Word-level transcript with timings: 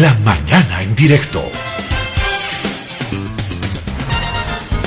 La 0.00 0.12
mañana 0.24 0.82
en 0.82 0.92
directo. 0.96 1.40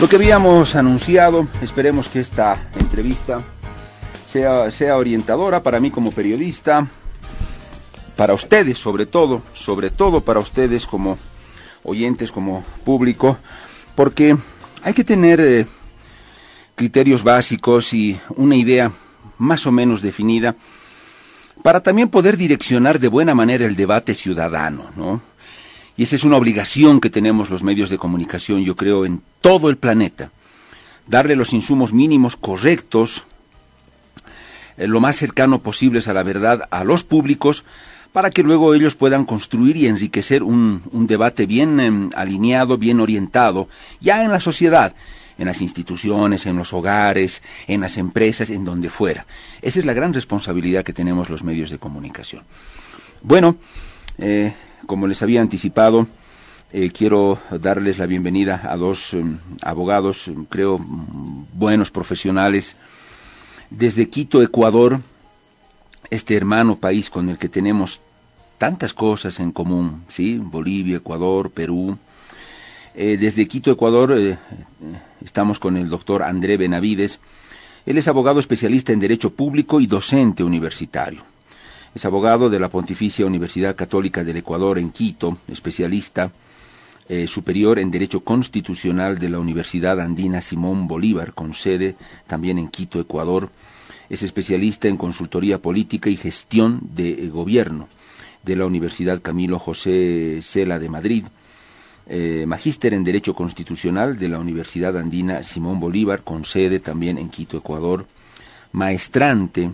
Lo 0.02 0.10
que 0.10 0.18
habíamos 0.18 0.76
anunciado, 0.76 1.48
esperemos 1.62 2.10
que 2.10 2.20
esta 2.20 2.68
entrevista 2.78 3.42
sea, 4.30 4.70
sea 4.70 4.98
orientadora 4.98 5.64
para 5.64 5.80
mí 5.80 5.92
como 5.92 6.12
periodista, 6.12 6.88
para 8.18 8.34
ustedes 8.34 8.80
sobre 8.80 9.06
todo, 9.06 9.44
sobre 9.54 9.92
todo 9.92 10.20
para 10.20 10.42
ustedes 10.42 10.86
como 10.86 11.18
oyentes, 11.84 12.30
como 12.30 12.66
público, 12.84 13.38
porque 13.96 14.36
hay 14.84 14.94
que 14.94 15.06
tener 15.06 15.40
eh, 15.40 15.68
criterios 16.76 17.24
básicos 17.24 17.94
y 17.94 18.20
una 18.36 18.58
idea 18.58 18.92
más 19.38 19.66
o 19.68 19.72
menos 19.72 20.02
definida 20.02 20.56
para 21.68 21.82
también 21.82 22.08
poder 22.08 22.38
direccionar 22.38 22.98
de 22.98 23.10
buena 23.10 23.36
manera 23.36 23.66
el 23.66 23.76
debate 23.76 24.14
ciudadano, 24.14 24.86
¿no? 24.96 25.20
Y 25.98 26.04
esa 26.04 26.16
es 26.16 26.24
una 26.24 26.38
obligación 26.38 27.02
que 27.02 27.10
tenemos 27.10 27.50
los 27.50 27.62
medios 27.62 27.90
de 27.90 27.98
comunicación, 27.98 28.64
yo 28.64 28.78
creo, 28.78 29.06
en 29.06 29.22
todo 29.42 29.70
el 29.70 29.76
planeta. 29.76 30.32
Darle 31.08 31.36
los 31.36 31.52
insumos 31.52 31.92
mínimos 31.92 32.38
correctos, 32.38 33.26
eh, 34.78 34.88
lo 34.88 35.02
más 35.02 35.18
cercano 35.18 35.60
posibles 35.60 36.08
a 36.08 36.14
la 36.14 36.24
verdad 36.24 36.70
a 36.72 36.86
los 36.86 37.04
públicos, 37.04 37.66
para 38.14 38.30
que 38.30 38.44
luego 38.44 38.74
ellos 38.74 38.96
puedan 38.96 39.26
construir 39.26 39.76
y 39.76 39.88
enriquecer 39.88 40.44
un, 40.44 40.84
debate 40.94 41.48
bien 41.48 41.82
em, 41.82 42.10
alineado, 42.16 42.78
bien 42.78 43.02
orientado, 43.02 43.68
ya 44.00 44.24
en 44.24 44.32
la 44.32 44.40
sociedad, 44.40 44.94
en 45.38 45.46
las 45.46 45.62
instituciones, 45.62 46.46
en 46.46 46.56
los 46.58 46.74
hogares, 46.74 47.42
en 47.68 47.82
las 47.82 47.98
empresas, 47.98 48.50
en 48.50 48.66
donde 48.66 48.90
fuera. 48.90 49.26
Esa 49.62 49.80
es 49.80 49.86
la 49.86 49.94
gran 49.94 50.14
responsabilidad 50.14 50.84
que 50.84 50.94
tenemos 50.94 51.30
los 51.30 51.44
medios 51.44 51.70
de 51.70 51.78
comunicación. 51.78 52.44
Bueno, 53.22 53.58
eh, 54.18 54.54
como 54.86 55.08
les 55.08 55.22
había 55.22 55.42
anticipado, 55.42 56.08
eh, 56.74 56.92
quiero 56.92 57.40
darles 57.50 57.98
la 57.98 58.08
bienvenida 58.08 58.62
a 58.66 58.76
dos 58.76 59.14
em, 59.14 59.38
abogados, 59.62 60.28
em, 60.28 60.46
creo, 60.46 60.80
buenos 60.80 61.92
profesionales, 61.92 62.76
desde 63.70 64.10
Quito, 64.10 64.42
Ecuador, 64.42 65.02
este 66.10 66.36
hermano 66.36 66.78
país 66.78 67.10
con 67.10 67.30
el 67.30 67.38
que 67.38 67.50
tenemos 67.50 68.00
tantas 68.58 68.94
cosas 68.94 69.40
en 69.40 69.52
común, 69.52 70.04
¿sí? 70.10 70.38
Bolivia, 70.38 70.98
Ecuador, 70.98 71.52
Perú. 71.52 71.98
Eh, 73.00 73.16
desde 73.16 73.48
Quito, 73.48 73.70
Ecuador, 73.70 74.18
eh, 74.18 74.40
estamos 75.24 75.60
con 75.60 75.78
el 75.78 75.88
doctor 75.88 76.24
André 76.24 76.58
Benavides. 76.58 77.20
Él 77.86 78.00
es 78.00 78.08
abogado 78.08 78.40
especialista 78.40 78.92
en 78.92 79.00
Derecho 79.00 79.30
Público 79.30 79.80
y 79.80 79.86
docente 79.86 80.44
universitario. 80.44 81.22
Es 81.94 82.06
abogado 82.06 82.50
de 82.50 82.60
la 82.60 82.70
Pontificia 82.70 83.28
Universidad 83.28 83.76
Católica 83.76 84.24
del 84.24 84.38
Ecuador 84.38 84.80
en 84.80 84.90
Quito, 84.90 85.38
especialista 85.48 86.32
eh, 87.08 87.28
superior 87.28 87.78
en 87.78 87.92
Derecho 87.92 88.22
Constitucional 88.22 89.20
de 89.20 89.30
la 89.30 89.38
Universidad 89.38 90.02
Andina 90.02 90.42
Simón 90.42 90.88
Bolívar, 90.88 91.34
con 91.34 91.54
sede 91.54 91.94
también 92.26 92.58
en 92.58 92.68
Quito, 92.68 93.00
Ecuador. 93.00 93.52
Es 94.10 94.24
especialista 94.24 94.88
en 94.88 94.98
consultoría 94.98 95.60
política 95.60 96.10
y 96.10 96.16
gestión 96.16 96.80
de 96.96 97.28
gobierno 97.28 97.90
de 98.42 98.56
la 98.56 98.66
Universidad 98.66 99.22
Camilo 99.22 99.60
José 99.60 100.40
Cela 100.42 100.80
de 100.80 100.90
Madrid, 100.90 101.26
eh, 102.10 102.46
magíster 102.48 102.94
en 102.94 103.04
Derecho 103.04 103.34
Constitucional 103.36 104.18
de 104.18 104.30
la 104.30 104.40
Universidad 104.40 104.98
Andina 104.98 105.44
Simón 105.44 105.80
Bolívar, 105.80 106.22
con 106.24 106.46
sede 106.46 106.80
también 106.80 107.18
en 107.18 107.30
Quito, 107.30 107.58
Ecuador, 107.58 108.06
maestrante 108.72 109.72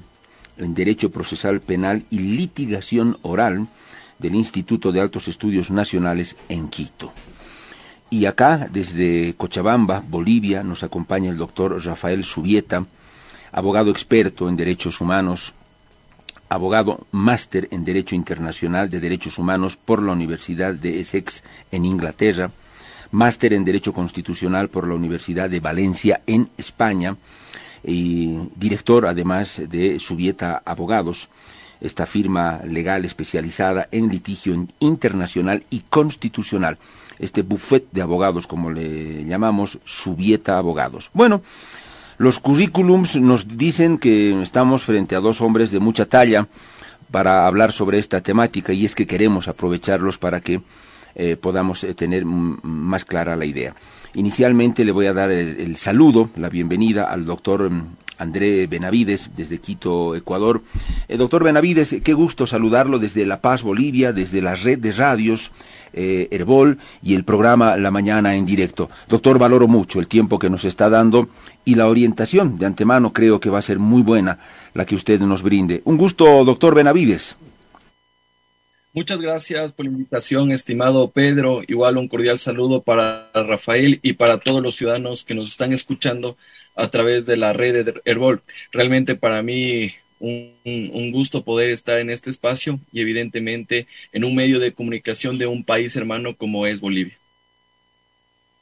en 0.58 0.74
Derecho 0.74 1.12
Procesal 1.12 1.62
Penal 1.62 2.06
y 2.10 2.20
Litigación 2.20 3.18
Oral 3.22 3.68
del 4.20 4.36
Instituto 4.36 4.92
de 4.92 5.02
Altos 5.02 5.28
Estudios 5.28 5.70
Nacionales 5.70 6.36
en 6.50 6.70
Quito. 6.70 7.12
Y 8.10 8.26
acá, 8.26 8.68
desde 8.72 9.34
Cochabamba, 9.36 10.04
Bolivia, 10.08 10.64
nos 10.64 10.84
acompaña 10.84 11.30
el 11.30 11.38
doctor 11.38 11.84
Rafael 11.84 12.24
Subieta, 12.24 12.86
abogado 13.52 13.92
experto 13.92 14.48
en 14.50 14.56
derechos 14.56 15.02
humanos, 15.02 15.54
abogado 16.54 17.08
máster 17.12 17.68
en 17.72 17.84
Derecho 17.84 18.16
Internacional 18.16 18.90
de 18.90 19.00
Derechos 19.00 19.38
Humanos 19.38 19.76
por 19.76 20.02
la 20.02 20.12
Universidad 20.12 20.74
de 20.74 21.00
Essex 21.00 21.44
en 21.72 21.86
Inglaterra, 21.86 22.52
máster 23.12 23.54
en 23.54 23.66
Derecho 23.66 23.92
Constitucional 23.94 24.70
por 24.70 24.88
la 24.88 24.94
Universidad 24.94 25.50
de 25.50 25.60
Valencia 25.60 26.22
en 26.28 26.50
España 26.58 27.16
y 27.84 28.38
director 28.56 29.08
además 29.08 29.62
de 29.68 30.00
Subieta 30.00 30.62
Abogados, 30.64 31.28
esta 31.82 32.06
firma 32.06 32.62
legal 32.66 33.04
especializada 33.04 33.90
en 33.92 34.10
litigio 34.10 34.68
internacional 34.80 35.64
y 35.70 35.82
constitucional, 35.90 36.78
este 37.20 37.42
buffet 37.42 37.86
de 37.92 38.02
abogados 38.02 38.48
como 38.48 38.72
le 38.72 39.26
llamamos, 39.26 39.80
Subieta 39.86 40.58
Abogados. 40.58 41.10
Bueno, 41.14 41.42
los 42.18 42.40
currículums 42.40 43.16
nos 43.16 43.58
dicen 43.58 43.98
que 43.98 44.42
estamos 44.42 44.84
frente 44.84 45.16
a 45.16 45.20
dos 45.20 45.42
hombres 45.42 45.72
de 45.72 45.80
mucha 45.80 46.06
talla 46.06 46.48
para 47.12 47.46
hablar 47.48 47.72
sobre 47.72 48.00
esta 48.00 48.22
temática 48.22 48.74
y 48.74 48.86
es 48.86 48.96
que 48.96 49.08
queremos 49.08 49.48
aprovecharlos 49.48 50.18
para 50.18 50.42
que 50.42 50.62
eh, 51.16 51.38
podamos 51.40 51.84
eh, 51.84 51.94
tener 51.94 52.26
más 52.26 53.06
clara 53.06 53.36
la 53.36 53.46
idea. 53.46 53.76
Inicialmente 54.16 54.86
le 54.86 54.92
voy 54.92 55.08
a 55.08 55.14
dar 55.14 55.32
el, 55.32 55.76
saludo, 55.76 56.30
la 56.36 56.50
bienvenida 56.50 57.12
al 57.12 57.26
doctor 57.26 57.70
mm, 57.70 57.84
André 58.18 58.68
Benavides 58.68 59.30
desde 59.36 59.60
Quito, 59.60 60.16
Ecuador. 60.16 60.64
Eh, 61.08 61.18
doctor 61.18 61.44
Benavides, 61.44 61.96
qué 62.04 62.14
gusto 62.14 62.48
saludarlo 62.48 63.00
desde 63.00 63.26
La 63.26 63.42
Paz, 63.42 63.64
Bolivia, 63.64 64.14
desde 64.14 64.42
la 64.42 64.56
red 64.56 64.80
de 64.80 64.92
radios 64.92 65.52
Herbol 65.94 66.78
y 67.02 67.16
el 67.16 67.24
programa 67.24 67.78
La 67.78 67.92
Mañana 67.92 68.36
en 68.36 68.46
directo. 68.46 68.90
Doctor, 69.08 69.38
valoro 69.38 69.68
mucho 69.68 70.00
el 70.00 70.08
tiempo 70.08 70.40
que 70.40 70.50
nos 70.50 70.66
está 70.66 70.90
dando 70.90 71.30
y 71.66 71.76
la 71.76 71.88
orientación 71.88 72.58
de 72.58 72.66
antemano 72.66 73.14
creo 73.14 73.40
que 73.40 73.50
va 73.50 73.60
a 73.60 73.64
ser 73.64 73.80
muy 73.80 74.02
buena 74.02 74.40
la 74.74 74.86
que 74.86 74.96
usted 74.96 75.20
nos 75.22 75.44
brinde. 75.44 75.82
Un 75.86 75.98
gusto, 75.98 76.44
doctor 76.44 76.76
Benavides. 76.76 77.36
Muchas 78.96 79.22
gracias 79.22 79.74
por 79.74 79.86
la 79.86 79.92
invitación, 79.92 80.52
estimado 80.52 81.10
Pedro. 81.10 81.62
Igual 81.68 81.98
un 81.98 82.08
cordial 82.08 82.38
saludo 82.38 82.82
para 82.82 83.28
Rafael 83.34 84.00
y 84.04 84.14
para 84.14 84.38
todos 84.38 84.62
los 84.62 84.76
ciudadanos 84.76 85.26
que 85.26 85.34
nos 85.34 85.50
están 85.50 85.74
escuchando 85.74 86.38
a 86.76 86.90
través 86.90 87.26
de 87.26 87.38
la 87.38 87.54
red 87.54 87.86
de 87.86 88.02
Herbol. 88.06 88.42
Realmente 88.72 89.16
para 89.16 89.42
mí 89.42 89.94
un, 90.24 90.92
un, 90.94 91.12
gusto 91.12 91.44
poder 91.44 91.70
estar 91.70 92.00
en 92.00 92.10
este 92.10 92.30
espacio 92.30 92.80
y 92.94 93.02
evidentemente 93.02 93.88
en 94.14 94.24
un 94.24 94.34
medio 94.34 94.60
de 94.60 94.72
comunicación 94.72 95.38
de 95.38 95.48
un 95.48 95.66
país 95.66 95.96
hermano 95.98 96.36
como 96.36 96.66
es 96.66 96.80
Bolivia. 96.80 97.18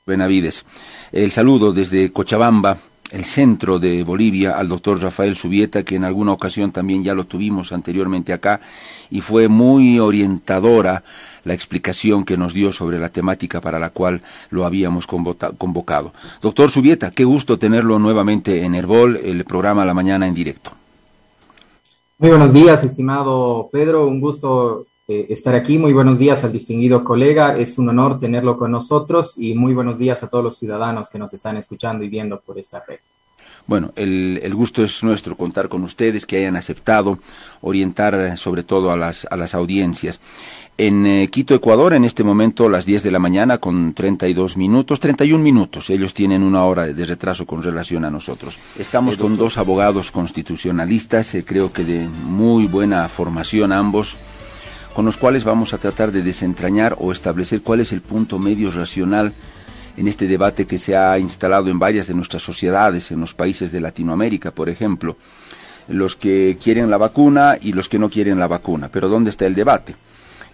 Benavides. 0.07 0.65
El 1.11 1.31
saludo 1.31 1.71
desde 1.71 2.11
Cochabamba, 2.11 2.79
el 3.11 3.25
centro 3.25 3.77
de 3.77 4.03
Bolivia, 4.03 4.57
al 4.57 4.69
doctor 4.69 4.99
Rafael 4.99 5.35
Subieta, 5.35 5.83
que 5.83 5.95
en 5.95 6.03
alguna 6.03 6.31
ocasión 6.31 6.71
también 6.71 7.03
ya 7.03 7.13
lo 7.13 7.25
tuvimos 7.25 7.71
anteriormente 7.71 8.33
acá, 8.33 8.59
y 9.11 9.21
fue 9.21 9.47
muy 9.47 9.99
orientadora 9.99 11.03
la 11.43 11.53
explicación 11.53 12.25
que 12.25 12.37
nos 12.37 12.55
dio 12.55 12.71
sobre 12.71 12.97
la 12.97 13.09
temática 13.09 13.61
para 13.61 13.77
la 13.77 13.91
cual 13.91 14.21
lo 14.49 14.65
habíamos 14.65 15.05
convocado. 15.05 16.13
Doctor 16.41 16.71
Subieta, 16.71 17.11
qué 17.11 17.23
gusto 17.23 17.59
tenerlo 17.59 17.99
nuevamente 17.99 18.63
en 18.63 18.73
Herbol, 18.73 19.17
el 19.23 19.43
programa 19.45 19.85
La 19.85 19.93
Mañana 19.93 20.27
en 20.27 20.33
directo. 20.33 20.80
Muy 22.21 22.29
buenos 22.29 22.53
días, 22.53 22.83
estimado 22.83 23.67
Pedro, 23.71 24.05
un 24.05 24.21
gusto 24.21 24.85
eh, 25.07 25.25
estar 25.31 25.55
aquí. 25.55 25.79
Muy 25.79 25.91
buenos 25.91 26.19
días 26.19 26.43
al 26.43 26.51
distinguido 26.51 27.03
colega. 27.03 27.57
Es 27.57 27.79
un 27.79 27.89
honor 27.89 28.19
tenerlo 28.19 28.59
con 28.59 28.69
nosotros 28.69 29.39
y 29.39 29.55
muy 29.55 29.73
buenos 29.73 29.97
días 29.97 30.21
a 30.21 30.27
todos 30.27 30.43
los 30.43 30.59
ciudadanos 30.59 31.09
que 31.09 31.17
nos 31.17 31.33
están 31.33 31.57
escuchando 31.57 32.03
y 32.03 32.09
viendo 32.09 32.39
por 32.39 32.59
esta 32.59 32.79
red. 32.87 32.99
Bueno, 33.65 33.91
el, 33.95 34.53
gusto 34.53 34.83
es 34.83 35.03
nuestro 35.03 35.35
contar 35.35 35.67
con 35.67 35.81
ustedes, 35.81 36.27
que 36.27 36.37
hayan 36.37 36.55
aceptado 36.57 37.17
orientar 37.61 38.13
eh, 38.13 38.37
sobre 38.37 38.61
todo 38.61 38.91
a 38.91 38.97
las, 38.97 39.25
a 39.31 39.35
las 39.35 39.55
audiencias. 39.55 40.19
En 40.77 41.05
eh, 41.05 41.27
Quito, 41.27 41.53
Ecuador, 41.53 41.93
en 41.93 42.05
este 42.05 42.23
momento 42.23 42.67
las 42.67 42.85
10 42.85 43.03
de 43.03 43.11
la 43.11 43.19
mañana 43.19 43.59
con 43.59 43.93
32 43.93 44.57
minutos, 44.57 44.99
31 44.99 45.43
minutos. 45.43 45.89
Ellos 45.89 46.13
tienen 46.13 46.41
una 46.41 46.65
hora 46.65 46.87
de 46.87 47.05
retraso 47.05 47.45
con 47.45 47.61
relación 47.61 48.03
a 48.05 48.09
nosotros. 48.09 48.57
Estamos 48.79 49.17
con 49.17 49.37
dos 49.37 49.57
abogados 49.57 50.09
constitucionalistas, 50.11 51.35
creo 51.45 51.71
que 51.71 51.83
de 51.83 52.07
muy 52.07 52.65
buena 52.65 53.07
formación 53.09 53.71
ambos 53.71 54.15
con 54.93 55.05
los 55.05 55.17
cuales 55.17 55.43
vamos 55.43 55.73
a 55.73 55.77
tratar 55.77 56.11
de 56.11 56.21
desentrañar 56.21 56.95
o 56.99 57.11
establecer 57.11 57.61
cuál 57.61 57.79
es 57.79 57.91
el 57.91 58.01
punto 58.01 58.39
medio 58.39 58.71
racional 58.71 59.33
en 59.97 60.07
este 60.07 60.27
debate 60.27 60.65
que 60.65 60.79
se 60.79 60.95
ha 60.95 61.17
instalado 61.19 61.69
en 61.69 61.79
varias 61.79 62.07
de 62.07 62.13
nuestras 62.13 62.43
sociedades, 62.43 63.11
en 63.11 63.19
los 63.19 63.33
países 63.33 63.71
de 63.71 63.81
Latinoamérica, 63.81 64.51
por 64.51 64.69
ejemplo, 64.69 65.17
los 65.87 66.15
que 66.15 66.57
quieren 66.61 66.89
la 66.89 66.97
vacuna 66.97 67.57
y 67.61 67.73
los 67.73 67.89
que 67.89 67.99
no 67.99 68.09
quieren 68.09 68.39
la 68.39 68.47
vacuna. 68.47 68.89
Pero 68.91 69.09
¿dónde 69.09 69.29
está 69.29 69.45
el 69.45 69.55
debate? 69.55 69.95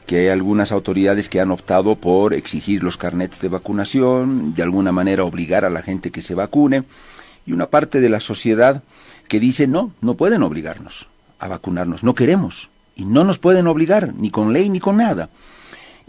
Que 0.07 0.21
hay 0.21 0.27
algunas 0.29 0.71
autoridades 0.71 1.29
que 1.29 1.39
han 1.39 1.51
optado 1.51 1.95
por 1.95 2.33
exigir 2.33 2.81
los 2.81 2.97
carnets 2.97 3.39
de 3.39 3.49
vacunación, 3.49 4.55
de 4.55 4.63
alguna 4.63 4.91
manera 4.91 5.23
obligar 5.23 5.63
a 5.65 5.69
la 5.69 5.83
gente 5.83 6.09
que 6.09 6.23
se 6.23 6.33
vacune, 6.33 6.83
y 7.45 7.51
una 7.51 7.67
parte 7.67 8.01
de 8.01 8.09
la 8.09 8.19
sociedad 8.19 8.81
que 9.27 9.39
dice 9.39 9.67
no, 9.67 9.91
no 10.01 10.15
pueden 10.15 10.41
obligarnos 10.43 11.07
a 11.39 11.47
vacunarnos, 11.47 12.03
no 12.03 12.15
queremos 12.15 12.69
y 12.95 13.05
no 13.05 13.23
nos 13.23 13.37
pueden 13.37 13.67
obligar, 13.67 14.13
ni 14.15 14.31
con 14.31 14.53
ley 14.53 14.69
ni 14.69 14.79
con 14.79 14.97
nada. 14.97 15.29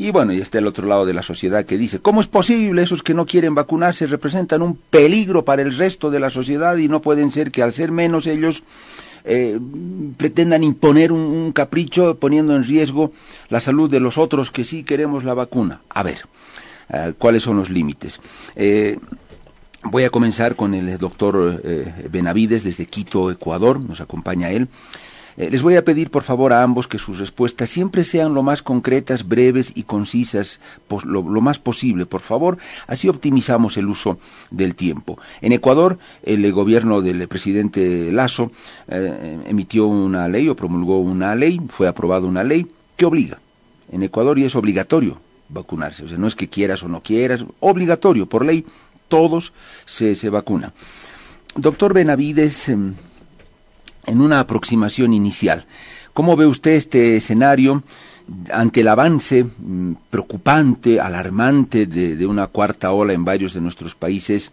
Y 0.01 0.13
bueno, 0.13 0.33
y 0.33 0.41
está 0.41 0.59
el 0.59 0.67
otro 0.69 0.87
lado 0.87 1.05
de 1.05 1.13
la 1.13 1.23
sociedad 1.23 1.67
que 1.67 1.77
dice, 1.77 1.99
¿cómo 1.99 2.21
es 2.21 2.29
posible 2.29 2.83
esos 2.83 3.03
que 3.03 3.15
no 3.15 3.27
quieren 3.27 3.57
vacunarse 3.57 4.07
representan 4.07 4.63
un 4.63 4.77
peligro 4.77 5.45
para 5.45 5.63
el 5.63 5.77
resto 5.77 6.11
de 6.11 6.21
la 6.21 6.31
sociedad 6.31 6.77
y 6.77 6.87
no 6.87 7.03
pueden 7.03 7.33
ser 7.33 7.51
que 7.51 7.65
al 7.65 7.73
ser 7.73 7.91
menos 7.91 8.29
ellos 8.29 8.63
eh, 9.29 9.59
pretendan 10.17 10.65
imponer 10.65 11.13
un, 11.13 11.53
capricho 11.53 12.19
poniendo 12.19 12.57
en 12.57 12.65
riesgo 12.65 13.13
la 13.51 13.61
salud 13.61 13.91
de 13.91 14.01
los 14.01 14.19
otros 14.19 14.51
que 14.51 14.65
sí 14.65 14.85
queremos 14.85 15.25
la 15.25 15.35
vacuna? 15.35 15.81
A 15.91 16.03
ver, 16.03 16.27
eh, 16.89 17.13
¿cuáles 17.19 17.43
son 17.43 17.57
los 17.57 17.71
límites? 17.71 18.21
Eh, 18.57 18.99
voy 19.83 20.05
a 20.05 20.11
comenzar 20.11 20.57
con 20.57 20.75
el 20.75 20.99
doctor 20.99 21.63
Benavides 22.11 22.65
desde 22.65 22.87
Quito, 22.87 23.31
Ecuador, 23.31 23.79
nos 23.81 24.01
acompaña 24.01 24.51
él. 24.51 24.69
Eh, 25.39 25.51
les 25.53 25.63
voy 25.63 25.77
a 25.77 25.85
pedir 25.85 26.11
por 26.11 26.25
favor 26.25 26.53
a 26.53 26.65
ambos 26.65 26.89
que 26.89 26.99
sus 26.99 27.19
respuestas 27.19 27.71
siempre 27.71 28.03
sean 28.03 28.35
lo 28.35 28.43
más 28.43 28.61
concretas, 28.61 29.27
breves 29.27 29.71
y 29.77 29.85
concisas, 29.85 30.59
lo, 31.05 31.23
más 31.23 31.61
posible, 31.61 32.07
por 32.07 32.21
favor. 32.21 32.59
Así 32.89 33.09
optimizamos 33.09 33.77
el 33.77 33.87
uso 33.87 34.19
del 34.51 34.75
tiempo. 34.75 35.17
En 35.41 35.53
Ecuador, 35.53 35.99
el 36.25 36.53
gobierno 36.53 37.01
del 37.03 37.29
presidente 37.29 38.11
Lazo 38.11 38.51
eh, 38.89 39.39
emitió 39.47 39.87
una 39.87 40.27
ley 40.27 40.49
o 40.49 40.57
promulgó 40.57 40.99
una 40.99 41.37
ley, 41.37 41.61
fue 41.69 41.87
aprobada 41.87 42.27
una 42.27 42.43
ley 42.43 42.67
que 42.97 43.07
obliga. 43.07 43.39
En 43.93 44.03
Ecuador 44.03 44.41
y 44.41 44.45
es 44.45 44.57
obligatorio 44.57 45.21
vacunarse. 45.49 46.05
O 46.05 46.09
sea, 46.09 46.19
no 46.19 46.27
es 46.27 46.35
que 46.35 46.49
quieras 46.49 46.83
o 46.83 46.89
no 46.89 47.01
quieras, 47.01 47.45
obligatorio, 47.61 48.27
por 48.27 48.45
ley, 48.45 48.67
todos 49.07 49.53
se, 49.87 50.17
se 50.17 50.31
vacunan. 50.31 50.73
Doctor 51.55 51.95
Benavides, 51.95 52.69
em, 52.69 52.95
en 54.09 54.21
una 54.21 54.41
aproximación 54.41 55.13
inicial. 55.13 55.65
¿Cómo 56.15 56.37
ve 56.37 56.47
usted 56.47 56.73
este 56.73 57.17
escenario 57.17 57.83
ante 58.53 58.81
el 58.81 58.89
avance 58.89 59.45
mm, 59.45 59.93
preocupante, 60.11 61.01
alarmante 61.01 61.87
de, 61.87 62.27
una 62.27 62.49
cuarta 62.49 62.91
ola 62.93 63.13
en 63.13 63.25
varios 63.25 63.55
de 63.55 63.61
nuestros 63.61 63.95
países? 63.95 64.51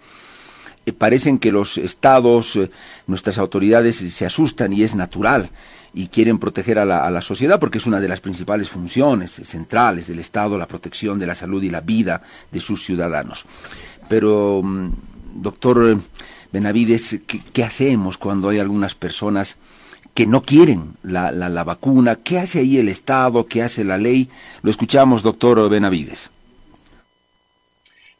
Eh, 0.85 0.93
parecen 0.93 1.39
que 1.39 1.51
los 1.51 1.77
estados, 1.77 2.55
eh, 2.57 2.69
nuestras 3.07 3.37
autoridades 3.37 3.95
se 3.95 4.25
asustan 4.25 4.73
y 4.73 4.83
es 4.83 4.93
natural 4.93 5.49
y 5.93 6.07
quieren 6.07 6.39
proteger 6.39 6.77
a 6.77 6.85
la, 6.85 7.21
sociedad 7.21 7.57
porque 7.57 7.77
es 7.77 7.85
una 7.85 8.01
de 8.01 8.09
las 8.09 8.19
principales 8.19 8.69
funciones 8.69 9.31
centrales 9.31 10.07
del 10.07 10.19
Estado, 10.19 10.57
la 10.57 10.67
protección 10.67 11.17
de 11.17 11.25
la 11.25 11.35
salud 11.35 11.63
y 11.63 11.69
la 11.69 11.79
vida 11.79 12.21
de 12.51 12.59
sus 12.59 12.83
ciudadanos. 12.83 13.45
Pero, 14.09 14.61
mm, 14.61 14.89
doctor 15.35 15.97
Benavides, 16.55 17.19
¿qué, 17.51 17.63
hacemos 17.65 18.17
cuando 18.17 18.47
hay 18.47 18.59
algunas 18.59 18.95
personas 18.95 19.57
que 20.13 20.25
no 20.25 20.41
quieren 20.41 20.93
la, 21.03 21.29
la, 21.33 21.63
vacuna? 21.65 22.15
¿Qué 22.15 22.39
hace 22.39 22.59
ahí 22.59 22.77
el 22.77 22.87
Estado? 22.87 23.45
¿Qué 23.45 23.61
hace 23.61 23.83
la 23.83 23.97
ley? 23.97 24.29
Lo 24.61 24.71
escuchamos, 24.71 25.21
doctor 25.21 25.69
Benavides. 25.69 26.29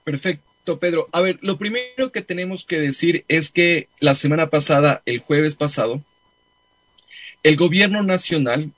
Perfecto, 0.04 0.80
Pedro. 0.80 1.08
A 1.14 1.22
ver, 1.22 1.40
lo 1.44 1.58
primero 1.58 2.12
que 2.12 2.22
tenemos 2.22 2.66
que 2.66 2.78
decir 2.78 3.24
es 3.30 3.52
que 3.52 3.88
la 4.02 4.16
semana 4.16 4.50
pasada, 4.50 5.02
el 5.06 5.20
jueves 5.20 5.56
pasado, 5.56 6.02
el 7.42 7.56
gobierno 7.56 8.04
nacional 8.04 8.72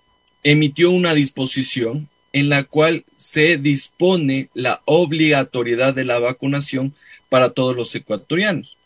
emitió 0.43 0.91
una 0.91 1.15
disposición 1.15 2.09
en 2.31 2.49
la 2.49 2.65
cual 2.65 3.05
se 3.15 3.57
dispone 3.57 4.49
la 4.53 4.83
obligatoriedad 4.85 5.95
de 5.95 6.05
la 6.05 6.19
vacunación 6.19 6.93
para 7.29 7.49
todos 7.49 7.75
los 7.75 7.95
ecuatorianos. 7.95 8.76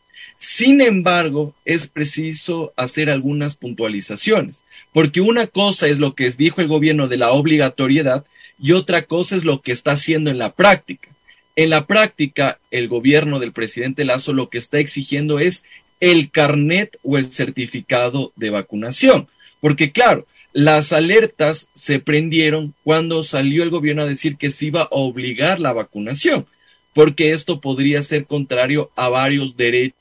Sin 0.42 0.82
embargo, 0.82 1.54
es 1.66 1.86
preciso 1.86 2.74
hacer 2.76 3.12
algunas 3.12 3.54
puntualizaciones, 3.54 4.64
porque 4.92 5.22
una 5.22 5.46
cosa 5.46 5.88
es 5.88 6.00
lo 6.00 6.16
que 6.16 6.32
dijo 6.32 6.62
el 6.62 6.68
gobierno 6.68 7.08
de 7.08 7.18
la 7.18 7.30
obligatoriedad 7.30 8.26
y 8.60 8.72
otra 8.72 9.04
cosa 9.04 9.36
es 9.36 9.46
lo 9.46 9.62
que 9.62 9.72
está 9.72 9.92
haciendo 9.92 10.32
en 10.32 10.40
la 10.40 10.54
práctica. 10.54 11.10
En 11.56 11.70
la 11.70 11.86
práctica, 11.86 12.58
el 12.72 12.88
gobierno 12.88 13.38
del 13.38 13.52
presidente 13.52 14.04
Lazo 14.04 14.34
lo 14.34 14.50
que 14.50 14.58
está 14.58 14.80
exigiendo 14.80 15.38
es 15.38 15.64
el 16.00 16.32
carnet 16.32 16.98
o 17.04 17.20
el 17.20 17.32
certificado 17.32 18.34
de 18.36 18.50
vacunación, 18.50 19.28
porque 19.60 19.92
claro, 19.92 20.26
las 20.54 20.92
alertas 20.92 21.68
se 21.76 22.00
prendieron 22.00 22.74
cuando 22.84 23.24
salió 23.24 23.62
el 23.62 23.70
gobierno 23.70 24.02
a 24.02 24.08
decir 24.08 24.38
que 24.38 24.50
se 24.50 24.66
iba 24.66 24.82
a 24.82 24.88
obligar 24.90 25.60
la 25.60 25.72
vacunación, 25.72 26.48
porque 26.96 27.32
esto 27.32 27.62
podría 27.62 28.02
ser 28.02 28.26
contrario 28.26 28.90
a 28.96 29.08
varios 29.08 29.56
derechos 29.56 30.00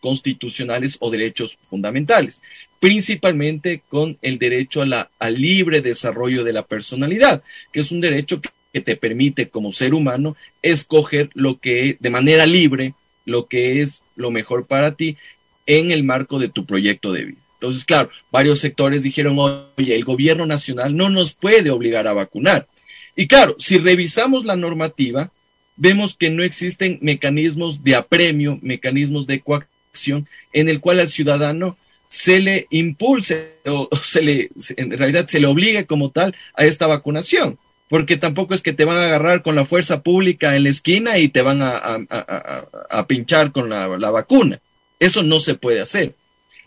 constitucionales 0.00 0.96
o 1.00 1.10
derechos 1.10 1.56
fundamentales, 1.68 2.40
principalmente 2.80 3.82
con 3.88 4.18
el 4.22 4.38
derecho 4.38 4.82
a 4.82 4.86
la, 4.86 5.10
libre 5.30 5.80
desarrollo 5.80 6.44
de 6.44 6.52
la 6.52 6.64
personalidad, 6.64 7.42
que 7.72 7.80
es 7.80 7.90
un 7.92 8.00
derecho 8.00 8.40
que, 8.40 8.50
te 8.80 8.96
permite 8.96 9.48
como 9.48 9.72
ser 9.72 9.94
humano 9.94 10.36
escoger 10.60 11.30
lo 11.34 11.60
que 11.60 11.96
de 12.00 12.10
manera 12.10 12.44
libre, 12.44 12.94
lo 13.24 13.46
que 13.46 13.82
es 13.82 14.02
lo 14.16 14.32
mejor 14.32 14.66
para 14.66 14.96
ti 14.96 15.16
en 15.64 15.92
el 15.92 16.02
marco 16.02 16.40
de 16.40 16.48
tu 16.48 16.66
proyecto 16.66 17.12
de 17.12 17.24
vida. 17.24 17.38
Entonces, 17.54 17.84
claro, 17.84 18.10
varios 18.32 18.58
sectores 18.58 19.04
dijeron, 19.04 19.38
oye, 19.38 19.94
el 19.94 20.04
gobierno 20.04 20.44
nacional 20.44 20.96
no 20.96 21.08
nos 21.08 21.34
puede 21.34 21.70
obligar 21.70 22.08
a 22.08 22.14
vacunar. 22.14 22.66
Y 23.14 23.28
claro, 23.28 23.54
si 23.60 23.78
revisamos 23.78 24.44
la 24.44 24.56
normativa, 24.56 25.30
vemos 25.76 26.16
que 26.16 26.30
no 26.30 26.42
existen 26.42 26.98
mecanismos 27.02 27.82
de 27.82 27.94
apremio, 27.96 28.58
mecanismos 28.62 29.26
de 29.26 29.40
coacción 29.40 30.28
en 30.52 30.68
el 30.68 30.80
cual 30.80 31.00
al 31.00 31.08
ciudadano 31.08 31.76
se 32.08 32.40
le 32.40 32.66
impulse 32.70 33.54
o 33.66 33.88
se 34.04 34.22
le, 34.22 34.50
en 34.76 34.90
realidad 34.96 35.26
se 35.26 35.40
le 35.40 35.46
obligue 35.46 35.84
como 35.86 36.10
tal 36.10 36.34
a 36.54 36.64
esta 36.64 36.86
vacunación, 36.86 37.58
porque 37.88 38.16
tampoco 38.16 38.54
es 38.54 38.62
que 38.62 38.72
te 38.72 38.84
van 38.84 38.98
a 38.98 39.04
agarrar 39.04 39.42
con 39.42 39.56
la 39.56 39.64
fuerza 39.64 40.02
pública 40.02 40.54
en 40.54 40.62
la 40.62 40.68
esquina 40.68 41.18
y 41.18 41.28
te 41.28 41.42
van 41.42 41.60
a, 41.62 43.06
pinchar 43.08 43.52
con 43.52 43.68
la, 43.68 43.88
la 43.98 44.10
vacuna. 44.10 44.60
Eso 45.00 45.22
no 45.22 45.40
se 45.40 45.54
puede 45.54 45.80
hacer. 45.80 46.14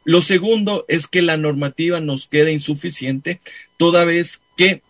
Lo 0.03 0.21
segundo 0.21 0.85
es 0.87 1.07
que 1.07 1.21
la 1.21 1.37
normativa 1.37 1.99
nos 1.99 2.27
queda 2.27 2.51
insuficiente 2.51 3.39
toda 3.77 4.05
vez 4.05 4.41
que 4.55 4.81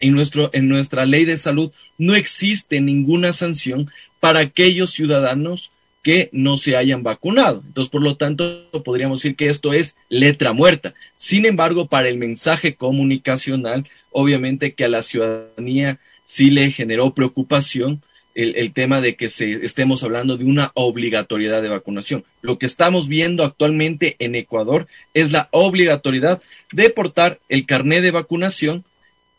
en, 0.00 0.14
nuestro, 0.14 0.50
en 0.52 0.68
nuestra 0.68 1.06
ley 1.06 1.24
de 1.24 1.36
salud 1.36 1.72
no 1.96 2.14
existe 2.14 2.80
ninguna 2.80 3.32
sanción 3.32 3.90
para 4.20 4.40
aquellos 4.40 4.90
ciudadanos 4.92 5.70
que 6.02 6.28
no 6.32 6.56
se 6.56 6.76
hayan 6.76 7.02
vacunado. 7.02 7.62
Entonces, 7.66 7.90
por 7.90 8.02
lo 8.02 8.16
tanto, 8.16 8.64
podríamos 8.84 9.20
decir 9.20 9.36
que 9.36 9.46
esto 9.46 9.72
es 9.72 9.96
letra 10.08 10.52
muerta. 10.52 10.94
Sin 11.16 11.44
embargo, 11.44 11.86
para 11.86 12.08
el 12.08 12.16
mensaje 12.16 12.74
comunicacional, 12.74 13.86
obviamente 14.10 14.72
que 14.74 14.84
a 14.84 14.88
la 14.88 15.02
ciudadanía 15.02 15.98
sí 16.24 16.50
le 16.50 16.70
generó 16.70 17.14
preocupación 17.14 18.02
el, 18.34 18.72
tema 18.72 19.00
de 19.00 19.16
que 19.16 19.28
se, 19.28 19.64
estemos 19.64 20.04
hablando 20.04 20.36
de 20.36 20.44
una 20.44 20.70
obligatoriedad 20.74 21.60
de 21.60 21.70
vacunación. 21.70 22.24
Lo 22.40 22.56
que 22.56 22.66
estamos 22.66 23.08
viendo 23.08 23.42
actualmente 23.42 24.14
en 24.20 24.36
Ecuador 24.36 24.86
es 25.12 25.32
la 25.32 25.48
obligatoriedad 25.50 26.40
de 26.70 26.88
portar 26.90 27.40
el 27.48 27.66
carné 27.66 28.00
de 28.00 28.12
vacunación 28.12 28.84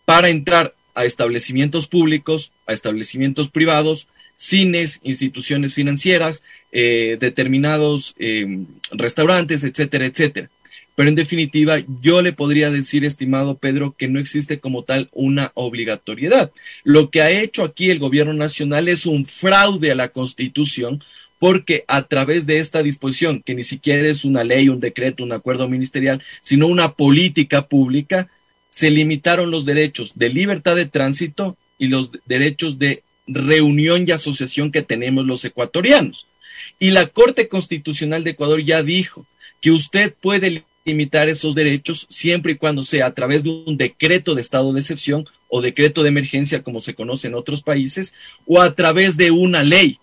para 0.10 0.30
entrar 0.30 0.74
a 0.96 1.06
establecimientos 1.06 1.88
públicos, 1.88 2.52
a 2.66 2.74
establecimientos 2.74 3.50
privados, 3.50 4.08
cines, 4.38 5.00
instituciones 5.04 5.76
financieras, 5.76 6.42
eh, 6.72 7.18
determinados 7.20 8.16
eh, 8.18 8.66
restaurantes, 8.90 9.64
etcétera, 9.64 10.08
etcétera. 10.08 10.50
Pero 10.96 11.10
en 11.10 11.16
definitiva, 11.16 11.78
yo 12.02 12.24
le 12.24 12.34
podría 12.34 12.72
decir, 12.72 13.06
estimado 13.06 13.60
Pedro, 13.60 13.94
que 13.96 14.08
no 14.08 14.20
existe 14.20 14.60
como 14.60 14.82
tal 14.82 15.10
una 15.12 15.52
obligatoriedad. 15.54 16.52
Lo 16.84 17.12
que 17.12 17.22
ha 17.22 17.30
hecho 17.30 17.64
aquí 17.64 17.92
el 17.92 18.00
gobierno 18.00 18.34
nacional 18.34 18.88
es 18.88 19.06
un 19.06 19.28
fraude 19.28 19.92
a 19.92 19.96
la 19.96 20.10
Constitución, 20.10 21.04
porque 21.38 21.86
a 21.88 22.02
través 22.08 22.48
de 22.48 22.58
esta 22.58 22.82
disposición, 22.82 23.44
que 23.44 23.54
ni 23.54 23.62
siquiera 23.62 24.10
es 24.10 24.26
una 24.26 24.44
ley, 24.44 24.70
un 24.70 24.80
decreto, 24.80 25.24
un 25.24 25.34
acuerdo 25.34 25.70
ministerial, 25.70 26.24
sino 26.42 26.66
una 26.66 26.94
política 26.94 27.68
pública, 27.68 28.28
se 28.70 28.92
limitaron 28.92 29.52
los 29.52 29.66
derechos 29.66 30.14
de 30.16 30.30
libertad 30.30 30.76
de 30.76 30.86
tránsito 30.86 31.58
y 31.78 31.88
los 31.88 32.12
derechos 32.26 32.78
de 32.78 33.04
reunión 33.28 34.06
y 34.08 34.12
asociación 34.12 34.72
que 34.72 34.82
tenemos 34.82 35.26
los 35.26 35.44
ecuatorianos. 35.46 36.26
Y 36.80 36.92
la 36.92 37.08
Corte 37.08 37.48
Constitucional 37.48 38.24
de 38.24 38.32
Ecuador 38.32 38.64
ya 38.64 38.84
dijo 38.84 39.26
que 39.62 39.72
usted 39.72 40.14
puede 40.14 40.64
limitar 40.86 41.30
esos 41.30 41.56
derechos 41.56 42.06
siempre 42.10 42.54
y 42.54 42.56
cuando 42.56 42.84
sea 42.84 43.08
a 43.08 43.14
través 43.14 43.44
de 43.44 43.50
un 43.50 43.78
decreto 43.78 44.36
de 44.36 44.42
estado 44.42 44.74
de 44.74 44.80
excepción 44.80 45.28
o 45.50 45.62
decreto 45.62 46.04
de 46.04 46.10
emergencia 46.10 46.64
como 46.64 46.82
se 46.82 46.96
conoce 46.96 47.28
en 47.28 47.36
otros 47.36 47.62
países 47.62 48.14
o 48.46 48.62
a 48.62 48.74
través 48.76 49.18
de 49.18 49.32
una 49.32 49.64
ley 49.64 50.00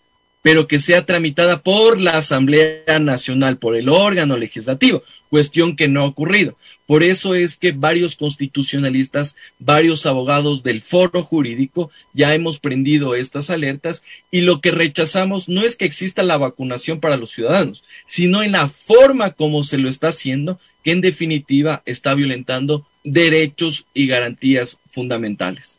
pero 0.47 0.69
que 0.69 0.79
sea 0.79 1.05
tramitada 1.05 1.61
por 1.61 2.01
la 2.01 2.19
Asamblea 2.19 3.01
Nacional, 3.01 3.59
por 3.59 3.75
el 3.75 3.89
órgano 3.89 4.37
legislativo, 4.37 5.03
cuestión 5.29 5.75
que 5.75 5.89
no 5.89 6.03
ha 6.03 6.07
ocurrido. 6.07 6.57
Por 6.87 7.02
eso 7.02 7.35
es 7.35 7.57
que 7.57 7.73
varios 7.73 8.14
constitucionalistas, 8.16 9.37
varios 9.59 10.07
abogados 10.07 10.62
del 10.62 10.83
foro 10.83 11.25
jurídico 11.25 11.90
ya 12.14 12.33
hemos 12.33 12.61
prendido 12.61 13.14
estas 13.14 13.50
alertas 13.50 14.05
y 14.31 14.43
lo 14.43 14.61
que 14.61 14.71
rechazamos 14.71 15.49
no 15.49 15.62
es 15.62 15.75
que 15.75 15.85
exista 15.85 16.23
la 16.23 16.38
vacunación 16.38 17.00
para 17.00 17.16
los 17.16 17.33
ciudadanos, 17.33 17.83
sino 18.07 18.43
en 18.43 18.52
la 18.52 18.69
forma 18.69 19.33
como 19.33 19.64
se 19.64 19.78
lo 19.78 19.88
está 19.88 20.09
haciendo, 20.09 20.61
que 20.85 20.93
en 20.93 21.00
definitiva 21.00 21.83
está 21.87 22.14
violentando 22.14 22.87
derechos 23.02 23.87
y 23.93 24.07
garantías 24.07 24.78
fundamentales. 24.93 25.78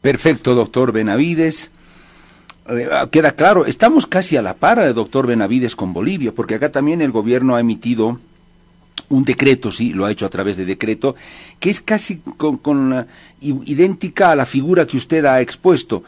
Perfecto, 0.00 0.56
doctor 0.56 0.90
Benavides. 0.90 1.70
Eh, 2.68 2.88
queda 3.12 3.36
claro, 3.36 3.66
estamos 3.66 4.06
casi 4.06 4.36
a 4.36 4.42
la 4.42 4.54
par, 4.54 4.92
doctor 4.94 5.28
Benavides, 5.28 5.76
con 5.76 5.92
Bolivia, 5.92 6.32
porque 6.32 6.56
acá 6.56 6.72
también 6.72 7.00
el 7.00 7.12
gobierno 7.12 7.54
ha 7.54 7.60
emitido 7.60 8.18
un 9.08 9.24
decreto, 9.24 9.70
sí, 9.70 9.92
lo 9.92 10.06
ha 10.06 10.10
hecho 10.10 10.26
a 10.26 10.30
través 10.30 10.56
de 10.56 10.64
decreto, 10.64 11.14
que 11.60 11.70
es 11.70 11.80
casi 11.80 12.20
con, 12.36 13.06
idéntica 13.40 14.32
a 14.32 14.36
la 14.36 14.46
figura 14.46 14.86
que 14.86 14.96
usted 14.96 15.24
ha 15.24 15.40
expuesto 15.40 16.02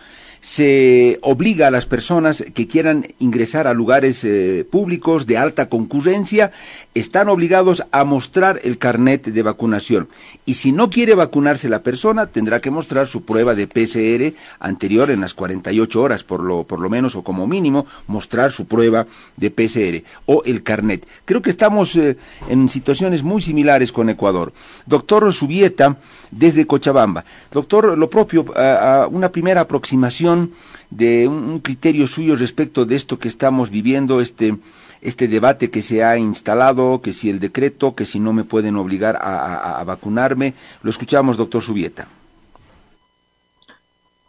se 0.45 1.19
obliga 1.23 1.69
a 1.69 1.71
las 1.71 1.87
personas 1.87 2.45
que 2.55 2.67
quieran 2.67 3.07
ingresar 3.19 3.67
a 3.67 3.73
lugares 3.73 4.23
eh, 4.25 4.67
públicos 4.71 5.27
de 5.27 5.39
alta 5.39 5.71
concurrencia, 5.71 6.53
están 6.95 7.31
obligados 7.31 7.83
a 7.93 8.05
mostrar 8.05 8.61
el 8.63 8.77
carnet 8.77 9.25
de 9.25 9.43
vacunación. 9.43 10.07
Y 10.45 10.57
si 10.57 10.71
no 10.71 10.91
quiere 10.91 11.15
vacunarse 11.15 11.71
la 11.71 11.83
persona, 11.83 12.27
tendrá 12.27 12.61
que 12.61 12.71
mostrar 12.71 13.09
su 13.09 13.25
prueba 13.25 13.55
de 13.55 13.67
PCR 13.67 14.37
anterior 14.61 15.11
en 15.11 15.23
las 15.23 15.33
48 15.33 16.03
horas, 16.03 16.25
por 16.25 16.43
lo, 16.43 16.65
por 16.65 16.79
lo 16.79 16.91
menos, 16.91 17.17
o 17.17 17.23
como 17.23 17.47
mínimo, 17.47 17.87
mostrar 18.07 18.53
su 18.53 18.67
prueba 18.67 19.07
de 19.39 19.51
PCR 19.51 20.07
o 20.27 20.43
el 20.45 20.63
carnet. 20.63 21.07
Creo 21.25 21.41
que 21.41 21.49
estamos 21.49 21.97
eh, 21.97 22.19
en 22.51 22.69
situaciones 22.69 23.23
muy 23.23 23.41
similares 23.41 23.93
con 23.93 24.11
Ecuador. 24.11 24.53
Doctor 24.85 25.33
Subieta, 25.33 25.97
desde 26.31 26.67
Cochabamba. 26.67 27.25
Doctor, 27.51 27.97
lo 27.97 28.11
propio, 28.11 28.45
una 29.11 29.31
primera 29.31 29.63
aproximación 29.63 30.34
de 30.91 31.29
un, 31.29 31.59
criterio 31.61 32.07
suyo 32.07 32.37
respecto 32.37 32.85
de 32.85 32.97
esto 32.97 33.19
que 33.19 33.29
estamos 33.29 33.71
viviendo, 33.71 34.21
este, 34.21 34.57
este 35.03 35.29
debate 35.29 35.71
que 35.71 35.83
se 35.83 36.05
ha 36.05 36.17
instalado, 36.17 37.01
que 37.01 37.13
si 37.13 37.31
el 37.31 37.41
decreto, 37.41 37.95
que 37.95 38.07
si 38.07 38.21
no 38.21 38.33
me 38.33 38.45
pueden 38.45 38.77
obligar 38.77 39.19
a, 39.21 39.83
vacunarme. 39.85 40.55
Lo 40.83 40.91
escuchamos, 40.91 41.37
doctor 41.37 41.63
Subieta. 41.63 42.07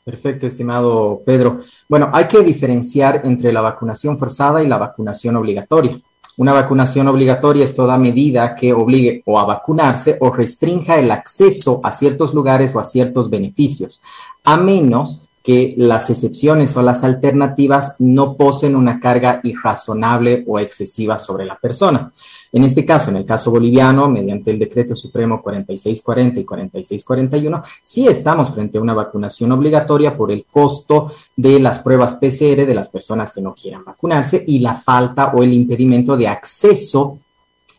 Perfecto, 0.04 0.46
estimado 0.46 1.22
Pedro. 1.26 1.64
Bueno, 1.90 2.10
hay 2.14 2.26
que 2.26 2.44
diferenciar 2.44 3.22
entre 3.24 3.52
la 3.52 3.62
vacunación 3.62 4.18
forzada 4.20 4.62
y 4.62 4.68
la 4.68 4.78
vacunación 4.78 5.36
obligatoria. 5.36 6.00
Una 6.38 6.52
vacunación 6.54 7.08
obligatoria 7.08 7.64
es 7.64 7.74
toda 7.74 7.98
medida 7.98 8.56
que 8.56 8.74
obligue 8.74 9.24
o 9.26 9.40
a 9.40 9.46
vacunarse 9.46 10.18
o 10.20 10.32
restrinja 10.32 11.00
el 11.00 11.10
acceso 11.10 11.80
a 11.82 11.94
ciertos 11.94 12.34
lugares 12.34 12.76
o 12.76 12.80
a 12.80 12.84
ciertos 12.84 13.30
beneficios, 13.30 14.02
a 14.44 14.58
menos 14.58 15.22
que 15.46 15.76
las 15.78 16.10
excepciones 16.10 16.76
o 16.76 16.82
las 16.82 17.04
alternativas 17.04 17.94
no 18.00 18.36
poseen 18.36 18.76
una 18.76 19.00
carga 19.00 19.42
irrazonable 19.44 20.44
o 20.48 20.58
excesiva 20.58 21.20
sobre 21.20 21.46
la 21.46 21.56
persona. 21.56 22.12
En 22.52 22.64
este 22.64 22.84
caso, 22.84 23.12
en 23.12 23.18
el 23.18 23.26
caso 23.26 23.52
boliviano, 23.52 24.10
mediante 24.10 24.50
el 24.50 24.58
decreto 24.58 24.96
supremo 24.96 25.44
4640 25.44 26.40
y 26.40 26.46
4641, 26.46 27.64
sí 27.84 28.08
estamos 28.08 28.50
frente 28.50 28.80
a 28.80 28.82
una 28.82 28.96
vacunación 28.96 29.52
obligatoria 29.52 30.18
por 30.18 30.32
el 30.32 30.46
costo 30.46 31.12
de 31.36 31.60
las 31.60 31.78
pruebas 31.78 32.16
PCR 32.16 32.66
de 32.66 32.74
las 32.74 32.90
personas 32.90 33.32
que 33.32 33.42
no 33.42 33.54
quieran 33.54 33.86
vacunarse 33.86 34.44
y 34.48 34.58
la 34.58 34.78
falta 34.78 35.32
o 35.36 35.44
el 35.44 35.54
impedimento 35.54 36.18
de 36.18 36.28
acceso 36.28 37.20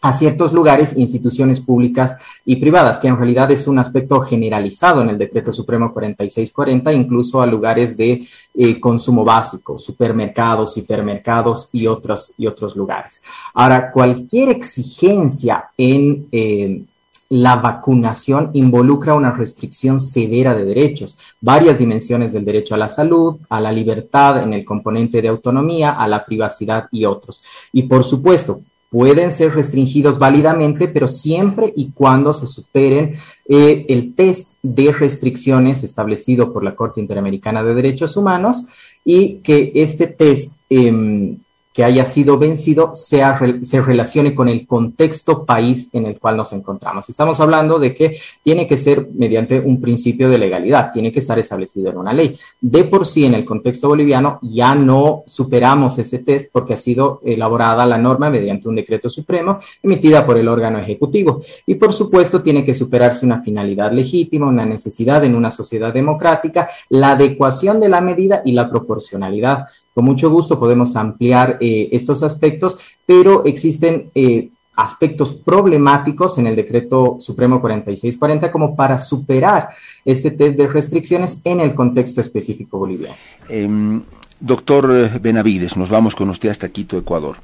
a 0.00 0.12
ciertos 0.12 0.52
lugares, 0.52 0.96
instituciones 0.96 1.60
públicas 1.60 2.16
y 2.44 2.56
privadas, 2.56 2.98
que 2.98 3.08
en 3.08 3.16
realidad 3.16 3.50
es 3.50 3.66
un 3.66 3.78
aspecto 3.78 4.20
generalizado 4.20 5.02
en 5.02 5.10
el 5.10 5.18
Decreto 5.18 5.52
Supremo 5.52 5.92
4640, 5.92 6.92
incluso 6.92 7.42
a 7.42 7.46
lugares 7.46 7.96
de 7.96 8.26
eh, 8.54 8.80
consumo 8.80 9.24
básico, 9.24 9.78
supermercados, 9.78 10.76
hipermercados 10.76 11.68
y 11.72 11.86
otros, 11.86 12.32
y 12.36 12.46
otros 12.46 12.76
lugares. 12.76 13.22
Ahora, 13.54 13.90
cualquier 13.90 14.50
exigencia 14.50 15.70
en 15.76 16.28
eh, 16.30 16.82
la 17.28 17.56
vacunación 17.56 18.50
involucra 18.52 19.14
una 19.14 19.32
restricción 19.32 20.00
severa 20.00 20.54
de 20.54 20.64
derechos, 20.64 21.18
varias 21.40 21.78
dimensiones 21.78 22.32
del 22.32 22.44
derecho 22.44 22.74
a 22.74 22.78
la 22.78 22.88
salud, 22.88 23.38
a 23.48 23.60
la 23.60 23.72
libertad 23.72 24.42
en 24.42 24.52
el 24.52 24.64
componente 24.64 25.20
de 25.20 25.28
autonomía, 25.28 25.90
a 25.90 26.06
la 26.06 26.24
privacidad 26.24 26.86
y 26.92 27.04
otros. 27.04 27.42
Y 27.72 27.82
por 27.82 28.04
supuesto, 28.04 28.60
pueden 28.90 29.30
ser 29.30 29.54
restringidos 29.54 30.18
válidamente, 30.18 30.88
pero 30.88 31.08
siempre 31.08 31.72
y 31.74 31.90
cuando 31.90 32.32
se 32.32 32.46
superen 32.46 33.16
eh, 33.48 33.86
el 33.88 34.14
test 34.14 34.48
de 34.62 34.92
restricciones 34.92 35.84
establecido 35.84 36.52
por 36.52 36.64
la 36.64 36.74
Corte 36.74 37.00
Interamericana 37.00 37.62
de 37.62 37.74
Derechos 37.74 38.16
Humanos 38.16 38.66
y 39.04 39.36
que 39.36 39.72
este 39.74 40.06
test 40.06 40.52
em, 40.70 41.38
que 41.76 41.84
haya 41.84 42.06
sido 42.06 42.38
vencido 42.38 42.94
sea, 42.94 43.38
se 43.60 43.82
relacione 43.82 44.34
con 44.34 44.48
el 44.48 44.66
contexto 44.66 45.44
país 45.44 45.90
en 45.92 46.06
el 46.06 46.18
cual 46.18 46.38
nos 46.38 46.54
encontramos. 46.54 47.06
Estamos 47.10 47.38
hablando 47.38 47.78
de 47.78 47.94
que 47.94 48.16
tiene 48.42 48.66
que 48.66 48.78
ser 48.78 49.08
mediante 49.12 49.60
un 49.60 49.78
principio 49.78 50.30
de 50.30 50.38
legalidad, 50.38 50.90
tiene 50.90 51.12
que 51.12 51.18
estar 51.18 51.38
establecido 51.38 51.90
en 51.90 51.98
una 51.98 52.14
ley. 52.14 52.38
De 52.62 52.84
por 52.84 53.06
sí, 53.06 53.26
en 53.26 53.34
el 53.34 53.44
contexto 53.44 53.88
boliviano, 53.88 54.38
ya 54.40 54.74
no 54.74 55.22
superamos 55.26 55.98
ese 55.98 56.20
test 56.20 56.50
porque 56.50 56.72
ha 56.72 56.78
sido 56.78 57.20
elaborada 57.22 57.84
la 57.84 57.98
norma 57.98 58.30
mediante 58.30 58.70
un 58.70 58.76
decreto 58.76 59.10
supremo 59.10 59.60
emitida 59.82 60.24
por 60.24 60.38
el 60.38 60.48
órgano 60.48 60.78
ejecutivo. 60.78 61.42
Y 61.66 61.74
por 61.74 61.92
supuesto, 61.92 62.40
tiene 62.40 62.64
que 62.64 62.72
superarse 62.72 63.26
una 63.26 63.42
finalidad 63.42 63.92
legítima, 63.92 64.46
una 64.46 64.64
necesidad 64.64 65.22
en 65.24 65.34
una 65.34 65.50
sociedad 65.50 65.92
democrática, 65.92 66.70
la 66.88 67.10
adecuación 67.10 67.80
de 67.80 67.90
la 67.90 68.00
medida 68.00 68.40
y 68.46 68.52
la 68.52 68.70
proporcionalidad 68.70 69.66
con 69.96 70.04
mucho 70.04 70.28
gusto 70.28 70.60
podemos 70.60 70.94
ampliar 70.94 71.56
eh, 71.58 71.88
estos 71.90 72.22
aspectos, 72.22 72.76
pero 73.06 73.46
existen 73.46 74.10
eh, 74.14 74.50
aspectos 74.74 75.32
problemáticos 75.32 76.36
en 76.36 76.46
el 76.46 76.54
decreto 76.54 77.16
supremo 77.18 77.62
4640 77.62 78.52
como 78.52 78.76
para 78.76 78.98
superar 78.98 79.70
este 80.04 80.32
test 80.32 80.58
de 80.58 80.66
restricciones 80.66 81.38
en 81.44 81.60
el 81.60 81.74
contexto 81.74 82.20
específico 82.20 82.76
boliviano. 82.76 83.14
Em, 83.48 84.02
doctor 84.38 85.18
Benavides, 85.18 85.78
nos 85.78 85.88
vamos 85.88 86.14
con 86.14 86.28
usted 86.28 86.50
hasta 86.50 86.68
Quito, 86.68 86.98
Ecuador. 86.98 87.38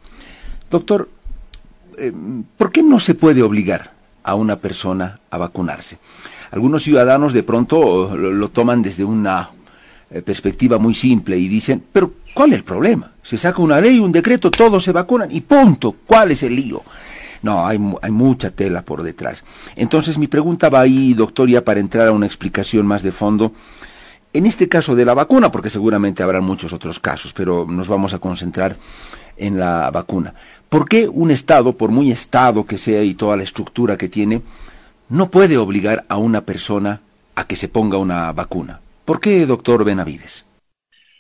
Doctor, 0.71 1.09
em, 1.97 2.43
¿por 2.59 2.71
qué 2.71 2.83
no 2.83 3.01
se 3.01 3.15
puede 3.15 3.43
obligar 3.43 3.93
a 4.23 4.35
una 4.35 4.57
persona 4.57 5.21
a 5.31 5.39
vacunarse? 5.39 5.97
Algunos 6.51 6.83
ciudadanos 6.83 7.33
de 7.33 7.45
pronto 7.45 8.15
lo 8.15 8.49
toman 8.51 8.83
desde 8.83 9.05
una 9.05 9.53
eh, 10.13 10.23
perspectiva 10.23 10.79
muy 10.79 10.95
simple 10.95 11.39
y 11.39 11.49
dicen, 11.49 11.83
pero 11.93 12.13
¿cuál 12.35 12.53
es 12.53 12.59
el 12.59 12.65
problema? 12.65 13.13
Se 13.23 13.37
saca 13.37 13.63
una 13.63 13.81
ley, 13.81 13.99
un 13.99 14.13
decreto, 14.13 14.51
todos 14.51 14.85
se 14.85 14.93
vacunan 14.93 15.31
y 15.31 15.41
punto. 15.41 15.97
¿Cuál 16.07 16.33
es 16.33 16.43
el 16.43 16.55
lío? 16.55 16.83
No, 17.43 17.67
hay, 17.67 17.81
hay 18.03 18.11
mucha 18.11 18.51
tela 18.51 18.83
por 18.83 19.03
detrás. 19.03 19.43
Entonces 19.75 20.19
mi 20.19 20.29
pregunta 20.29 20.69
va 20.69 20.81
ahí, 20.81 21.15
doctor, 21.15 21.49
ya 21.49 21.65
para 21.65 21.81
entrar 21.81 22.09
a 22.09 22.13
una 22.13 22.27
explicación 22.27 22.87
más 22.87 23.03
de 23.03 23.13
fondo. 23.13 23.53
En 24.33 24.47
este 24.47 24.69
caso 24.69 24.95
de 24.95 25.05
la 25.05 25.15
vacuna, 25.15 25.51
porque 25.51 25.71
seguramente 25.71 26.23
habrá 26.23 26.41
muchos 26.41 26.73
otros 26.73 26.99
casos, 26.99 27.33
pero 27.33 27.67
nos 27.69 27.89
vamos 27.89 28.15
a 28.15 28.19
concentrar 28.19 28.77
en 29.37 29.59
la 29.59 29.91
vacuna. 29.91 30.35
¿Por 30.69 30.89
qué 30.89 31.09
un 31.09 31.31
Estado, 31.31 31.77
por 31.77 31.91
muy 31.91 32.11
Estado 32.11 32.65
que 32.65 32.79
sea 32.79 33.03
y 33.03 33.15
toda 33.15 33.37
la 33.37 33.43
estructura 33.43 33.99
que 33.99 34.09
tiene, 34.09 34.41
no 35.09 35.31
puede 35.31 35.59
obligar 35.59 36.05
a 36.09 36.17
una 36.17 36.43
persona 36.43 37.01
a 37.35 37.47
que 37.47 37.57
se 37.57 37.69
ponga 37.69 37.99
una 37.99 38.33
vacuna? 38.33 38.81
¿Por 39.05 39.21
qué, 39.21 39.47
doctor 39.47 39.85
Benavides? 39.85 40.47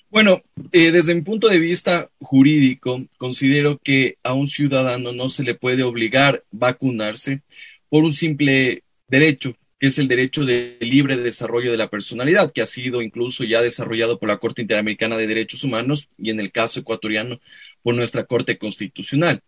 Bueno, 0.08 0.42
eh, 0.72 0.92
desde 0.92 1.14
mi 1.14 1.22
punto 1.22 1.48
de 1.48 1.58
vista 1.58 2.10
jurídico, 2.20 3.02
considero 3.16 3.78
que 3.82 4.18
a 4.22 4.34
un 4.34 4.46
ciudadano 4.46 5.12
no 5.12 5.30
se 5.30 5.42
le 5.42 5.54
puede 5.54 5.82
obligar 5.82 6.36
a 6.36 6.42
vacunarse 6.50 7.40
por 7.88 8.04
un 8.04 8.12
simple 8.12 8.84
derecho, 9.08 9.56
que 9.80 9.88
es 9.88 9.98
el 9.98 10.08
derecho 10.08 10.44
de 10.44 10.76
libre 10.80 11.16
desarrollo 11.16 11.72
de 11.72 11.78
la 11.78 11.88
personalidad, 11.88 12.52
que 12.52 12.62
ha 12.62 12.66
sido 12.66 13.02
incluso 13.02 13.42
ya 13.42 13.62
desarrollado 13.62 14.18
por 14.18 14.28
la 14.28 14.36
Corte 14.38 14.62
Interamericana 14.62 15.16
de 15.16 15.26
Derechos 15.26 15.64
Humanos 15.64 16.08
y 16.18 16.30
en 16.30 16.40
el 16.40 16.52
caso 16.52 16.80
ecuatoriano 16.80 17.40
por 17.82 17.94
nuestra 17.94 18.24
Corte 18.24 18.58
Constitucional. 18.58 19.40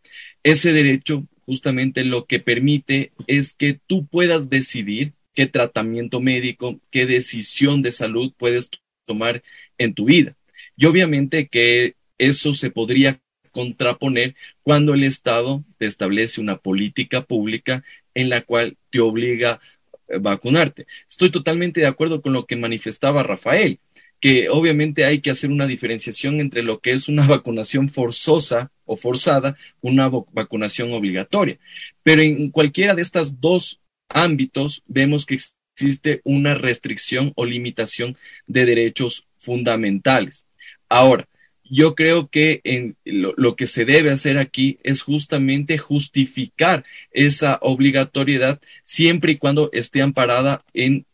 Ese 0.43 0.73
derecho 0.73 1.25
justamente 1.47 2.05
lo 2.05 2.25
que 2.25 2.41
permite 2.41 3.13
es 3.27 3.55
que 3.55 3.79
tú 3.87 4.07
puedas 4.07 4.49
decidir 4.49 5.13
qué 5.35 5.47
tratamiento 5.47 6.21
médico, 6.21 6.81
qué 6.91 7.07
decisión 7.07 7.83
de 7.83 7.93
salud 7.93 8.33
puedes 8.37 8.71
tomar 9.05 9.43
en 9.79 9.95
tu 9.95 10.07
vida. 10.07 10.37
Y 10.77 10.87
obviamente 10.87 11.49
que 11.49 11.95
eso 12.19 12.55
se 12.55 12.71
podría 12.71 13.21
contraponer 13.51 14.35
cuando 14.63 14.95
el 14.95 15.05
Estado 15.05 15.65
te 15.79 15.87
establece 15.87 16.41
una 16.41 16.57
política 16.59 17.23
pública 17.23 17.85
en 18.15 18.29
la 18.29 18.43
cual 18.43 18.77
te 18.91 19.01
obliga 19.01 19.61
a 20.13 20.19
vacunarte. 20.19 20.87
Estoy 21.09 21.31
totalmente 21.31 21.81
de 21.81 21.87
acuerdo 21.87 22.21
con 22.21 22.33
lo 22.33 22.47
que 22.47 22.57
manifestaba 22.57 23.23
Rafael, 23.23 23.79
que 24.21 24.49
obviamente 24.49 25.05
hay 25.05 25.21
que 25.21 25.31
hacer 25.31 25.51
una 25.51 25.67
diferenciación 25.67 26.41
entre 26.41 26.63
lo 26.63 26.81
que 26.81 26.93
es 26.93 27.09
una 27.09 27.27
vacunación 27.29 27.89
forzosa 27.89 28.71
o 28.85 28.97
forzada, 28.97 29.57
una 29.81 30.09
vacunación 30.09 30.93
obligatoria. 30.93 31.59
Pero 32.03 32.23
en 32.23 32.51
cualquiera 32.51 32.95
de 32.95 33.03
estas 33.03 33.41
dos 33.41 33.81
ámbitos 34.15 34.83
vemos 34.87 35.27
que 35.27 35.35
existe 35.35 36.23
una 36.25 36.55
restricción 36.55 37.33
o 37.35 37.45
limitación 37.45 38.17
de 38.47 38.65
derechos 38.65 39.27
fundamentales. 39.39 40.47
Ahora, 40.89 41.29
yo 41.65 41.95
creo 41.95 42.29
que 42.29 42.61
en 42.65 42.97
lo, 43.05 43.57
que 43.57 43.67
se 43.67 43.85
debe 43.85 44.11
hacer 44.11 44.39
aquí 44.39 44.79
es 44.83 45.03
justamente 45.03 45.79
justificar 45.79 46.85
esa 47.11 47.59
obligatoriedad 47.63 48.61
siempre 48.85 49.33
y 49.33 49.37
cuando 49.37 49.71
esté 49.73 50.03
amparada 50.03 50.63
en 50.75 51.07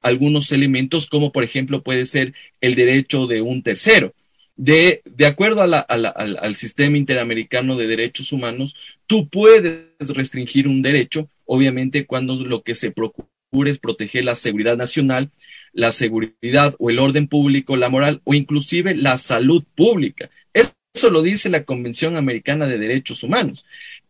algunos 0.00 0.52
elementos, 0.52 1.08
como 1.08 1.32
por 1.32 1.42
ejemplo 1.42 1.82
puede 1.82 2.06
ser 2.06 2.34
el 2.60 2.76
derecho 2.76 3.26
de 3.26 3.42
un 3.42 3.62
tercero. 3.62 4.14
De, 4.54 5.02
de 5.04 5.26
acuerdo 5.26 5.60
al, 5.60 5.74
al 5.86 6.56
sistema 6.56 6.96
interamericano 6.96 7.76
de 7.76 7.86
derechos 7.88 8.32
humanos, 8.32 8.74
tú 9.06 9.28
puedes 9.28 9.84
restringir 9.98 10.66
un 10.68 10.80
derecho, 10.80 11.28
obviamente 11.46 12.06
cuando 12.06 12.34
lo 12.34 12.62
que 12.62 12.74
se 12.74 12.90
procura 12.90 13.28
es 13.64 13.78
proteger 13.78 14.24
la 14.24 14.34
seguridad 14.34 14.76
nacional, 14.76 15.30
la 15.72 15.90
seguridad 15.92 16.74
o 16.78 16.90
el 16.90 16.98
orden 16.98 17.28
público, 17.28 17.76
la 17.76 17.88
moral 17.88 18.20
o 18.24 18.34
inclusive 18.34 18.94
la 18.94 19.16
salud 19.18 19.64
pública. 19.74 20.30
Eso 20.52 21.10
lo 21.10 21.22
dice 21.22 21.48
la 21.48 21.64
Convención 21.64 22.16
Americana 22.16 22.66
de 22.66 22.78
Derechos 22.78 23.22
Humanos. 23.22 23.64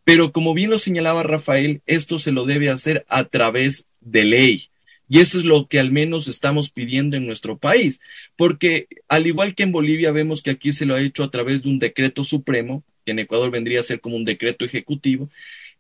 Pero 0.05 0.33
como 0.33 0.55
bien 0.55 0.71
lo 0.71 0.79
señalaba 0.79 1.25
Rafael, 1.25 1.83
esto 1.87 2.19
se 2.19 2.33
lo 2.33 2.45
debe 2.45 2.71
hacer 2.71 3.05
a 3.09 3.25
través 3.25 3.87
de 4.01 4.25
ley. 4.25 4.69
Y 5.09 5.21
eso 5.21 5.39
es 5.39 5.45
lo 5.45 5.67
que 5.69 5.79
al 5.79 5.93
menos 5.93 6.29
estamos 6.29 6.71
pidiendo 6.71 7.17
en 7.17 7.27
nuestro 7.27 7.59
país, 7.59 8.01
porque 8.37 8.89
al 9.09 9.27
igual 9.27 9.55
que 9.55 9.63
en 9.63 9.73
Bolivia 9.73 10.11
vemos 10.11 10.43
que 10.43 10.51
aquí 10.51 10.73
se 10.73 10.87
lo 10.87 10.95
ha 10.95 11.01
hecho 11.01 11.23
a 11.23 11.31
través 11.31 11.63
de 11.63 11.69
un 11.69 11.79
decreto 11.79 12.25
supremo, 12.25 12.83
que 13.05 13.13
en 13.13 13.21
Ecuador 13.21 13.51
vendría 13.51 13.81
a 13.81 13.85
ser 13.85 14.01
como 14.01 14.17
un 14.17 14.25
decreto 14.25 14.65
ejecutivo, 14.65 15.31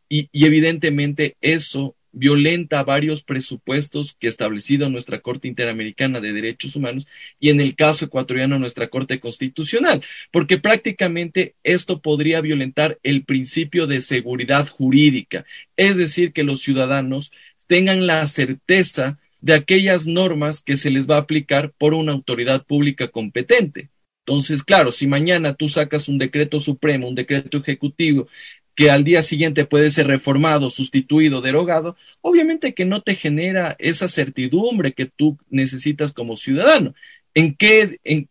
y, 0.09 0.29
y 0.33 0.47
evidentemente 0.47 1.37
eso 1.41 1.97
violenta 2.17 2.83
varios 2.83 3.23
presupuestos 3.23 4.17
que 4.19 4.27
ha 4.27 4.31
establecido 4.31 4.89
nuestra 4.89 5.21
Corte 5.21 5.49
Interamericana 5.49 6.19
de 6.19 6.33
Derechos 6.33 6.75
Humanos 6.75 7.07
y 7.39 7.51
en 7.51 7.61
el 7.61 7.77
caso 7.77 8.07
ecuatoriano 8.07 8.59
nuestra 8.59 8.89
Corte 8.89 9.21
Constitucional, 9.21 10.03
porque 10.33 10.57
prácticamente 10.57 11.55
esto 11.63 12.01
podría 12.01 12.41
violentar 12.41 12.99
el 13.03 13.25
principio 13.25 13.87
de 13.87 14.01
seguridad 14.01 14.67
jurídica, 14.67 15.45
es 15.77 15.97
decir, 15.99 16.33
que 16.33 16.43
los 16.43 16.63
ciudadanos 16.63 17.33
tengan 17.67 18.07
la 18.07 18.27
certeza 18.27 19.19
de 19.43 19.53
aquellas 19.53 20.07
normas 20.07 20.63
que 20.63 20.79
se 20.79 20.91
les 20.91 21.09
va 21.09 21.17
a 21.17 21.21
aplicar 21.21 21.73
por 21.77 21.93
una 21.93 22.13
autoridad 22.13 22.65
pública 22.65 23.09
competente. 23.09 23.91
Entonces, 24.25 24.63
claro, 24.63 24.91
si 24.91 25.07
mañana 25.07 25.55
tú 25.55 25.69
sacas 25.69 26.09
un 26.09 26.19
decreto 26.19 26.61
supremo, 26.61 27.09
un 27.09 27.15
decreto 27.15 27.59
ejecutivo 27.59 28.27
que 28.77 28.91
al 28.91 29.05
día 29.05 29.23
siguiente 29.23 29.65
puede 29.65 29.91
ser 29.91 30.07
reformado, 30.07 30.71
sustituido, 30.71 31.41
derogado, 31.41 31.97
obviamente 32.21 32.75
que 32.75 32.85
no 32.85 33.03
te 33.03 33.17
genera 33.17 33.75
esa 33.79 34.07
certidumbre 34.07 34.93
que 34.93 35.07
tú 35.07 35.39
necesitas 35.49 36.13
como 36.13 36.37
ciudadano. 36.37 36.95
¿En 37.35 37.57
qué, 37.57 37.99
en, 38.05 38.29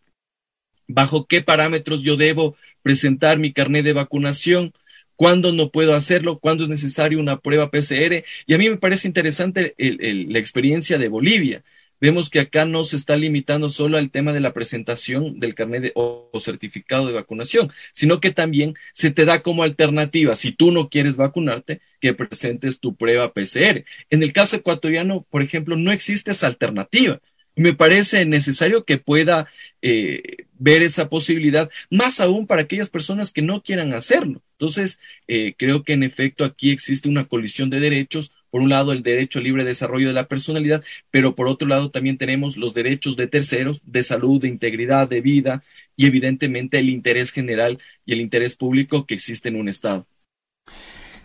bajo 0.87 1.25
qué 1.25 1.41
parámetros 1.41 2.03
yo 2.03 2.15
debo 2.15 2.55
presentar 2.83 3.39
mi 3.39 3.53
carnet 3.53 3.83
de 3.83 3.93
vacunación? 3.93 4.73
¿Cuándo 5.15 5.51
no 5.51 5.71
puedo 5.71 5.95
hacerlo? 5.95 6.39
¿Cuándo 6.39 6.63
es 6.63 6.69
necesario 6.69 7.19
una 7.19 7.39
prueba 7.39 7.71
PCR? 7.71 8.23
Y 8.45 8.53
a 8.53 8.57
mí 8.59 8.69
me 8.69 8.77
parece 8.77 9.07
interesante 9.07 9.73
la 9.77 10.39
experiencia 10.39 10.99
de 10.99 11.07
Bolivia 11.07 11.63
vemos 11.99 12.29
que 12.29 12.39
acá 12.39 12.65
no 12.65 12.85
se 12.85 12.97
está 12.97 13.15
limitando 13.15 13.69
solo 13.69 13.97
al 13.97 14.11
tema 14.11 14.33
de 14.33 14.39
la 14.39 14.53
presentación 14.53 15.39
del 15.39 15.55
carnet 15.55 15.91
o, 15.95 16.29
certificado 16.39 17.07
de 17.07 17.13
vacunación, 17.13 17.71
sino 17.93 18.19
que 18.19 18.31
también 18.31 18.75
se 18.93 19.11
te 19.11 19.25
da 19.25 19.41
como 19.41 19.63
alternativa, 19.63 20.35
si 20.35 20.51
tú 20.51 20.71
no 20.71 20.89
quieres 20.89 21.17
vacunarte, 21.17 21.81
que 21.99 22.13
presentes 22.13 22.79
tu 22.79 22.95
prueba 22.95 23.33
PCR. 23.33 23.85
En 24.09 24.23
el 24.23 24.33
caso 24.33 24.57
ecuatoriano, 24.57 25.25
por 25.29 25.41
ejemplo, 25.41 25.77
no 25.77 25.91
existe 25.91 26.31
esa 26.31 26.47
alternativa. 26.47 27.19
Me 27.55 27.73
parece 27.73 28.25
necesario 28.25 28.83
que 28.83 28.97
pueda 28.97 29.47
eh, 29.81 30.45
ver 30.57 30.81
esa 30.81 31.09
posibilidad, 31.09 31.69
más 31.89 32.19
aún 32.19 32.47
para 32.47 32.63
aquellas 32.63 32.89
personas 32.89 33.31
que 33.31 33.41
no 33.41 33.61
quieran 33.61 33.93
hacerlo. 33.93 34.41
Entonces, 34.53 34.99
eh, 35.27 35.53
creo 35.57 35.83
que 35.83 35.93
en 35.93 36.03
efecto 36.03 36.43
aquí 36.43 36.71
existe 36.71 37.07
una 37.07 37.25
colisión 37.25 37.69
de 37.69 37.79
derechos, 37.79 38.31
por 38.55 38.61
un 38.61 38.69
lado 38.69 38.93
el 38.93 39.03
derecho 39.03 39.39
al 39.39 39.43
libre 39.43 39.65
desarrollo 39.65 40.07
de 40.07 40.13
la 40.13 40.29
personalidad, 40.29 40.81
pero 41.11 41.35
por 41.35 41.49
otro 41.49 41.67
lado 41.67 41.91
también 41.91 42.17
tenemos 42.17 42.55
los 42.55 42.73
derechos 42.73 43.17
de 43.17 43.27
terceros, 43.27 43.81
de 43.83 44.01
salud, 44.01 44.39
de 44.39 44.47
integridad, 44.47 45.09
de 45.09 45.19
vida 45.19 45.61
y 45.97 46.05
evidentemente 46.05 46.79
el 46.79 46.89
interés 46.89 47.31
general 47.31 47.79
y 48.05 48.13
el 48.13 48.21
interés 48.21 48.55
público 48.55 49.05
que 49.05 49.13
existe 49.13 49.49
en 49.49 49.57
un 49.57 49.67
Estado. 49.67 50.07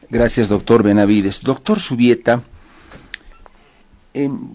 Gracias, 0.09 0.49
doctor 0.49 0.83
Benavides. 0.83 1.41
Doctor 1.41 1.79
Subieta, 1.79 2.43
em, 4.13 4.55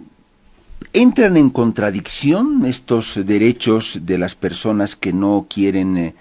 ¿entran 0.92 1.38
en 1.38 1.52
contradicción 1.52 2.66
estos 2.66 3.26
derechos 3.26 4.00
de 4.02 4.18
las 4.18 4.36
personas 4.36 4.98
que 4.98 5.14
no 5.14 5.48
quieren... 5.50 6.14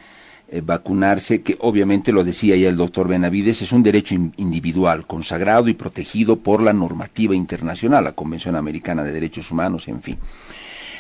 Eh, 0.55 0.63
vacunarse, 0.65 1.43
que 1.43 1.57
obviamente 1.59 2.13
lo 2.13 2.23
decía 2.23 2.55
ya 2.55 2.69
el 2.69 2.77
doctor 2.77 3.09
Benavides, 3.09 3.61
es 3.63 3.73
un 3.73 3.83
derecho 3.83 4.15
individual, 4.15 5.05
consagrado 5.05 5.67
y 5.69 5.75
protegido 5.75 6.37
por 6.37 6.63
la 6.63 6.73
normativa 6.73 7.35
internacional, 7.35 8.05
la 8.05 8.13
Convención 8.13 8.55
Americana 8.55 9.03
de 9.03 9.11
Derechos 9.11 9.51
Humanos, 9.51 9.89
en 9.89 10.01
fin. 10.01 10.17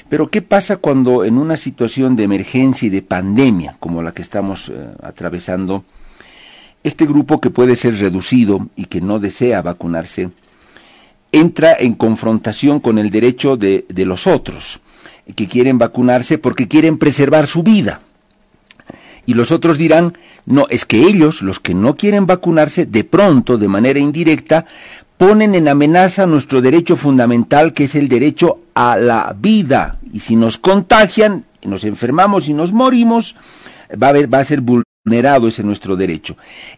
Pero 0.08 0.28
¿qué 0.28 0.42
pasa 0.42 0.78
cuando 0.78 1.24
en 1.24 1.38
una 1.38 1.56
situación 1.56 2.16
de 2.16 2.24
emergencia 2.24 2.86
y 2.86 2.88
de 2.88 3.02
pandemia 3.02 3.76
como 3.78 4.02
la 4.02 4.10
que 4.10 4.22
estamos 4.22 4.70
eh, 4.70 4.88
atravesando, 5.00 5.84
este 6.82 7.06
grupo 7.06 7.40
que 7.40 7.50
puede 7.50 7.76
ser 7.76 7.96
reducido 7.96 8.66
y 8.74 8.86
que 8.86 9.00
no 9.00 9.20
desea 9.20 9.62
vacunarse, 9.62 10.30
entra 11.30 11.76
en 11.78 11.94
confrontación 11.94 12.80
con 12.80 12.98
el 12.98 13.10
derecho 13.10 13.56
de, 13.56 13.86
de 13.88 14.04
los 14.04 14.26
otros, 14.26 14.80
que 15.36 15.46
quieren 15.46 15.78
vacunarse 15.78 16.38
porque 16.38 16.66
quieren 16.66 16.98
preservar 16.98 17.46
su 17.46 17.62
vida? 17.62 18.00
Y 19.26 19.34
los 19.34 19.50
otros 19.50 19.78
dirán, 19.78 20.16
no, 20.46 20.66
es 20.68 20.84
que 20.84 20.98
ellos, 20.98 21.42
los 21.42 21.60
que 21.60 21.74
no 21.74 21.96
quieren 21.96 22.26
vacunarse, 22.26 22.86
de 22.86 23.04
pronto, 23.04 23.58
de 23.58 23.68
manera 23.68 23.98
indirecta, 23.98 24.66
ponen 25.16 25.54
en 25.54 25.68
amenaza 25.68 26.26
nuestro 26.26 26.60
derecho 26.60 26.96
fundamental, 26.96 27.72
que 27.72 27.84
es 27.84 27.94
el 27.94 28.08
derecho 28.08 28.60
a 28.74 28.96
la 28.96 29.34
vida. 29.38 29.98
Y 30.12 30.20
si 30.20 30.36
nos 30.36 30.58
contagian, 30.58 31.44
nos 31.62 31.84
enfermamos 31.84 32.48
y 32.48 32.54
nos 32.54 32.72
morimos, 32.72 33.36
va 34.02 34.38
a, 34.38 34.44
ser 34.44 34.60
vulnerado 34.60 35.48
ese 35.48 35.62
nuestro 35.62 35.96
derecho. 35.96 36.36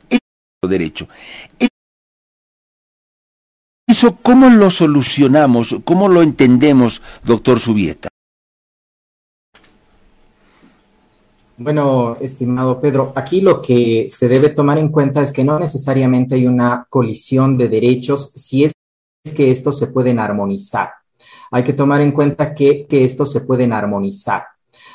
Ese 0.08 0.20
derecho. 0.68 1.08
Eso, 3.88 4.16
¿cómo 4.16 4.50
lo 4.50 4.70
solucionamos? 4.70 5.76
¿Cómo 5.84 6.08
lo 6.08 6.22
entendemos, 6.22 7.02
doctor 7.24 7.60
Subieta? 7.60 8.08
Bueno, 11.58 12.16
estimado 12.20 12.80
Pedro, 12.80 13.12
aquí 13.16 13.40
lo 13.40 13.62
que 13.62 14.08
se 14.10 14.28
debe 14.28 14.50
tomar 14.50 14.76
en 14.78 14.90
cuenta 14.90 15.22
es 15.22 15.32
que 15.32 15.42
no 15.42 15.58
necesariamente 15.58 16.34
hay 16.34 16.46
una 16.46 16.86
colisión 16.90 17.56
de 17.56 17.68
derechos 17.68 18.32
si 18.36 18.64
es 18.64 18.72
que 19.34 19.50
estos 19.50 19.78
se 19.78 19.86
pueden 19.86 20.18
armonizar. 20.18 20.90
Hay 21.50 21.64
que 21.64 21.72
tomar 21.72 22.02
en 22.02 22.12
cuenta 22.12 22.54
que, 22.54 22.86
que 22.86 23.04
estos 23.04 23.32
se 23.32 23.40
pueden 23.40 23.72
armonizar. 23.72 24.44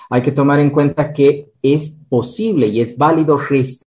Hay 0.10 0.22
que 0.22 0.32
tomar 0.32 0.60
en 0.60 0.70
cuenta 0.70 1.12
que 1.12 1.50
es 1.64 1.90
posible 2.10 2.68
y 2.68 2.82
es 2.82 2.96
válido 2.96 3.38
restringir 3.38 3.88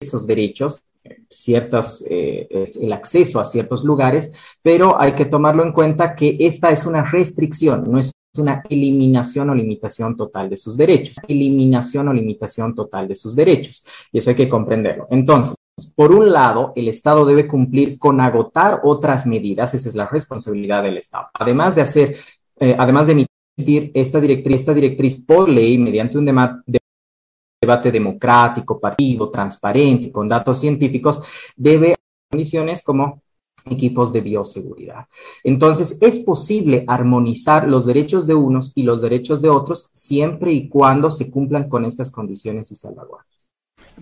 esos 0.00 0.26
derechos 0.26 0.82
ciertas, 1.28 2.04
eh, 2.08 2.70
el 2.80 2.92
acceso 2.92 3.40
a 3.40 3.44
ciertos 3.44 3.84
lugares, 3.84 4.32
pero 4.62 5.00
hay 5.00 5.14
que 5.14 5.24
tomarlo 5.24 5.64
en 5.64 5.72
cuenta 5.72 6.14
que 6.14 6.36
esta 6.40 6.70
es 6.70 6.86
una 6.86 7.02
restricción, 7.04 7.90
no 7.90 7.98
es 7.98 8.12
una 8.36 8.62
eliminación 8.68 9.50
o 9.50 9.54
limitación 9.54 10.16
total 10.16 10.50
de 10.50 10.56
sus 10.56 10.76
derechos. 10.76 11.16
Eliminación 11.26 12.08
o 12.08 12.12
limitación 12.12 12.74
total 12.74 13.08
de 13.08 13.14
sus 13.14 13.34
derechos. 13.34 13.84
Y 14.12 14.18
eso 14.18 14.30
hay 14.30 14.36
que 14.36 14.48
comprenderlo. 14.48 15.06
Entonces, 15.10 15.54
por 15.94 16.12
un 16.12 16.32
lado, 16.32 16.72
el 16.76 16.88
Estado 16.88 17.24
debe 17.24 17.46
cumplir 17.46 17.98
con 17.98 18.20
agotar 18.20 18.80
otras 18.84 19.26
medidas, 19.26 19.74
esa 19.74 19.88
es 19.88 19.94
la 19.94 20.06
responsabilidad 20.06 20.82
del 20.82 20.98
Estado. 20.98 21.28
Además 21.34 21.74
de 21.74 21.82
hacer, 21.82 22.16
eh, 22.58 22.76
además 22.78 23.06
de 23.06 23.12
emitir 23.12 23.90
esta 23.94 24.20
directriz, 24.20 24.56
esta 24.56 24.74
directriz 24.74 25.24
por 25.24 25.48
ley 25.48 25.78
mediante 25.78 26.18
un 26.18 26.24
debate 26.24 27.92
democrático, 27.92 28.80
partido, 28.80 29.30
transparente, 29.30 30.10
con 30.10 30.28
datos 30.28 30.58
científicos, 30.58 31.22
debe 31.56 31.94
condiciones 32.30 32.82
como 32.82 33.22
equipos 33.70 34.12
de 34.12 34.20
bioseguridad. 34.20 35.06
Entonces, 35.44 35.96
es 36.00 36.18
posible 36.20 36.84
armonizar 36.86 37.68
los 37.68 37.86
derechos 37.86 38.26
de 38.26 38.34
unos 38.34 38.72
y 38.74 38.82
los 38.82 39.00
derechos 39.00 39.42
de 39.42 39.48
otros 39.48 39.88
siempre 39.92 40.52
y 40.52 40.68
cuando 40.68 41.10
se 41.10 41.30
cumplan 41.30 41.68
con 41.68 41.84
estas 41.84 42.10
condiciones 42.10 42.70
y 42.70 42.76
salvaguardas. 42.76 43.50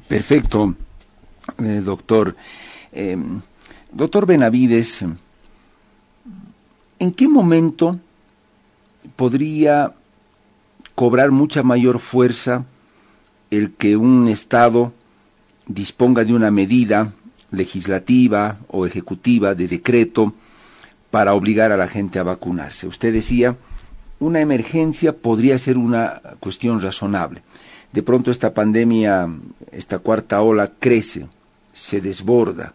Perfecto, 0.08 0.74
eh, 1.58 1.82
doctor. 1.84 2.36
Em, 2.92 3.40
doctor 3.92 4.26
Benavides, 4.26 5.04
¿en 6.98 7.12
qué 7.12 7.28
momento 7.28 7.98
podría 9.16 9.94
cobrar 10.94 11.30
mucha 11.30 11.62
mayor 11.62 11.98
fuerza 11.98 12.64
el 13.50 13.74
que 13.74 13.96
un 13.96 14.28
Estado 14.28 14.92
disponga 15.66 16.24
de 16.24 16.34
una 16.34 16.50
medida 16.50 17.12
legislativa 17.50 18.58
o 18.68 18.86
ejecutiva 18.86 19.54
de 19.54 19.68
decreto 19.68 20.34
para 21.10 21.34
obligar 21.34 21.72
a 21.72 21.76
la 21.76 21.88
gente 21.88 22.18
a 22.18 22.24
vacunarse. 22.24 22.86
Usted 22.86 23.12
decía, 23.12 23.56
una 24.18 24.40
emergencia 24.40 25.14
podría 25.14 25.58
ser 25.58 25.78
una 25.78 26.20
cuestión 26.40 26.80
razonable. 26.80 27.42
De 27.92 28.02
pronto 28.02 28.30
esta 28.30 28.52
pandemia, 28.52 29.28
esta 29.72 29.98
cuarta 29.98 30.42
ola 30.42 30.72
crece, 30.78 31.26
se 31.72 32.00
desborda, 32.00 32.74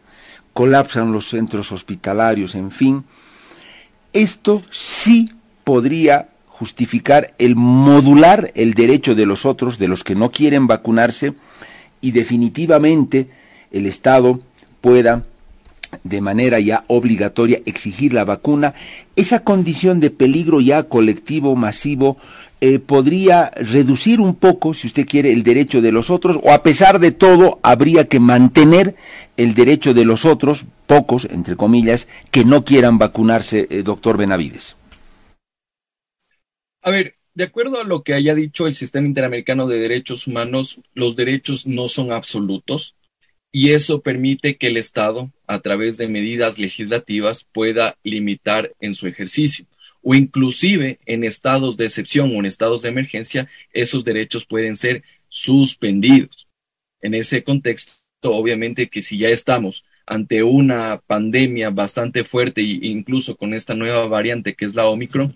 colapsan 0.54 1.12
los 1.12 1.30
centros 1.30 1.72
hospitalarios, 1.72 2.56
en 2.56 2.72
fin. 2.72 3.04
Esto 4.14 4.62
sí 4.72 5.32
podría 5.64 6.30
justificar 6.48 7.34
el 7.38 7.56
modular 7.56 8.52
el 8.56 8.74
derecho 8.74 9.16
de 9.16 9.26
los 9.26 9.46
otros, 9.46 9.80
de 9.80 9.88
los 9.88 10.04
que 10.04 10.16
no 10.16 10.30
quieren 10.30 10.68
vacunarse, 10.68 11.34
y 12.02 12.12
definitivamente 12.12 13.30
el 13.72 13.86
Estado 13.86 14.40
pueda 14.82 15.24
de 16.04 16.22
manera 16.22 16.60
ya 16.60 16.84
obligatoria 16.88 17.62
exigir 17.66 18.14
la 18.14 18.24
vacuna, 18.24 18.74
esa 19.16 19.44
condición 19.44 20.00
de 20.00 20.10
peligro 20.10 20.62
ya 20.62 20.84
colectivo, 20.84 21.56
masivo, 21.56 22.18
eh, 22.62 22.80
podría 22.80 23.50
reducir 23.56 24.20
un 24.22 24.36
poco, 24.36 24.74
si 24.74 24.88
usted 24.88 25.06
quiere, 25.06 25.32
el 25.32 25.44
derecho 25.44 25.82
de 25.82 25.92
los 25.92 26.10
otros, 26.10 26.40
o 26.44 26.52
a 26.52 26.64
pesar 26.64 27.00
de 27.00 27.12
todo, 27.12 27.60
habría 27.64 28.06
que 28.06 28.20
mantener 28.20 28.96
el 29.38 29.54
derecho 29.54 29.94
de 29.94 30.06
los 30.06 30.26
otros, 30.26 30.66
pocos, 30.88 31.26
entre 31.26 31.56
comillas, 31.56 32.08
que 32.32 32.46
no 32.46 32.64
quieran 32.64 32.98
vacunarse, 32.98 33.68
eh, 33.70 33.84
doctor 33.84 34.18
Benavides. 34.18 34.76
A 36.84 36.92
ver, 36.92 37.16
de 37.34 37.44
acuerdo 37.46 37.80
a 37.80 37.84
lo 37.84 38.04
que 38.04 38.14
haya 38.14 38.36
dicho 38.36 38.68
el 38.68 38.76
Sistema 38.76 39.08
Interamericano 39.08 39.68
de 39.68 39.80
Derechos 39.80 40.28
Humanos, 40.28 40.80
los 40.94 41.16
derechos 41.16 41.66
no 41.66 41.88
son 41.88 42.12
absolutos 42.12 42.96
y 43.52 43.72
eso 43.72 44.02
permite 44.02 44.56
que 44.58 44.68
el 44.68 44.78
Estado, 44.78 45.32
a 45.48 45.60
través 45.60 45.98
de 45.98 46.08
medidas 46.08 46.58
legislativas, 46.58 47.44
pueda 47.44 47.98
limitar 48.04 48.72
en 48.80 48.96
su 48.96 49.08
ejercicio 49.08 49.66
o 50.02 50.16
inclusive 50.16 51.00
en 51.06 51.24
estados 51.24 51.78
de 51.78 51.86
excepción 51.86 52.36
o 52.36 52.40
en 52.40 52.46
estados 52.46 52.82
de 52.82 52.90
emergencia, 52.90 53.48
esos 53.72 54.04
derechos 54.04 54.46
pueden 54.46 54.76
ser 54.76 55.04
suspendidos. 55.30 56.48
En 57.02 57.14
ese 57.14 57.44
contexto, 57.44 57.94
obviamente 58.24 58.90
que 58.90 59.02
si 59.02 59.18
ya 59.18 59.30
estamos 59.30 59.84
ante 60.06 60.44
una 60.44 61.02
pandemia 61.06 61.70
bastante 61.70 62.24
fuerte 62.24 62.62
incluso 62.62 63.36
con 63.36 63.54
esta 63.54 63.76
nueva 63.76 64.06
variante 64.08 64.56
que 64.56 64.66
es 64.66 64.76
la 64.76 64.88
Omicron, 64.88 65.34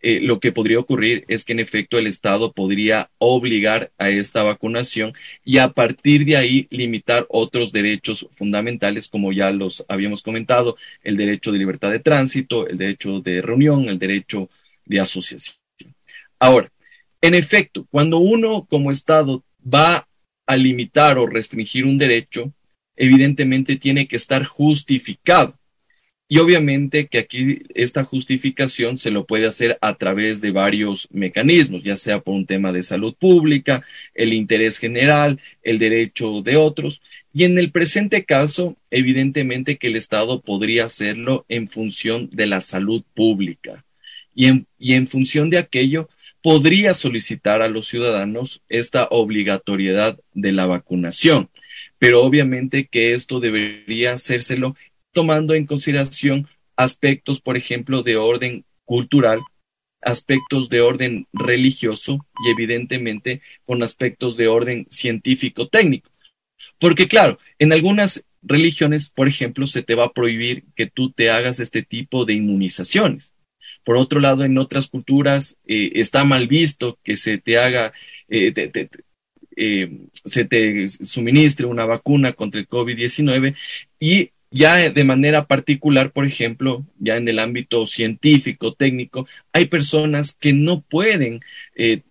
eh, 0.00 0.20
lo 0.20 0.40
que 0.40 0.52
podría 0.52 0.78
ocurrir 0.78 1.24
es 1.28 1.44
que 1.44 1.52
en 1.52 1.60
efecto 1.60 1.98
el 1.98 2.06
Estado 2.06 2.52
podría 2.52 3.10
obligar 3.18 3.90
a 3.98 4.10
esta 4.10 4.42
vacunación 4.42 5.12
y 5.44 5.58
a 5.58 5.70
partir 5.70 6.24
de 6.24 6.36
ahí 6.36 6.66
limitar 6.70 7.26
otros 7.28 7.72
derechos 7.72 8.28
fundamentales, 8.34 9.08
como 9.08 9.32
ya 9.32 9.50
los 9.50 9.84
habíamos 9.88 10.22
comentado, 10.22 10.76
el 11.02 11.16
derecho 11.16 11.52
de 11.52 11.58
libertad 11.58 11.90
de 11.90 12.00
tránsito, 12.00 12.68
el 12.68 12.78
derecho 12.78 13.20
de 13.20 13.42
reunión, 13.42 13.88
el 13.88 13.98
derecho 13.98 14.48
de 14.84 15.00
asociación. 15.00 15.56
Ahora, 16.38 16.70
en 17.20 17.34
efecto, 17.34 17.86
cuando 17.90 18.18
uno 18.18 18.66
como 18.70 18.90
Estado 18.90 19.44
va 19.62 20.06
a 20.46 20.56
limitar 20.56 21.18
o 21.18 21.26
restringir 21.26 21.84
un 21.84 21.98
derecho, 21.98 22.52
evidentemente 22.96 23.76
tiene 23.76 24.06
que 24.06 24.16
estar 24.16 24.44
justificado. 24.44 25.57
Y 26.30 26.38
obviamente 26.38 27.06
que 27.06 27.18
aquí 27.18 27.62
esta 27.74 28.04
justificación 28.04 28.98
se 28.98 29.10
lo 29.10 29.24
puede 29.24 29.46
hacer 29.46 29.78
a 29.80 29.94
través 29.94 30.42
de 30.42 30.50
varios 30.50 31.08
mecanismos, 31.10 31.82
ya 31.82 31.96
sea 31.96 32.20
por 32.20 32.34
un 32.34 32.44
tema 32.44 32.70
de 32.70 32.82
salud 32.82 33.14
pública, 33.18 33.82
el 34.14 34.34
interés 34.34 34.78
general, 34.78 35.40
el 35.62 35.78
derecho 35.78 36.42
de 36.42 36.56
otros. 36.56 37.00
Y 37.32 37.44
en 37.44 37.56
el 37.56 37.70
presente 37.70 38.26
caso, 38.26 38.76
evidentemente 38.90 39.78
que 39.78 39.86
el 39.86 39.96
Estado 39.96 40.42
podría 40.42 40.84
hacerlo 40.84 41.46
en 41.48 41.66
función 41.66 42.28
de 42.30 42.46
la 42.46 42.60
salud 42.60 43.02
pública. 43.14 43.86
Y 44.34 44.46
en, 44.46 44.66
y 44.78 44.92
en 44.92 45.06
función 45.06 45.48
de 45.48 45.56
aquello, 45.56 46.10
podría 46.42 46.92
solicitar 46.92 47.62
a 47.62 47.68
los 47.68 47.86
ciudadanos 47.88 48.60
esta 48.68 49.08
obligatoriedad 49.10 50.18
de 50.34 50.52
la 50.52 50.66
vacunación. 50.66 51.48
Pero 51.98 52.22
obviamente 52.22 52.86
que 52.86 53.14
esto 53.14 53.40
debería 53.40 54.12
hacérselo 54.12 54.76
tomando 55.12 55.54
en 55.54 55.66
consideración 55.66 56.48
aspectos, 56.76 57.40
por 57.40 57.56
ejemplo, 57.56 58.02
de 58.02 58.16
orden 58.16 58.64
cultural, 58.84 59.40
aspectos 60.00 60.68
de 60.68 60.80
orden 60.80 61.26
religioso 61.32 62.24
y 62.44 62.50
evidentemente 62.50 63.42
con 63.64 63.82
aspectos 63.82 64.36
de 64.36 64.48
orden 64.48 64.86
científico-técnico. 64.90 66.10
Porque 66.78 67.08
claro, 67.08 67.38
en 67.58 67.72
algunas 67.72 68.24
religiones, 68.42 69.10
por 69.10 69.28
ejemplo, 69.28 69.66
se 69.66 69.82
te 69.82 69.94
va 69.94 70.06
a 70.06 70.12
prohibir 70.12 70.64
que 70.76 70.86
tú 70.86 71.10
te 71.10 71.30
hagas 71.30 71.60
este 71.60 71.82
tipo 71.82 72.24
de 72.24 72.34
inmunizaciones. 72.34 73.34
Por 73.84 73.96
otro 73.96 74.20
lado, 74.20 74.44
en 74.44 74.58
otras 74.58 74.86
culturas 74.86 75.58
eh, 75.66 75.92
está 75.94 76.24
mal 76.24 76.46
visto 76.46 76.98
que 77.02 77.16
se 77.16 77.38
te 77.38 77.58
haga, 77.58 77.92
eh, 78.28 78.52
eh, 79.56 79.90
se 80.12 80.44
te 80.44 80.88
suministre 80.88 81.66
una 81.66 81.84
vacuna 81.86 82.34
contra 82.34 82.60
el 82.60 82.68
COVID-19 82.68 83.56
y 83.98 84.30
ya 84.50 84.90
de 84.90 85.04
manera 85.04 85.46
particular, 85.46 86.12
por 86.12 86.24
ejemplo, 86.24 86.86
ya 86.98 87.16
en 87.16 87.28
el 87.28 87.38
ámbito 87.38 87.86
científico, 87.86 88.74
técnico, 88.74 89.26
hay 89.52 89.66
personas 89.66 90.34
que 90.34 90.52
no 90.52 90.80
pueden 90.80 91.40
eh, 91.74 92.02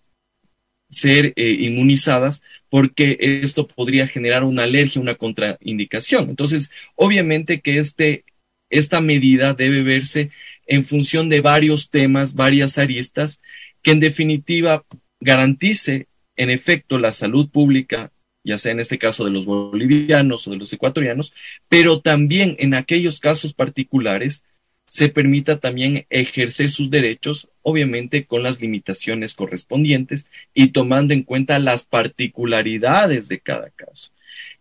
ser 0.90 1.34
eh, 1.36 1.58
inmunizadas 1.60 2.42
porque 2.70 3.18
esto 3.20 3.68
podría 3.68 4.08
generar 4.08 4.44
una 4.44 4.64
alergia, 4.64 5.02
una 5.02 5.16
contraindicación. 5.16 6.30
Entonces, 6.30 6.72
obviamente 6.96 7.62
que 7.62 7.80
este, 7.80 8.26
esta 8.70 9.02
medida 9.02 9.54
debe 9.54 9.82
verse 9.82 10.32
en 10.66 10.86
función 10.86 11.30
de 11.30 11.42
varios 11.42 11.90
temas, 11.90 12.36
varias 12.36 12.78
aristas, 12.78 13.42
que 13.82 13.92
en 13.92 14.00
definitiva 14.00 14.86
garantice 15.20 16.08
en 16.36 16.50
efecto 16.50 17.00
la 17.00 17.12
salud 17.12 17.50
pública 17.50 18.12
ya 18.48 18.58
sea 18.58 18.72
en 18.72 18.80
este 18.80 18.98
caso 18.98 19.26
de 19.26 19.32
los 19.32 19.46
bolivianos 19.46 20.48
o 20.48 20.52
de 20.52 20.58
los 20.58 20.72
ecuatorianos, 20.72 21.34
pero 21.68 22.00
también 22.00 22.56
en 22.60 22.74
aquellos 22.74 23.20
casos 23.20 23.54
particulares 23.54 24.44
se 24.88 25.10
permita 25.10 25.60
también 25.60 26.06
ejercer 26.10 26.70
sus 26.70 26.90
derechos, 26.90 27.50
obviamente 27.62 28.26
con 28.26 28.44
las 28.44 28.62
limitaciones 28.62 29.34
correspondientes 29.34 30.26
y 30.54 30.68
tomando 30.68 31.14
en 31.14 31.24
cuenta 31.24 31.60
las 31.60 31.84
particularidades 31.84 33.28
de 33.28 33.40
cada 33.40 33.70
caso. 33.70 34.12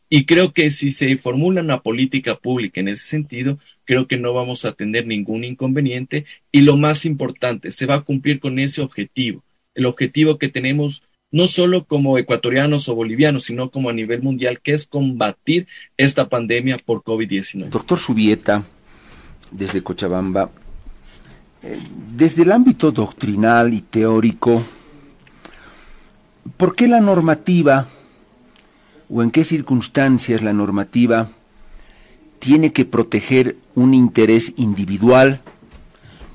Y 0.08 0.24
creo 0.24 0.52
que 0.52 0.70
si 0.70 0.90
se 0.90 1.16
formula 1.16 1.60
una 1.60 1.80
política 1.80 2.34
pública 2.34 2.80
en 2.80 2.88
ese 2.88 3.04
sentido, 3.04 3.60
creo 3.84 4.08
que 4.08 4.16
no 4.16 4.34
vamos 4.34 4.64
a 4.64 4.72
tener 4.72 5.06
ningún 5.06 5.44
inconveniente 5.44 6.24
y 6.50 6.62
lo 6.62 6.76
más 6.76 7.04
importante, 7.04 7.70
se 7.70 7.86
va 7.86 7.94
a 7.94 8.00
cumplir 8.00 8.40
con 8.40 8.58
ese 8.58 8.82
objetivo, 8.82 9.44
el 9.76 9.86
objetivo 9.86 10.38
que 10.38 10.48
tenemos 10.48 11.04
no 11.36 11.46
solo 11.46 11.84
como 11.84 12.16
ecuatorianos 12.16 12.88
o 12.88 12.94
bolivianos, 12.94 13.44
sino 13.44 13.70
como 13.70 13.90
a 13.90 13.92
nivel 13.92 14.22
mundial, 14.22 14.58
que 14.62 14.72
es 14.72 14.86
combatir 14.86 15.66
esta 15.98 16.30
pandemia 16.30 16.78
por 16.78 17.02
COVID-19. 17.02 17.68
Doctor 17.68 17.98
Subieta, 17.98 18.64
desde 19.50 19.82
Cochabamba, 19.82 20.48
eh, 21.62 21.78
desde 22.16 22.42
el 22.42 22.52
ámbito 22.52 22.90
doctrinal 22.90 23.74
y 23.74 23.82
teórico, 23.82 24.62
¿por 26.56 26.74
qué 26.74 26.88
la 26.88 27.02
normativa 27.02 27.86
o 29.10 29.22
en 29.22 29.30
qué 29.30 29.44
circunstancias 29.44 30.40
la 30.40 30.54
normativa 30.54 31.28
tiene 32.38 32.72
que 32.72 32.86
proteger 32.86 33.56
un 33.74 33.92
interés 33.92 34.54
individual? 34.56 35.42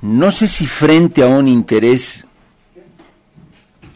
No 0.03 0.29
sé 0.29 0.47
si 0.47 0.67
frente 0.67 1.23
a 1.23 1.27
un 1.27 1.47
interés 1.47 2.27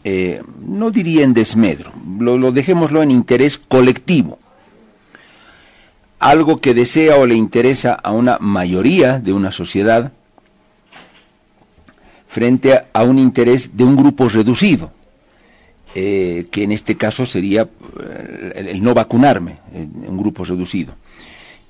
eh, 0.08 0.40
no 0.64 0.92
diría 0.92 1.24
en 1.24 1.34
desmedro, 1.34 1.92
lo, 2.20 2.52
dejémoslo 2.52 3.02
en 3.02 3.10
interés 3.10 3.58
colectivo. 3.58 4.38
Algo 6.20 6.60
que 6.60 6.74
desea 6.74 7.16
o 7.16 7.26
le 7.26 7.34
interesa 7.34 7.94
a 7.94 8.12
una 8.12 8.38
mayoría 8.38 9.18
de 9.18 9.32
una 9.32 9.50
sociedad 9.50 10.12
frente 12.28 12.82
a, 12.92 13.02
un 13.02 13.18
interés 13.18 13.76
de 13.76 13.82
un 13.82 13.96
grupo 13.96 14.28
reducido, 14.28 14.92
eh, 15.96 16.46
que 16.52 16.62
en 16.62 16.70
este 16.70 16.96
caso 16.96 17.26
sería 17.26 17.62
eh, 17.62 18.52
el, 18.54 18.84
no 18.84 18.94
vacunarme, 18.94 19.56
un 19.74 20.16
grupo 20.16 20.44
reducido. 20.44 20.94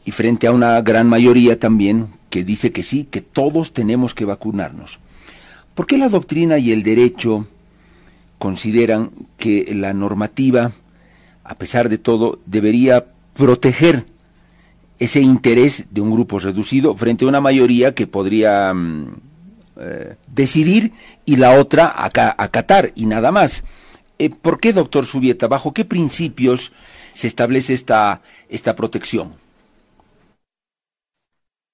Y 0.05 0.11
frente 0.11 0.47
a 0.47 0.53
una 0.53 0.79
gran 0.83 1.09
mayoría 1.09 1.59
también 1.59 2.09
que 2.29 2.45
dice 2.45 2.71
que 2.71 2.83
sí, 2.83 3.09
que 3.11 3.23
todos 3.23 3.73
tenemos 3.73 4.13
que 4.13 4.27
vacunarnos. 4.27 4.99
¿Por 5.75 5.87
qué 5.87 5.97
la 5.97 6.11
doctrina 6.11 6.59
y 6.59 6.73
el 6.73 6.83
derecho 6.83 7.47
consideran 8.39 9.11
que 9.39 9.73
la 9.75 9.93
normativa, 9.95 10.73
a 11.45 11.55
pesar 11.57 11.89
de 11.89 11.99
todo, 11.99 12.39
debería 12.47 13.07
proteger 13.35 14.07
ese 14.99 15.21
interés 15.21 15.85
de 15.91 16.01
un 16.01 16.11
grupo 16.11 16.39
reducido 16.39 16.97
frente 16.97 17.25
a 17.25 17.29
una 17.29 17.41
mayoría 17.41 17.95
que 17.95 18.07
podría 18.07 18.73
mm, 18.73 19.15
eh, 19.79 20.17
decidir 20.33 20.93
y 21.27 21.37
la 21.37 21.53
otra 21.59 21.93
acatar 21.97 22.93
y 22.95 23.07
nada 23.07 23.31
más. 23.31 23.63
Eh, 24.19 24.31
¿Por 24.31 24.59
qué, 24.59 24.73
doctor 24.73 25.05
Subieta? 25.05 25.49
¿Bajo 25.49 25.75
qué 25.75 25.85
principios 25.85 26.73
se 27.13 27.27
establece 27.27 27.75
esta, 27.75 28.23
esta 28.49 28.75
protección? 28.75 29.35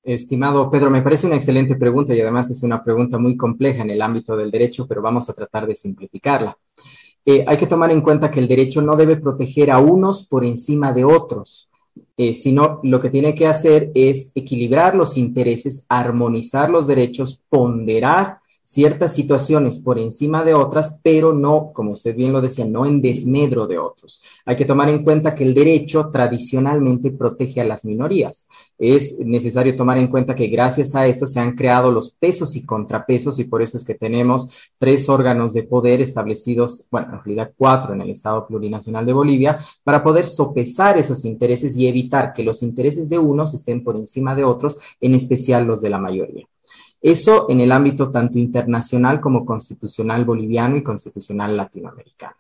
Estimado 0.03 0.69
Pedro, 0.69 0.91
me 0.91 1.03
parece 1.03 1.29
una 1.29 1.37
excelente 1.37 1.77
pregunta 1.77 2.13
y 2.15 2.21
además 2.21 2.51
es 2.51 2.63
una 2.65 2.83
pregunta 2.83 3.19
muy 3.19 3.37
compleja 3.37 3.83
en 3.83 3.91
el 3.91 4.03
ámbito 4.03 4.37
del 4.37 4.51
derecho, 4.51 4.87
pero 4.89 5.01
vamos 5.01 5.29
a 5.31 5.33
tratar 5.33 5.67
de 5.67 5.77
simplificarla. 5.77 6.59
Eh, 7.25 7.45
hay 7.47 7.57
que 7.57 7.69
tomar 7.69 7.93
en 7.93 8.01
cuenta 8.01 8.31
que 8.31 8.41
el 8.41 8.49
derecho 8.49 8.83
no 8.83 8.97
debe 8.97 9.17
proteger 9.17 9.71
a 9.71 9.79
unos 9.79 10.27
por 10.27 10.45
encima 10.45 10.93
de 10.93 11.05
otros, 11.05 11.69
eh, 12.17 12.35
sino 12.35 12.81
lo 12.83 13.01
que 13.01 13.11
tiene 13.11 13.33
que 13.33 13.47
hacer 13.47 13.93
es 13.95 14.33
equilibrar 14.35 14.97
los 14.97 15.17
intereses, 15.17 15.87
armonizar 15.89 16.69
los 16.69 16.89
derechos, 16.89 17.41
ponderar 17.49 18.42
ciertas 18.65 19.15
situaciones 19.15 19.79
por 19.79 19.99
encima 19.99 20.45
de 20.45 20.55
otras, 20.55 20.99
pero 21.03 21.33
no, 21.33 21.73
como 21.75 21.93
usted 21.93 22.17
bien 22.17 22.33
lo 22.33 22.41
decía, 22.41 22.65
no 22.65 22.87
en 22.87 23.03
desmedro 23.03 23.67
de 23.67 23.79
otros. 23.79 24.23
Hay 24.47 24.57
que 24.57 24.65
tomar 24.65 24.89
en 24.89 25.05
cuenta 25.05 25.35
que 25.35 25.45
el 25.45 25.55
derecho 25.55 26.11
tradicionalmente 26.11 27.11
protege 27.11 27.61
a 27.61 27.65
las 27.65 27.85
minorías. 27.85 28.47
Es 28.79 29.19
necesario 29.19 29.77
tomar 29.77 29.99
en 29.99 30.09
cuenta 30.09 30.35
que 30.35 30.47
gracias 30.47 30.95
a 30.95 31.07
esto 31.07 31.27
se 31.27 31.41
han 31.41 31.55
creado 31.55 31.91
los 31.93 32.13
pesos 32.13 32.57
y 32.57 32.65
contrapesos 32.65 33.39
y 33.39 33.45
por 33.45 33.63
eso 33.63 33.77
es 33.77 33.85
que 33.85 33.95
tenemos 33.95 34.49
tres 34.79 35.09
órganos 35.09 35.53
de 35.53 35.65
poder 35.65 36.01
establecidos, 36.01 36.87
bueno, 36.91 37.09
en 37.13 37.25
realidad 37.25 37.53
cuatro 37.57 37.93
en 37.95 38.01
el 38.01 38.11
Estado 38.11 38.47
Plurinacional 38.47 39.05
de 39.07 39.13
Bolivia, 39.13 39.65
para 39.85 40.03
poder 40.03 40.27
sopesar 40.27 40.99
esos 40.99 41.25
intereses 41.25 41.77
y 41.77 41.87
evitar 41.87 42.33
que 42.33 42.43
los 42.43 42.63
intereses 42.63 43.09
de 43.09 43.19
unos 43.19 43.55
estén 43.55 43.85
por 43.85 43.97
encima 43.97 44.35
de 44.35 44.45
otros, 44.45 44.79
en 45.01 45.15
especial 45.15 45.67
los 45.67 45.81
de 45.81 45.91
la 45.91 45.99
mayoría. 45.99 46.47
Eso 47.03 47.47
en 47.51 47.61
el 47.61 47.73
ámbito 47.73 48.11
tanto 48.11 48.39
internacional 48.39 49.21
como 49.21 49.45
constitucional 49.45 50.25
boliviano 50.25 50.77
y 50.77 50.85
constitucional 50.85 51.57
latinoamericano. 51.57 52.37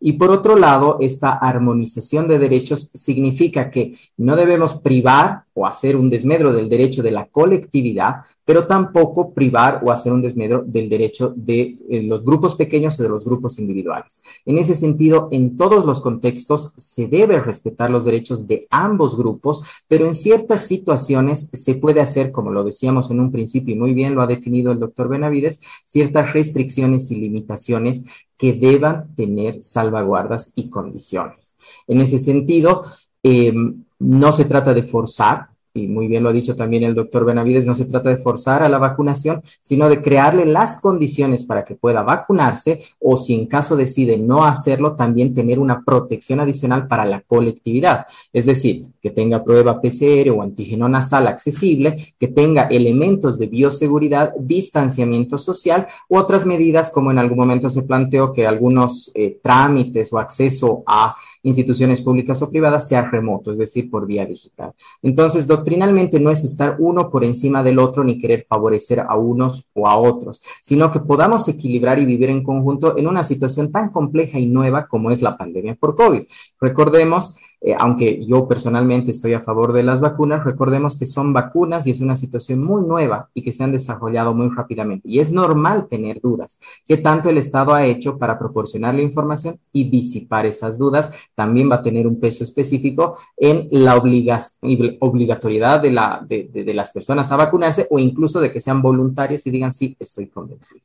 Y 0.00 0.14
por 0.14 0.30
otro 0.30 0.56
lado, 0.56 0.96
esta 1.00 1.32
armonización 1.32 2.26
de 2.26 2.38
derechos 2.38 2.90
significa 2.94 3.70
que 3.70 3.98
no 4.16 4.36
debemos 4.36 4.80
privar 4.80 5.44
o 5.54 5.66
hacer 5.66 5.96
un 5.96 6.08
desmedro 6.08 6.52
del 6.52 6.68
derecho 6.68 7.02
de 7.02 7.10
la 7.10 7.26
colectividad, 7.26 8.22
pero 8.48 8.66
tampoco 8.66 9.34
privar 9.34 9.82
o 9.84 9.92
hacer 9.92 10.10
un 10.10 10.22
desmedro 10.22 10.64
del 10.66 10.88
derecho 10.88 11.34
de 11.36 11.76
eh, 11.90 12.02
los 12.02 12.24
grupos 12.24 12.56
pequeños 12.56 12.98
o 12.98 13.02
de 13.02 13.10
los 13.10 13.22
grupos 13.22 13.58
individuales. 13.58 14.22
En 14.46 14.56
ese 14.56 14.74
sentido, 14.74 15.28
en 15.32 15.58
todos 15.58 15.84
los 15.84 16.00
contextos 16.00 16.72
se 16.78 17.08
debe 17.08 17.40
respetar 17.40 17.90
los 17.90 18.06
derechos 18.06 18.46
de 18.46 18.66
ambos 18.70 19.18
grupos, 19.18 19.60
pero 19.86 20.06
en 20.06 20.14
ciertas 20.14 20.66
situaciones 20.66 21.50
se 21.52 21.74
puede 21.74 22.00
hacer, 22.00 22.32
como 22.32 22.50
lo 22.50 22.64
decíamos 22.64 23.10
en 23.10 23.20
un 23.20 23.30
principio 23.30 23.74
y 23.74 23.78
muy 23.78 23.92
bien 23.92 24.14
lo 24.14 24.22
ha 24.22 24.26
definido 24.26 24.72
el 24.72 24.78
doctor 24.78 25.08
Benavides, 25.08 25.60
ciertas 25.84 26.32
restricciones 26.32 27.10
y 27.10 27.16
limitaciones 27.16 28.02
que 28.38 28.54
deban 28.54 29.14
tener 29.14 29.62
salvaguardas 29.62 30.54
y 30.54 30.70
condiciones. 30.70 31.54
En 31.86 32.00
ese 32.00 32.18
sentido, 32.18 32.84
eh, 33.22 33.52
no 33.98 34.32
se 34.32 34.46
trata 34.46 34.72
de 34.72 34.84
forzar, 34.84 35.48
y 35.78 35.88
muy 35.88 36.08
bien 36.08 36.22
lo 36.22 36.28
ha 36.28 36.32
dicho 36.32 36.56
también 36.56 36.82
el 36.82 36.94
doctor 36.94 37.24
Benavides, 37.24 37.66
no 37.66 37.74
se 37.74 37.86
trata 37.86 38.10
de 38.10 38.16
forzar 38.16 38.62
a 38.62 38.68
la 38.68 38.78
vacunación, 38.78 39.42
sino 39.60 39.88
de 39.88 40.02
crearle 40.02 40.44
las 40.44 40.80
condiciones 40.80 41.44
para 41.44 41.64
que 41.64 41.74
pueda 41.74 42.02
vacunarse 42.02 42.82
o 43.00 43.16
si 43.16 43.34
en 43.34 43.46
caso 43.46 43.76
decide 43.76 44.18
no 44.18 44.44
hacerlo, 44.44 44.96
también 44.96 45.34
tener 45.34 45.58
una 45.58 45.82
protección 45.84 46.40
adicional 46.40 46.86
para 46.88 47.04
la 47.04 47.20
colectividad. 47.20 48.06
Es 48.32 48.46
decir, 48.46 48.86
que 49.00 49.10
tenga 49.10 49.44
prueba 49.44 49.80
PCR 49.80 50.30
o 50.30 50.42
antígeno 50.42 50.88
nasal 50.88 51.26
accesible, 51.28 52.14
que 52.18 52.28
tenga 52.28 52.64
elementos 52.64 53.38
de 53.38 53.46
bioseguridad, 53.46 54.32
distanciamiento 54.38 55.38
social 55.38 55.86
u 56.08 56.16
otras 56.16 56.44
medidas 56.44 56.90
como 56.90 57.10
en 57.10 57.18
algún 57.18 57.38
momento 57.38 57.70
se 57.70 57.82
planteó 57.82 58.32
que 58.32 58.46
algunos 58.46 59.10
eh, 59.14 59.38
trámites 59.42 60.12
o 60.12 60.18
acceso 60.18 60.82
a 60.86 61.16
instituciones 61.48 62.00
públicas 62.00 62.40
o 62.42 62.50
privadas 62.50 62.86
sea 62.88 63.10
remoto, 63.10 63.50
es 63.50 63.58
decir, 63.58 63.90
por 63.90 64.06
vía 64.06 64.24
digital. 64.24 64.72
Entonces, 65.02 65.46
doctrinalmente 65.46 66.20
no 66.20 66.30
es 66.30 66.44
estar 66.44 66.76
uno 66.78 67.10
por 67.10 67.24
encima 67.24 67.62
del 67.62 67.78
otro 67.78 68.04
ni 68.04 68.18
querer 68.18 68.46
favorecer 68.48 69.00
a 69.00 69.16
unos 69.16 69.66
o 69.74 69.88
a 69.88 69.96
otros, 69.96 70.42
sino 70.62 70.92
que 70.92 71.00
podamos 71.00 71.48
equilibrar 71.48 71.98
y 71.98 72.06
vivir 72.06 72.30
en 72.30 72.44
conjunto 72.44 72.96
en 72.96 73.06
una 73.08 73.24
situación 73.24 73.72
tan 73.72 73.90
compleja 73.90 74.38
y 74.38 74.46
nueva 74.46 74.86
como 74.86 75.10
es 75.10 75.22
la 75.22 75.36
pandemia 75.36 75.74
por 75.74 75.96
COVID. 75.96 76.22
Recordemos 76.60 77.36
eh, 77.60 77.74
aunque 77.76 78.24
yo 78.24 78.46
personalmente 78.46 79.10
estoy 79.10 79.34
a 79.34 79.40
favor 79.40 79.72
de 79.72 79.82
las 79.82 80.00
vacunas, 80.00 80.44
recordemos 80.44 80.96
que 80.96 81.06
son 81.06 81.32
vacunas 81.32 81.86
y 81.86 81.90
es 81.90 82.00
una 82.00 82.14
situación 82.14 82.62
muy 82.62 82.82
nueva 82.86 83.30
y 83.34 83.42
que 83.42 83.52
se 83.52 83.64
han 83.64 83.72
desarrollado 83.72 84.32
muy 84.32 84.48
rápidamente. 84.48 85.08
Y 85.08 85.18
es 85.18 85.32
normal 85.32 85.88
tener 85.88 86.20
dudas. 86.20 86.60
¿Qué 86.86 86.98
tanto 86.98 87.30
el 87.30 87.38
Estado 87.38 87.74
ha 87.74 87.84
hecho 87.84 88.16
para 88.16 88.38
proporcionar 88.38 88.94
la 88.94 89.02
información 89.02 89.58
y 89.72 89.90
disipar 89.90 90.46
esas 90.46 90.78
dudas? 90.78 91.10
También 91.34 91.70
va 91.70 91.76
a 91.76 91.82
tener 91.82 92.06
un 92.06 92.20
peso 92.20 92.44
específico 92.44 93.18
en 93.36 93.68
la 93.72 93.96
obligatoriedad 93.96 95.80
de, 95.80 95.90
la, 95.90 96.24
de, 96.26 96.48
de 96.52 96.74
las 96.74 96.92
personas 96.92 97.30
a 97.32 97.36
vacunarse 97.36 97.88
o 97.90 97.98
incluso 97.98 98.40
de 98.40 98.52
que 98.52 98.60
sean 98.60 98.82
voluntarias 98.82 99.46
y 99.46 99.50
digan 99.50 99.72
sí, 99.72 99.96
estoy 99.98 100.28
convencido. 100.28 100.82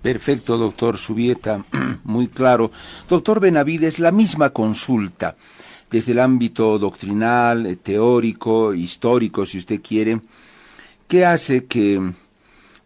Perfecto, 0.00 0.58
doctor 0.58 0.98
Subieta, 0.98 1.64
muy 2.04 2.28
claro. 2.28 2.70
Doctor 3.08 3.40
Benavides, 3.40 3.98
la 3.98 4.12
misma 4.12 4.50
consulta 4.50 5.34
desde 5.94 6.10
el 6.10 6.18
ámbito 6.18 6.76
doctrinal, 6.76 7.66
eh, 7.66 7.76
teórico, 7.76 8.74
histórico, 8.74 9.46
si 9.46 9.58
usted 9.58 9.80
quiere, 9.80 10.20
¿qué 11.06 11.24
hace 11.24 11.66
que, 11.66 12.02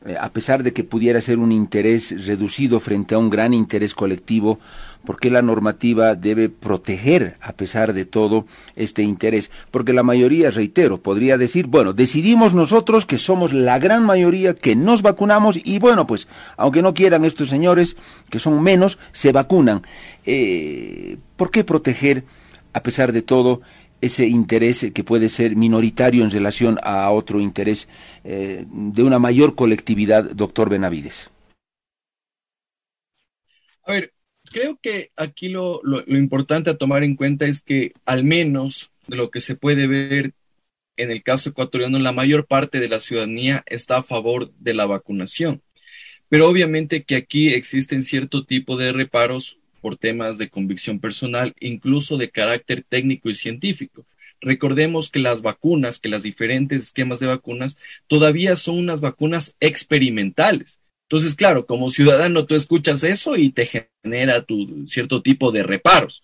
eh, 0.05 0.16
a 0.21 0.29
pesar 0.29 0.62
de 0.62 0.75
que 0.75 0.85
pudiera 0.85 1.23
ser 1.23 1.38
un 1.38 1.51
interés 1.51 2.27
reducido 2.27 2.81
frente 2.81 3.14
a 3.14 3.18
un 3.18 3.31
gran 3.31 3.55
interés 3.55 3.94
colectivo, 3.94 4.59
¿por 5.07 5.18
qué 5.18 5.31
la 5.31 5.40
normativa 5.40 6.16
debe 6.16 6.51
proteger, 6.51 7.38
a 7.40 7.55
pesar 7.55 7.94
de 7.94 8.05
todo, 8.05 8.44
este 8.77 9.05
interés? 9.05 9.51
Porque 9.71 9.94
la 9.94 10.03
mayoría, 10.03 10.51
reitero, 10.51 11.01
podría 11.01 11.38
decir, 11.38 11.66
bueno, 11.66 11.94
decidimos 11.94 12.53
nosotros 12.53 13.07
que 13.07 13.16
somos 13.16 13.55
la 13.55 13.79
gran 13.79 14.05
mayoría 14.05 14.53
que 14.53 14.77
nos 14.77 15.01
vacunamos 15.01 15.59
y 15.64 15.79
bueno, 15.79 16.07
pues, 16.07 16.29
aunque 16.59 16.83
no 16.83 16.92
quieran 16.92 17.25
estos 17.25 17.49
señores, 17.49 17.97
que 18.29 18.38
son 18.38 18.62
menos, 18.62 18.99
se 19.12 19.33
vacunan. 19.33 19.81
Eh, 20.27 21.16
¿Por 21.37 21.51
qué 21.51 21.64
proteger? 21.64 22.25
A 22.78 22.82
pesar 22.82 23.12
de 23.12 23.22
todo, 23.22 23.60
ese 24.00 24.26
interés 24.26 24.90
que 24.94 25.04
puede 25.04 25.28
ser 25.28 25.56
minoritario 25.56 26.22
en 26.24 26.30
relación 26.30 26.78
a 26.82 27.10
otro 27.10 27.40
interés 27.40 27.88
eh, 28.24 28.64
de 28.68 29.02
una 29.02 29.18
mayor 29.18 29.54
colectividad, 29.54 30.24
doctor 30.30 30.70
Benavides. 30.70 31.30
A 33.82 33.92
ver, 33.92 34.12
creo 34.44 34.78
que 34.80 35.10
aquí 35.16 35.48
lo, 35.48 35.80
lo, 35.82 36.00
importante 36.16 36.70
a 36.70 36.76
tomar 36.76 37.02
en 37.02 37.16
cuenta 37.16 37.46
es 37.46 37.62
que 37.62 37.92
al 38.04 38.22
menos 38.22 38.90
de 39.08 39.16
lo 39.16 39.30
que 39.30 39.40
se 39.40 39.56
puede 39.56 39.86
ver 39.86 40.34
en 40.96 41.10
el 41.10 41.22
caso 41.22 41.50
ecuatoriano, 41.50 41.98
la 41.98 42.12
mayor 42.12 42.46
parte 42.46 42.80
de 42.80 42.88
la 42.88 42.98
ciudadanía 42.98 43.62
está 43.66 43.98
a 43.98 44.02
favor 44.02 44.52
de 44.58 44.74
la 44.74 44.84
vacunación. 44.84 45.62
Pero 46.28 46.48
obviamente 46.48 47.04
que 47.04 47.16
aquí 47.16 47.48
existen 47.54 48.02
cierto 48.02 48.44
tipo 48.44 48.76
de 48.76 48.92
reparos 48.92 49.58
por 49.80 49.96
temas 49.96 50.38
de 50.38 50.50
convicción 50.50 51.00
personal, 51.00 51.54
incluso 51.60 52.16
de 52.16 52.30
carácter 52.30 52.84
técnico 52.88 53.28
y 53.30 53.34
científico. 53.34 54.04
Recordemos 54.40 55.10
que 55.10 55.18
las 55.18 55.42
vacunas, 55.42 55.98
que 55.98 56.08
las 56.08 56.22
diferentes 56.22 56.82
esquemas 56.82 57.18
de 57.18 57.26
vacunas, 57.26 57.78
todavía 58.06 58.56
son 58.56 58.78
unas 58.78 59.00
vacunas 59.00 59.56
experimentales. 59.60 60.80
Entonces, 61.02 61.34
claro, 61.34 61.66
como 61.66 61.90
ciudadano 61.90 62.44
tú 62.46 62.54
escuchas 62.54 63.02
eso 63.02 63.36
y 63.36 63.50
te 63.50 63.88
genera 64.02 64.42
tu 64.42 64.86
cierto 64.86 65.22
tipo 65.22 65.50
de 65.52 65.62
reparos. 65.62 66.22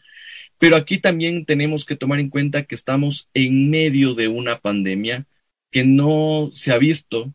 Pero 0.59 0.77
aquí 0.77 0.99
también 0.99 1.47
tenemos 1.47 1.85
que 1.85 1.97
tomar 1.97 2.21
en 2.21 2.31
cuenta 2.31 2.65
que 2.65 2.75
estamos 2.75 3.29
en 3.35 3.71
medio 3.71 4.15
de 4.15 4.29
una 4.29 4.61
pandemia 4.61 5.27
que 5.71 5.85
no 5.85 6.51
se 6.55 6.73
ha 6.73 6.79
visto 6.79 7.35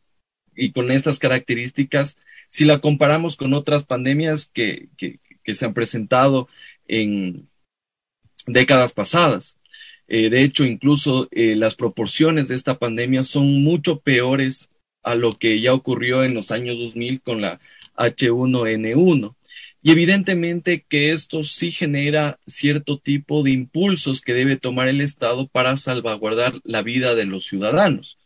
y 0.56 0.72
con 0.72 0.92
estas 0.92 1.20
características, 1.20 2.18
si 2.50 2.66
la 2.66 2.80
comparamos 2.80 3.36
con 3.36 3.54
otras 3.54 3.84
pandemias 3.84 4.50
que, 4.54 4.90
que, 4.98 5.20
que 5.44 5.54
se 5.54 5.66
han 5.66 5.74
presentado 5.74 6.48
en 6.88 7.48
décadas 8.46 8.94
pasadas. 8.94 9.58
Eh, 10.08 10.30
de 10.30 10.44
hecho, 10.44 10.66
incluso 10.66 11.28
eh, 11.32 11.56
las 11.56 11.76
proporciones 11.76 12.48
de 12.48 12.56
esta 12.56 12.80
pandemia 12.80 13.24
son 13.24 13.64
mucho 13.64 14.00
peores 14.00 14.70
a 15.04 15.16
lo 15.16 15.38
que 15.38 15.62
ya 15.62 15.74
ocurrió 15.74 16.24
en 16.24 16.34
los 16.34 16.52
años 16.52 16.80
2000 16.80 17.22
con 17.22 17.42
la 17.42 17.60
H1N1. 17.96 19.36
Y 19.82 19.92
evidentemente 19.92 20.86
que 20.90 21.12
esto 21.12 21.44
sí 21.44 21.72
genera 21.72 22.38
cierto 22.46 22.98
tipo 22.98 23.44
de 23.44 23.52
impulsos 23.52 24.22
que 24.22 24.34
debe 24.34 24.58
tomar 24.58 24.90
el 24.90 25.00
Estado 25.00 25.48
para 25.48 25.78
salvaguardar 25.78 26.60
la 26.64 26.82
vida 26.82 27.16
de 27.16 27.26
los 27.26 27.46
ciudadanos. 27.46 28.18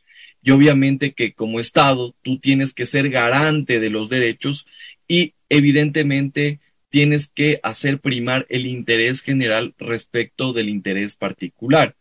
Y 0.41 0.52
obviamente 0.52 1.13
que 1.13 1.34
como 1.34 1.60
Estado 1.60 2.15
tú 2.23 2.39
tienes 2.39 2.73
que 2.73 2.86
ser 2.86 3.10
garante 3.10 3.80
de 3.80 3.89
los 3.89 4.10
derechos 4.10 4.65
y 5.08 5.34
evidentemente 5.49 6.60
tienes 6.93 7.27
que 7.27 7.60
hacer 7.63 7.99
primar 7.99 8.45
el 8.49 8.67
interés 8.67 9.21
general 9.21 9.73
respecto 9.79 10.53
del 10.53 10.69
interés 10.69 11.15
particular. 11.15 11.95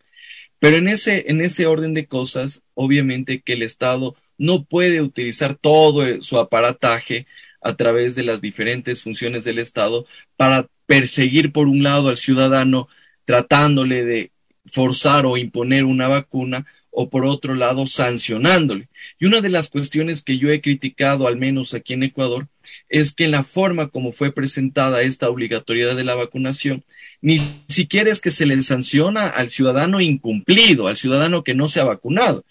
Pero 0.58 0.76
en 0.76 0.86
ese, 0.86 1.30
en 1.30 1.40
ese 1.40 1.64
orden 1.64 1.94
de 1.94 2.04
cosas, 2.04 2.62
obviamente 2.74 3.40
que 3.40 3.54
el 3.54 3.62
Estado 3.62 4.16
no 4.36 4.64
puede 4.64 5.00
utilizar 5.00 5.54
todo 5.54 6.20
su 6.20 6.38
aparataje 6.38 7.26
a 7.62 7.74
través 7.74 8.14
de 8.14 8.22
las 8.22 8.42
diferentes 8.42 9.02
funciones 9.02 9.44
del 9.44 9.60
Estado 9.60 10.04
para 10.36 10.68
perseguir 10.84 11.52
por 11.52 11.68
un 11.68 11.82
lado 11.82 12.10
al 12.10 12.18
ciudadano 12.18 12.86
tratándole 13.24 14.04
de 14.04 14.30
forzar 14.66 15.24
o 15.24 15.38
imponer 15.38 15.84
una 15.84 16.06
vacuna 16.06 16.66
o 16.92 17.08
por 17.08 17.24
otro 17.24 17.54
lado 17.54 17.86
sancionándole. 17.86 18.88
Y 19.18 19.24
una 19.24 19.40
de 19.40 19.48
las 19.48 19.68
cuestiones 19.70 20.22
que 20.22 20.38
yo 20.38 20.50
he 20.50 20.60
criticado, 20.60 21.26
al 21.26 21.36
menos 21.36 21.74
aquí 21.74 21.94
en 21.94 22.04
Ecuador, 22.04 22.48
es 22.88 23.12
que 23.14 23.24
en 23.24 23.32
la 23.32 23.42
forma 23.42 23.88
como 23.88 24.12
fue 24.12 24.30
presentada 24.30 25.02
esta 25.02 25.28
obligatoriedad 25.28 25.96
de 25.96 26.04
la 26.04 26.14
vacunación, 26.14 26.84
ni 27.22 27.38
siquiera 27.38 28.10
es 28.10 28.20
que 28.20 28.30
se 28.30 28.46
le 28.46 28.60
sanciona 28.62 29.26
al 29.26 29.48
ciudadano 29.48 30.00
incumplido, 30.00 30.86
al 30.86 30.96
ciudadano 30.96 31.42
que 31.42 31.54
no 31.54 31.66
se 31.66 31.80
ha 31.80 31.84
vacunado. 31.84 32.44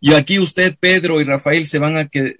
Y 0.00 0.14
aquí 0.14 0.38
usted, 0.38 0.74
Pedro 0.80 1.20
y 1.20 1.24
Rafael, 1.24 1.66
se 1.66 1.78
van 1.78 1.96
a 1.96 2.08
que 2.08 2.36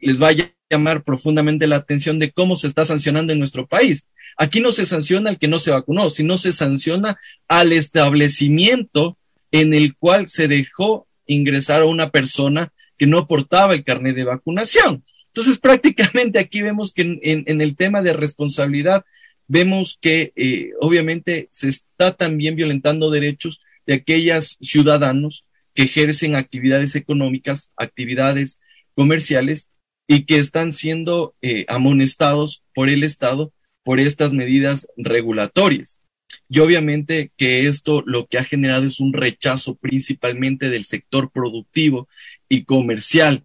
les 0.00 0.22
va 0.22 0.28
a 0.28 0.36
llamar 0.70 1.02
profundamente 1.02 1.66
la 1.66 1.76
atención 1.76 2.18
de 2.18 2.30
cómo 2.30 2.54
se 2.56 2.68
está 2.68 2.84
sancionando 2.84 3.32
en 3.32 3.38
nuestro 3.38 3.66
país. 3.66 4.06
Aquí 4.38 4.60
no 4.60 4.72
se 4.72 4.86
sanciona 4.86 5.30
al 5.30 5.38
que 5.38 5.48
no 5.48 5.58
se 5.58 5.72
vacunó, 5.72 6.08
sino 6.10 6.38
se 6.38 6.52
sanciona 6.52 7.18
al 7.48 7.72
establecimiento 7.72 9.18
en 9.52 9.74
el 9.74 9.94
cual 9.96 10.26
se 10.28 10.48
dejó 10.48 11.06
ingresar 11.26 11.82
a 11.82 11.86
una 11.86 12.10
persona 12.10 12.72
que 12.98 13.06
no 13.06 13.26
portaba 13.28 13.74
el 13.74 13.84
carnet 13.84 14.16
de 14.16 14.24
vacunación. 14.24 15.04
Entonces, 15.28 15.58
prácticamente 15.62 16.38
aquí 16.38 16.62
vemos 16.62 16.92
que 16.92 17.20
en, 17.22 17.60
el 17.60 17.76
tema 17.76 18.02
de 18.02 18.12
responsabilidad, 18.12 19.04
vemos 19.46 19.98
que 20.00 20.32
eh, 20.34 20.70
obviamente 20.80 21.48
se 21.50 21.68
está 21.68 22.16
también 22.16 22.56
violentando 22.56 23.10
derechos 23.10 23.60
de 23.86 23.94
aquellos 23.94 24.56
ciudadanos 24.60 25.44
que 25.74 25.84
ejercen 25.84 26.36
actividades 26.36 26.96
económicas, 26.96 27.72
actividades 27.76 28.58
comerciales 28.94 29.70
y 30.06 30.24
que 30.24 30.38
están 30.38 30.72
siendo 30.72 31.34
eh, 31.42 31.64
amonestados 31.68 32.62
por 32.74 32.88
el 32.88 33.04
Estado 33.04 33.52
por 33.84 34.00
estas 34.00 34.32
medidas 34.32 34.86
regulatorias. 34.96 36.01
Y 36.48 36.60
obviamente 36.60 37.32
que 37.36 37.66
esto 37.66 38.02
lo 38.06 38.26
que 38.26 38.38
ha 38.38 38.44
generado 38.44 38.86
es 38.86 39.00
un 39.00 39.12
rechazo 39.12 39.76
principalmente 39.76 40.70
del 40.70 40.84
sector 40.84 41.30
productivo 41.30 42.08
y 42.48 42.64
comercial 42.64 43.44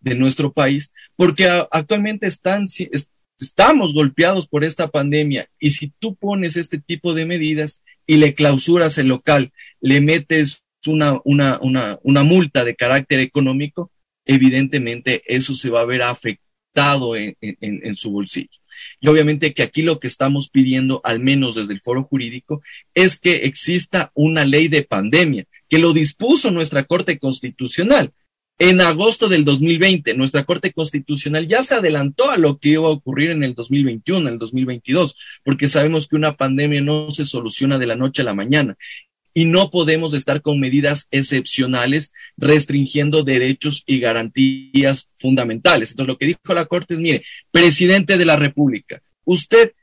de 0.00 0.14
nuestro 0.14 0.52
país, 0.52 0.92
porque 1.16 1.48
actualmente 1.70 2.26
están, 2.26 2.66
estamos 3.40 3.94
golpeados 3.94 4.46
por 4.46 4.64
esta 4.64 4.88
pandemia. 4.88 5.48
Y 5.58 5.70
si 5.70 5.92
tú 5.98 6.14
pones 6.14 6.56
este 6.56 6.78
tipo 6.78 7.14
de 7.14 7.26
medidas 7.26 7.80
y 8.06 8.16
le 8.16 8.34
clausuras 8.34 8.98
el 8.98 9.08
local, 9.08 9.52
le 9.80 10.00
metes 10.00 10.62
una, 10.86 11.20
una, 11.24 11.58
una, 11.60 11.98
una 12.02 12.22
multa 12.22 12.64
de 12.64 12.76
carácter 12.76 13.20
económico, 13.20 13.90
evidentemente 14.24 15.22
eso 15.26 15.54
se 15.54 15.70
va 15.70 15.80
a 15.80 15.86
ver 15.86 16.02
afectado 16.02 16.47
en, 17.16 17.94
su 17.94 18.10
bolsillo. 18.10 18.48
Y 19.00 19.08
obviamente 19.08 19.52
que 19.54 19.62
aquí 19.62 19.82
lo 19.82 19.98
que 19.98 20.06
estamos 20.06 20.48
pidiendo, 20.48 21.00
al 21.04 21.20
menos 21.20 21.54
desde 21.54 21.74
el 21.74 21.80
foro 21.80 22.04
jurídico, 22.04 22.62
es 22.94 23.18
que 23.18 23.36
exista 23.44 24.10
una 24.14 24.44
ley 24.44 24.68
de 24.68 24.82
pandemia, 24.82 25.44
que 25.68 25.78
lo 25.78 25.92
dispuso 25.92 26.50
nuestra 26.50 26.84
Corte 26.84 27.18
Constitucional. 27.18 28.12
En 28.60 28.80
agosto 28.80 29.28
del 29.28 29.44
2020, 29.44 30.14
nuestra 30.14 30.42
Corte 30.44 30.72
Constitucional 30.72 31.46
ya 31.46 31.62
se 31.62 31.76
adelantó 31.76 32.30
a 32.30 32.38
lo 32.38 32.58
que 32.58 32.70
iba 32.70 32.88
a 32.88 32.92
ocurrir 32.92 33.30
en 33.30 33.44
el 33.44 33.54
2021, 33.54 34.26
en 34.26 34.32
el 34.34 34.38
2022, 34.38 35.16
porque 35.44 35.68
sabemos 35.68 36.08
que 36.08 36.16
una 36.16 36.36
pandemia 36.36 36.80
no 36.80 37.12
se 37.12 37.24
soluciona 37.24 37.78
de 37.78 37.86
la 37.86 37.94
noche 37.94 38.22
a 38.22 38.24
la 38.24 38.34
mañana 38.34 38.76
y 39.38 39.44
no 39.44 39.70
podemos 39.70 40.14
estar 40.14 40.42
con 40.42 40.58
medidas 40.58 41.06
excepcionales 41.12 42.12
restringiendo 42.36 43.22
derechos 43.22 43.84
y 43.86 44.00
garantías 44.00 45.10
fundamentales. 45.16 45.90
Entonces, 45.90 46.08
lo 46.08 46.18
que 46.18 46.26
dijo 46.26 46.54
la 46.54 46.66
Corte 46.66 46.94
es, 46.94 47.00
mire, 47.00 47.22
presidente 47.52 48.18
de 48.18 48.24
la 48.24 48.34
República, 48.34 49.00
usted 49.24 49.74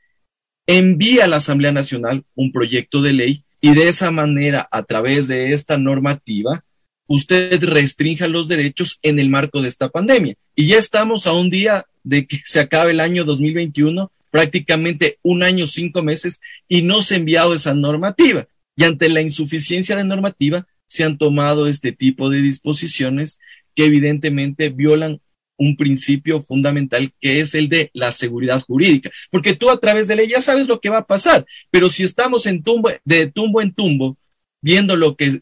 envía 0.66 1.24
a 1.24 1.28
la 1.28 1.36
Asamblea 1.36 1.72
Nacional 1.72 2.22
un 2.34 2.52
proyecto 2.52 3.00
de 3.00 3.14
ley 3.14 3.44
y 3.62 3.72
de 3.72 3.88
esa 3.88 4.10
manera, 4.10 4.68
a 4.70 4.82
través 4.82 5.26
de 5.26 5.54
esta 5.54 5.78
normativa, 5.78 6.62
usted 7.06 7.58
restrinja 7.64 8.28
los 8.28 8.48
derechos 8.48 8.98
en 9.00 9.18
el 9.18 9.30
marco 9.30 9.62
de 9.62 9.68
esta 9.68 9.88
pandemia. 9.88 10.34
Y 10.54 10.66
ya 10.66 10.76
estamos 10.76 11.26
a 11.26 11.32
un 11.32 11.48
día 11.48 11.86
de 12.04 12.26
que 12.26 12.42
se 12.44 12.60
acabe 12.60 12.90
el 12.90 13.00
año 13.00 13.24
2021, 13.24 14.12
prácticamente 14.30 15.18
un 15.22 15.42
año, 15.42 15.66
cinco 15.66 16.02
meses, 16.02 16.42
y 16.68 16.82
no 16.82 17.00
se 17.00 17.14
ha 17.14 17.16
enviado 17.16 17.54
esa 17.54 17.72
normativa. 17.72 18.46
Y 18.76 18.84
ante 18.84 19.08
la 19.08 19.22
insuficiencia 19.22 19.96
de 19.96 20.04
normativa, 20.04 20.66
se 20.86 21.04
han 21.04 21.18
tomado 21.18 21.66
este 21.66 21.92
tipo 21.92 22.30
de 22.30 22.42
disposiciones 22.42 23.38
que 23.74 23.86
evidentemente 23.86 24.68
violan 24.68 25.20
un 25.58 25.76
principio 25.76 26.42
fundamental 26.42 27.12
que 27.20 27.40
es 27.40 27.54
el 27.54 27.68
de 27.68 27.90
la 27.94 28.12
seguridad 28.12 28.60
jurídica. 28.60 29.10
Porque 29.30 29.54
tú 29.54 29.70
a 29.70 29.80
través 29.80 30.06
de 30.06 30.16
ley 30.16 30.28
ya 30.28 30.40
sabes 30.40 30.68
lo 30.68 30.80
que 30.80 30.90
va 30.90 30.98
a 30.98 31.06
pasar, 31.06 31.46
pero 31.70 31.88
si 31.88 32.04
estamos 32.04 32.46
en 32.46 32.62
tumbo, 32.62 32.90
de 33.04 33.26
tumbo 33.26 33.62
en 33.62 33.72
tumbo, 33.72 34.18
viendo 34.60 34.96
lo 34.96 35.16
que 35.16 35.40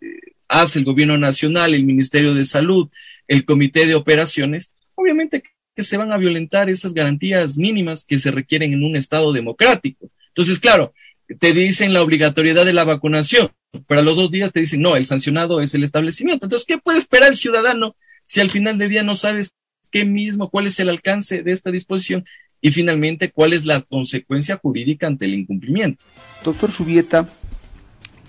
hace 0.48 0.78
el 0.78 0.84
gobierno 0.84 1.18
nacional, 1.18 1.74
el 1.74 1.84
Ministerio 1.84 2.34
de 2.34 2.44
Salud, 2.44 2.88
el 3.26 3.44
Comité 3.44 3.86
de 3.86 3.94
Operaciones, 3.94 4.72
obviamente 4.94 5.42
que 5.74 5.82
se 5.82 5.96
van 5.96 6.12
a 6.12 6.16
violentar 6.18 6.70
esas 6.70 6.94
garantías 6.94 7.58
mínimas 7.58 8.04
que 8.04 8.20
se 8.20 8.30
requieren 8.30 8.72
en 8.72 8.84
un 8.84 8.94
Estado 8.94 9.32
democrático. 9.32 10.08
Entonces, 10.28 10.60
claro, 10.60 10.94
te 11.38 11.52
dicen 11.52 11.92
la 11.92 12.02
obligatoriedad 12.02 12.64
de 12.64 12.72
la 12.72 12.84
vacunación, 12.84 13.50
pero 13.86 14.00
a 14.00 14.02
los 14.02 14.16
dos 14.16 14.30
días 14.30 14.52
te 14.52 14.60
dicen, 14.60 14.82
no, 14.82 14.96
el 14.96 15.06
sancionado 15.06 15.60
es 15.60 15.74
el 15.74 15.84
establecimiento. 15.84 16.46
Entonces, 16.46 16.66
¿qué 16.66 16.78
puede 16.78 16.98
esperar 16.98 17.30
el 17.30 17.36
ciudadano 17.36 17.94
si 18.24 18.40
al 18.40 18.50
final 18.50 18.78
del 18.78 18.90
día 18.90 19.02
no 19.02 19.14
sabes 19.14 19.52
qué 19.90 20.04
mismo, 20.04 20.50
cuál 20.50 20.66
es 20.66 20.78
el 20.80 20.88
alcance 20.88 21.42
de 21.42 21.52
esta 21.52 21.70
disposición 21.70 22.24
y 22.60 22.72
finalmente 22.72 23.30
cuál 23.30 23.52
es 23.52 23.64
la 23.64 23.80
consecuencia 23.82 24.56
jurídica 24.56 25.06
ante 25.06 25.24
el 25.26 25.34
incumplimiento? 25.34 26.04
Doctor 26.44 26.70
Subieta, 26.70 27.28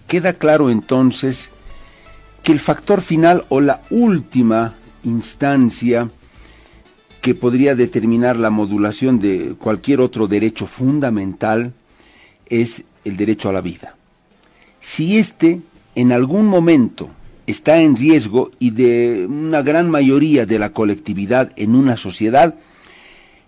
queda 0.08 0.34
claro 0.34 0.70
entonces 0.70 1.50
que 2.44 2.52
el 2.52 2.60
factor 2.60 3.02
final 3.02 3.46
o 3.50 3.62
la 3.62 3.82
última 3.90 4.76
instancia 5.04 6.10
que 7.22 7.34
podría 7.34 7.74
determinar 7.74 8.38
la 8.38 8.52
modulación 8.52 9.20
de 9.20 9.56
cualquier 9.58 10.00
otro 10.00 10.28
derecho 10.28 10.68
fundamental 10.68 11.74
es 12.48 12.84
el 13.04 13.18
derecho 13.18 13.50
a 13.50 13.54
la 13.54 13.62
vida. 13.62 13.96
Si 14.82 15.18
éste 15.18 15.62
en 15.96 16.12
algún 16.12 16.48
momento 16.48 17.10
está 17.48 17.80
en 17.80 17.96
riesgo 17.96 18.52
y 18.60 18.72
de 18.72 19.26
una 19.28 19.62
gran 19.62 19.90
mayoría 19.90 20.46
de 20.46 20.60
la 20.60 20.72
colectividad 20.72 21.52
en 21.56 21.76
una 21.76 21.98
sociedad, 21.98 22.56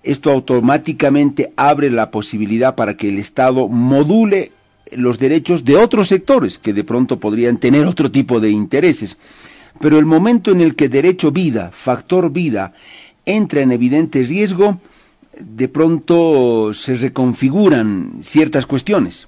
esto 0.03 0.31
automáticamente 0.31 1.51
abre 1.55 1.89
la 1.89 2.11
posibilidad 2.11 2.75
para 2.75 2.95
que 2.95 3.09
el 3.09 3.17
Estado 3.17 3.67
module 3.67 4.51
los 4.95 5.19
derechos 5.19 5.65
de 5.65 5.75
otros 5.75 6.07
sectores 6.07 6.59
que 6.59 6.73
de 6.73 6.83
pronto 6.83 7.19
podrían 7.19 7.57
tener 7.57 7.85
otro 7.85 8.09
tipo 8.09 8.39
de 8.39 8.49
intereses. 8.49 9.17
Pero 9.79 9.99
el 9.99 10.05
momento 10.05 10.51
en 10.51 10.61
el 10.61 10.75
que 10.75 10.89
derecho 10.89 11.31
vida, 11.31 11.71
factor 11.73 12.31
vida, 12.31 12.73
entra 13.25 13.61
en 13.61 13.71
evidente 13.71 14.23
riesgo, 14.23 14.79
de 15.39 15.67
pronto 15.69 16.73
se 16.73 16.95
reconfiguran 16.95 18.19
ciertas 18.21 18.65
cuestiones. 18.65 19.27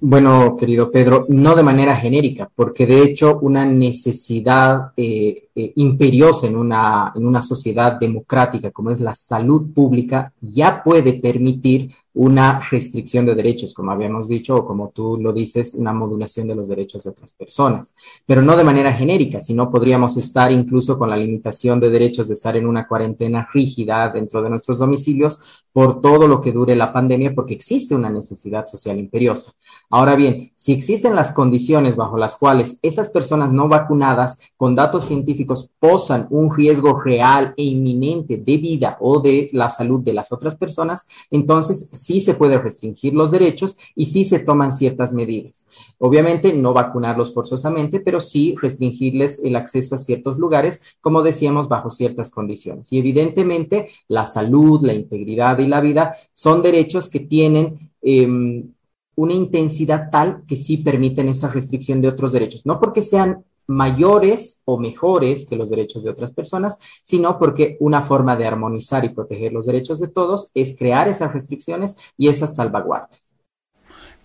Bueno, 0.00 0.56
querido 0.56 0.92
Pedro, 0.92 1.26
no 1.28 1.56
de 1.56 1.62
manera 1.64 1.96
genérica, 1.96 2.48
porque 2.54 2.86
de 2.86 3.02
hecho 3.02 3.38
una 3.40 3.66
necesidad 3.66 4.92
eh, 4.96 5.47
eh, 5.58 5.72
imperiosa 5.74 6.46
en 6.46 6.54
una, 6.54 7.12
en 7.16 7.26
una 7.26 7.42
sociedad 7.42 7.98
democrática 7.98 8.70
como 8.70 8.92
es 8.92 9.00
la 9.00 9.12
salud 9.12 9.72
pública 9.74 10.32
ya 10.40 10.84
puede 10.84 11.14
permitir 11.14 11.90
una 12.18 12.60
restricción 12.68 13.26
de 13.26 13.36
derechos, 13.36 13.72
como 13.72 13.92
habíamos 13.92 14.26
dicho, 14.26 14.56
o 14.56 14.66
como 14.66 14.88
tú 14.88 15.18
lo 15.20 15.32
dices, 15.32 15.74
una 15.74 15.92
modulación 15.92 16.48
de 16.48 16.56
los 16.56 16.66
derechos 16.66 17.04
de 17.04 17.10
otras 17.10 17.32
personas, 17.32 17.94
pero 18.26 18.42
no 18.42 18.56
de 18.56 18.64
manera 18.64 18.92
genérica, 18.92 19.40
sino 19.40 19.70
podríamos 19.70 20.16
estar 20.16 20.50
incluso 20.50 20.98
con 20.98 21.10
la 21.10 21.16
limitación 21.16 21.78
de 21.78 21.90
derechos 21.90 22.26
de 22.26 22.34
estar 22.34 22.56
en 22.56 22.66
una 22.66 22.88
cuarentena 22.88 23.48
rígida 23.54 24.10
dentro 24.10 24.42
de 24.42 24.50
nuestros 24.50 24.78
domicilios 24.78 25.40
por 25.72 26.00
todo 26.00 26.26
lo 26.26 26.40
que 26.40 26.50
dure 26.50 26.74
la 26.74 26.92
pandemia, 26.92 27.36
porque 27.36 27.54
existe 27.54 27.94
una 27.94 28.10
necesidad 28.10 28.66
social 28.66 28.98
imperiosa. 28.98 29.52
Ahora 29.88 30.16
bien, 30.16 30.50
si 30.56 30.72
existen 30.72 31.14
las 31.14 31.30
condiciones 31.30 31.94
bajo 31.94 32.18
las 32.18 32.34
cuales 32.34 32.80
esas 32.82 33.08
personas 33.10 33.52
no 33.52 33.68
vacunadas 33.68 34.40
con 34.56 34.74
datos 34.74 35.04
científicos 35.04 35.38
posan 35.78 36.26
un 36.30 36.54
riesgo 36.54 37.00
real 37.00 37.54
e 37.56 37.64
inminente 37.64 38.36
de 38.36 38.56
vida 38.56 38.96
o 39.00 39.20
de 39.20 39.48
la 39.52 39.68
salud 39.68 40.02
de 40.02 40.12
las 40.12 40.32
otras 40.32 40.56
personas, 40.56 41.06
entonces 41.30 41.88
sí 41.92 42.20
se 42.20 42.34
puede 42.34 42.58
restringir 42.58 43.14
los 43.14 43.30
derechos 43.30 43.76
y 43.94 44.06
sí 44.06 44.24
se 44.24 44.38
toman 44.38 44.72
ciertas 44.72 45.12
medidas. 45.12 45.66
Obviamente 45.98 46.52
no 46.52 46.72
vacunarlos 46.72 47.32
forzosamente, 47.34 48.00
pero 48.00 48.20
sí 48.20 48.54
restringirles 48.60 49.40
el 49.42 49.56
acceso 49.56 49.94
a 49.94 49.98
ciertos 49.98 50.38
lugares, 50.38 50.80
como 51.00 51.22
decíamos, 51.22 51.68
bajo 51.68 51.90
ciertas 51.90 52.30
condiciones. 52.30 52.92
Y 52.92 52.98
evidentemente 52.98 53.88
la 54.08 54.24
salud, 54.24 54.80
la 54.82 54.94
integridad 54.94 55.58
y 55.58 55.66
la 55.66 55.80
vida 55.80 56.16
son 56.32 56.62
derechos 56.62 57.08
que 57.08 57.20
tienen... 57.20 57.90
Em, 58.00 58.72
una 59.18 59.32
intensidad 59.32 60.10
tal 60.12 60.44
que 60.46 60.54
sí 60.54 60.76
permiten 60.76 61.28
esa 61.28 61.48
restricción 61.48 62.00
de 62.00 62.06
otros 62.06 62.30
derechos, 62.30 62.64
no 62.64 62.78
porque 62.78 63.02
sean 63.02 63.44
mayores 63.68 64.62
o 64.64 64.78
mejores 64.78 65.46
que 65.46 65.54
los 65.54 65.70
derechos 65.70 66.02
de 66.02 66.10
otras 66.10 66.32
personas, 66.32 66.78
sino 67.02 67.38
porque 67.38 67.76
una 67.80 68.02
forma 68.02 68.34
de 68.34 68.46
armonizar 68.46 69.04
y 69.04 69.10
proteger 69.10 69.52
los 69.52 69.66
derechos 69.66 70.00
de 70.00 70.08
todos 70.08 70.50
es 70.54 70.74
crear 70.76 71.06
esas 71.06 71.32
restricciones 71.32 71.94
y 72.16 72.28
esas 72.28 72.56
salvaguardas. 72.56 73.36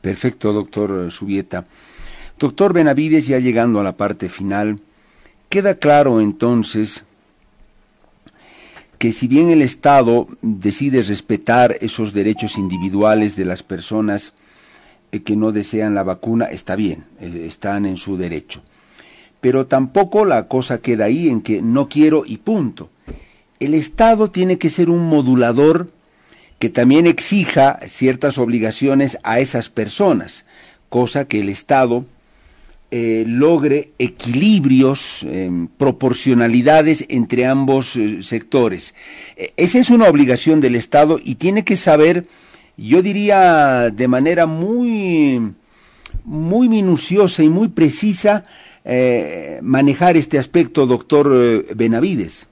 Perfecto, 0.02 0.54
doctor 0.54 1.12
Subieta. 1.12 1.66
Doctor 2.40 2.74
Benavides, 2.74 3.28
ya 3.28 3.40
llegando 3.40 3.80
a 3.80 3.84
la 3.84 3.96
parte 3.96 4.30
final, 4.30 4.80
queda 5.50 5.76
claro 5.76 6.20
entonces 6.20 7.04
que 8.98 9.12
si 9.12 9.28
bien 9.28 9.50
el 9.50 9.62
Estado 9.62 10.28
decide 10.42 11.04
respetar 11.04 11.76
esos 11.82 12.14
derechos 12.14 12.58
individuales 12.58 13.36
de 13.36 13.44
las 13.44 13.62
personas 13.62 14.34
eh, 15.12 15.22
que 15.22 15.36
no 15.36 15.52
desean 15.52 15.96
la 15.96 16.04
vacuna, 16.04 16.46
está 16.46 16.78
bien, 16.78 17.04
eh, 17.20 17.44
están 17.46 17.86
en 17.86 17.98
su 17.98 18.16
derecho 18.16 18.62
pero 19.44 19.66
tampoco 19.66 20.24
la 20.24 20.48
cosa 20.48 20.78
queda 20.78 21.04
ahí 21.04 21.28
en 21.28 21.42
que 21.42 21.62
no 21.62 21.90
quiero 21.90 22.24
y 22.26 22.38
punto. 22.38 22.90
el 23.60 23.74
Estado 23.74 24.32
tiene 24.32 24.58
que 24.58 24.70
ser 24.70 24.90
un 24.90 25.10
modulador 25.10 25.92
que 26.60 26.70
también 26.70 27.08
exija 27.08 27.78
ciertas 27.88 28.38
obligaciones 28.38 29.18
a 29.22 29.42
esas 29.42 29.68
personas, 29.68 30.46
cosa 30.88 31.26
que 31.26 31.42
el 31.42 31.50
Estado 31.50 32.06
eh, 32.90 33.26
logre 33.28 33.90
equilibrios, 34.00 35.26
em, 35.30 35.68
proporcionalidades 35.68 37.04
entre 37.10 37.46
ambos 37.46 37.98
eh, 37.98 38.24
sectores. 38.24 38.96
E, 39.36 39.52
esa 39.58 39.78
es 39.80 39.90
una 39.90 40.08
obligación 40.08 40.62
del 40.62 40.76
Estado 40.76 41.20
y 41.22 41.36
tiene 41.36 41.66
que 41.66 41.76
saber, 41.76 42.28
yo 42.78 43.02
diría 43.02 43.90
de 43.90 44.08
manera 44.08 44.46
muy, 44.46 45.54
muy 46.24 46.70
minuciosa 46.70 47.44
y 47.44 47.50
muy 47.50 47.68
precisa, 47.68 48.46
eh, 48.86 49.60
manejar 49.62 50.18
este 50.18 50.38
aspecto, 50.38 50.86
doctor 50.86 51.66
Benavides. 51.76 52.48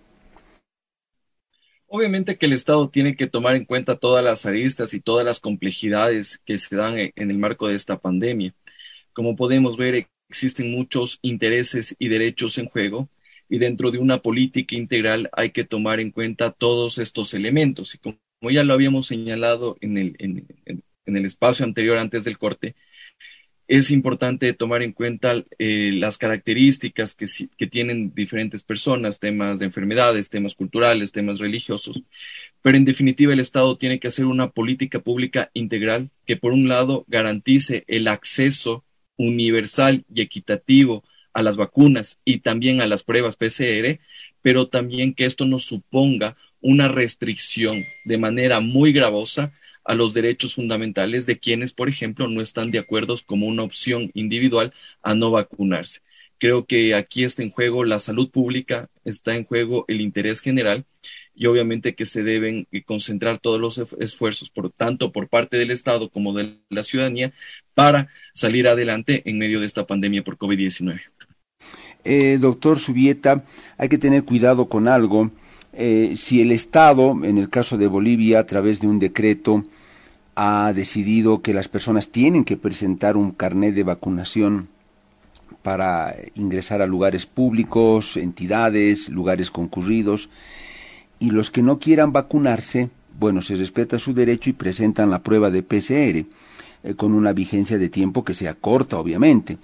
Obviamente 1.88 2.38
que 2.38 2.46
el 2.46 2.54
Estado 2.54 2.90
tiene 2.90 3.18
que 3.18 3.28
tomar 3.28 3.56
en 3.56 3.66
cuenta 3.66 3.98
todas 3.98 4.24
las 4.24 4.46
aristas 4.46 4.94
y 4.94 5.02
todas 5.02 5.26
las 5.26 5.42
complejidades 5.42 6.40
que 6.46 6.58
se 6.58 6.76
dan 6.76 6.96
en 6.98 7.32
el 7.32 7.38
marco 7.38 7.68
de 7.68 7.76
esta 7.76 8.00
pandemia. 8.00 8.54
Como 9.14 9.36
podemos 9.36 9.76
ver, 9.76 10.08
existen 10.30 10.72
muchos 10.72 11.20
intereses 11.22 11.96
y 12.00 12.08
derechos 12.08 12.58
en 12.58 12.68
juego 12.68 13.10
y 13.50 13.58
dentro 13.60 13.92
de 13.92 13.98
una 14.00 14.22
política 14.22 14.76
integral 14.78 15.30
hay 15.34 15.52
que 15.52 15.66
tomar 15.66 16.00
en 16.00 16.12
cuenta 16.12 16.52
todos 16.52 16.98
estos 16.98 17.34
elementos. 17.34 17.94
Y 17.94 17.98
como, 17.98 18.18
ya 18.50 18.64
lo 18.64 18.74
habíamos 18.74 19.08
señalado 19.08 19.78
en 19.82 19.98
el, 19.98 20.16
en, 20.20 20.48
el 21.06 21.26
espacio 21.26 21.66
anterior 21.66 21.98
antes 21.98 22.24
del 22.24 22.38
corte, 22.38 22.76
es 23.72 23.90
importante 23.90 24.52
tomar 24.52 24.84
en 24.84 24.92
cuenta 24.92 25.46
eh, 25.58 25.92
las 25.94 26.18
características 26.18 27.16
que, 27.16 27.26
que, 27.58 27.68
tienen 27.68 28.14
diferentes 28.14 28.64
personas, 28.64 29.18
temas 29.18 29.60
de 29.60 29.66
enfermedades, 29.66 30.30
temas 30.30 30.56
culturales, 30.56 31.14
temas 31.14 31.40
religiosos. 31.40 32.04
Pero 32.62 32.76
en 32.76 32.84
definitiva, 32.84 33.32
el 33.32 33.40
Estado 33.40 33.78
tiene 33.78 33.98
que 33.98 34.10
hacer 34.10 34.26
una 34.26 34.50
política 34.50 35.00
pública 35.00 35.52
integral 35.54 36.10
que, 36.26 36.36
por 36.36 36.52
un 36.52 36.68
lado, 36.68 37.06
garantice 37.08 37.86
el 37.88 38.10
acceso 38.10 38.84
universal 39.16 40.04
y 40.14 40.20
equitativo 40.20 41.06
a 41.32 41.42
las 41.42 41.56
vacunas 41.56 42.20
y 42.26 42.40
también 42.40 42.82
a 42.82 42.88
las 42.88 43.04
pruebas 43.04 43.38
PCR, 43.38 44.02
pero 44.42 44.68
también 44.68 45.14
que 45.14 45.24
esto 45.24 45.46
no 45.46 45.60
suponga 45.60 46.36
una 46.60 46.90
restricción 46.90 47.86
de 48.04 48.18
manera 48.18 48.60
muy 48.60 48.92
gravosa 48.92 49.54
a 49.84 49.96
los 49.96 50.14
derechos 50.14 50.56
fundamentales 50.56 51.26
de 51.26 51.40
quienes, 51.40 51.74
por 51.74 51.90
ejemplo, 51.90 52.28
no 52.28 52.42
están 52.42 52.72
de 52.72 52.80
acuerdo 52.80 53.16
como 53.26 53.48
una 53.48 53.64
opción 53.64 54.12
individual 54.14 54.74
a 55.02 55.16
no 55.16 55.32
vacunarse. 55.32 56.02
Creo 56.38 56.66
que 56.66 56.96
aquí 56.96 57.24
está 57.24 57.44
en 57.44 57.52
juego 57.52 57.84
la 57.84 58.00
salud 58.00 58.32
pública, 58.32 58.90
está 59.06 59.36
en 59.36 59.46
juego 59.46 59.86
el 59.88 60.02
interés 60.02 60.42
general 60.42 60.86
y 61.36 61.46
obviamente 61.46 61.94
que 61.94 62.06
se 62.06 62.24
deben 62.24 62.68
eh, 62.72 62.84
concentrar 62.84 63.40
todos 63.40 63.62
los 63.62 63.78
esfuerzos, 64.00 64.50
por 64.50 64.72
tanto 64.72 65.12
por 65.12 65.30
parte 65.30 65.58
del 65.58 65.70
Estado 65.70 66.10
como 66.10 66.34
de 66.34 66.58
la 66.70 66.84
ciudadanía, 66.84 67.32
para 67.76 68.10
salir 68.34 68.68
adelante 68.68 69.22
en 69.26 69.38
medio 69.38 69.60
de 69.60 69.68
esta 69.68 69.86
pandemia 69.86 70.24
por 70.24 70.38
COVID-19. 70.38 71.02
Eh, 72.04 72.38
doctor 72.40 72.80
Subieta, 72.80 73.46
hay 73.78 73.90
que 73.90 74.00
tener 74.00 74.24
cuidado 74.24 74.68
con 74.68 74.88
algo. 74.88 75.32
Eh, 75.74 76.14
si 76.18 76.42
el 76.42 76.52
Estado, 76.52 77.18
en 77.24 77.38
el 77.38 77.50
caso 77.50 77.78
de 77.78 77.88
Bolivia, 77.88 78.40
a 78.40 78.46
través 78.46 78.82
de 78.82 78.88
un 78.88 79.00
decreto, 79.00 79.64
ha 80.36 80.72
decidido 80.74 81.42
que 81.42 81.54
las 81.54 81.68
personas 81.68 82.10
tienen 82.10 82.44
que 82.44 82.58
presentar 82.58 83.18
un 83.18 83.32
carnet 83.32 83.74
de 83.76 83.84
vacunación 83.84 84.70
para 85.62 86.16
ingresar 86.36 86.82
a 86.82 86.88
lugares 86.88 87.26
públicos, 87.26 88.18
entidades, 88.18 89.10
lugares 89.10 89.52
concurridos, 89.52 90.30
y 91.20 91.30
los 91.30 91.52
que 91.52 91.62
no 91.62 91.78
quieran 91.80 92.12
vacunarse, 92.12 92.90
bueno, 93.20 93.42
se 93.42 93.56
respeta 93.56 94.00
su 94.00 94.14
derecho 94.14 94.50
y 94.50 94.54
presentan 94.54 95.12
la 95.12 95.22
prueba 95.22 95.52
de 95.52 95.62
PCR 95.62 96.26
eh, 96.84 96.96
con 96.96 97.14
una 97.14 97.32
vigencia 97.32 97.78
de 97.78 97.90
tiempo 97.90 98.24
que 98.24 98.34
sea 98.34 98.56
corta, 98.56 98.98
obviamente. 98.98 99.58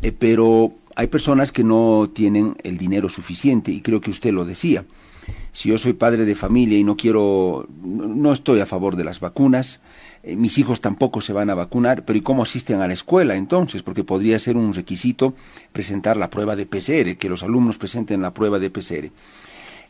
Eh, 0.00 0.12
pero 0.12 0.72
hay 0.94 1.08
personas 1.08 1.50
que 1.50 1.64
no 1.64 2.10
tienen 2.14 2.56
el 2.62 2.78
dinero 2.78 3.08
suficiente 3.08 3.72
y 3.72 3.80
creo 3.80 4.00
que 4.00 4.10
usted 4.10 4.32
lo 4.32 4.44
decía. 4.44 4.84
Si 5.54 5.68
yo 5.68 5.78
soy 5.78 5.92
padre 5.92 6.24
de 6.24 6.34
familia 6.34 6.76
y 6.76 6.82
no 6.82 6.96
quiero, 6.96 7.68
no 7.80 8.32
estoy 8.32 8.58
a 8.58 8.66
favor 8.66 8.96
de 8.96 9.04
las 9.04 9.20
vacunas, 9.20 9.78
eh, 10.24 10.34
mis 10.34 10.58
hijos 10.58 10.80
tampoco 10.80 11.20
se 11.20 11.32
van 11.32 11.48
a 11.48 11.54
vacunar, 11.54 12.04
pero 12.04 12.18
¿y 12.18 12.22
cómo 12.22 12.42
asisten 12.42 12.80
a 12.80 12.88
la 12.88 12.92
escuela 12.92 13.36
entonces? 13.36 13.84
Porque 13.84 14.02
podría 14.02 14.36
ser 14.40 14.56
un 14.56 14.74
requisito 14.74 15.34
presentar 15.72 16.16
la 16.16 16.28
prueba 16.28 16.56
de 16.56 16.66
PCR, 16.66 17.16
que 17.16 17.28
los 17.28 17.44
alumnos 17.44 17.78
presenten 17.78 18.20
la 18.20 18.34
prueba 18.34 18.58
de 18.58 18.68
PCR. 18.68 19.12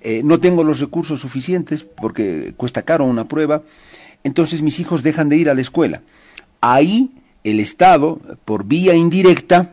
Eh, 0.02 0.20
no 0.22 0.38
tengo 0.38 0.64
los 0.64 0.80
recursos 0.80 1.20
suficientes 1.20 1.82
porque 1.82 2.52
cuesta 2.58 2.82
caro 2.82 3.06
una 3.06 3.26
prueba, 3.26 3.62
entonces 4.22 4.60
mis 4.60 4.80
hijos 4.80 5.02
dejan 5.02 5.30
de 5.30 5.38
ir 5.38 5.48
a 5.48 5.54
la 5.54 5.62
escuela. 5.62 6.02
Ahí 6.60 7.10
el 7.42 7.58
Estado, 7.58 8.20
por 8.44 8.64
vía 8.64 8.94
indirecta, 8.94 9.72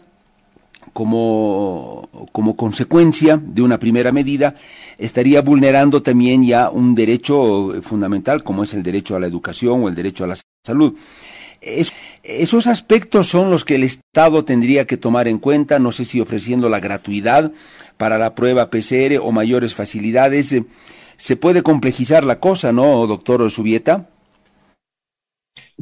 como, 0.94 2.10
como 2.32 2.56
consecuencia 2.56 3.38
de 3.38 3.62
una 3.62 3.80
primera 3.80 4.12
medida, 4.12 4.56
estaría 4.98 5.42
vulnerando 5.42 6.02
también 6.02 6.44
ya 6.44 6.70
un 6.70 6.96
derecho 6.96 7.82
fundamental 7.82 8.44
como 8.44 8.64
es 8.64 8.74
el 8.74 8.84
derecho 8.84 9.16
a 9.16 9.20
la 9.20 9.28
educación 9.28 9.84
o 9.84 9.88
el 9.88 9.96
derecho 9.96 10.24
a 10.24 10.28
la 10.28 10.38
salud. 10.66 10.96
esos 12.24 12.68
aspectos 12.68 13.28
son 13.28 13.52
los 13.52 13.66
que 13.66 13.76
el 13.76 13.84
Estado 13.84 14.44
tendría 14.46 14.86
que 14.86 14.98
tomar 14.98 15.28
en 15.28 15.40
cuenta, 15.40 15.80
no 15.80 15.92
sé 15.92 16.06
si 16.06 16.20
ofreciendo 16.20 16.70
la 16.70 16.80
gratuidad 16.80 17.52
para 17.98 18.18
la 18.18 18.34
prueba 18.34 18.70
PCR 18.70 19.20
o 19.22 19.32
mayores 19.32 19.76
facilidades. 19.76 20.54
Eh, 20.54 20.66
se 21.18 21.36
puede 21.36 21.62
complejizar 21.62 22.24
la 22.24 22.40
cosa, 22.40 22.72
¿no, 22.72 23.06
doctor 23.06 23.48
Subieta? 23.52 24.10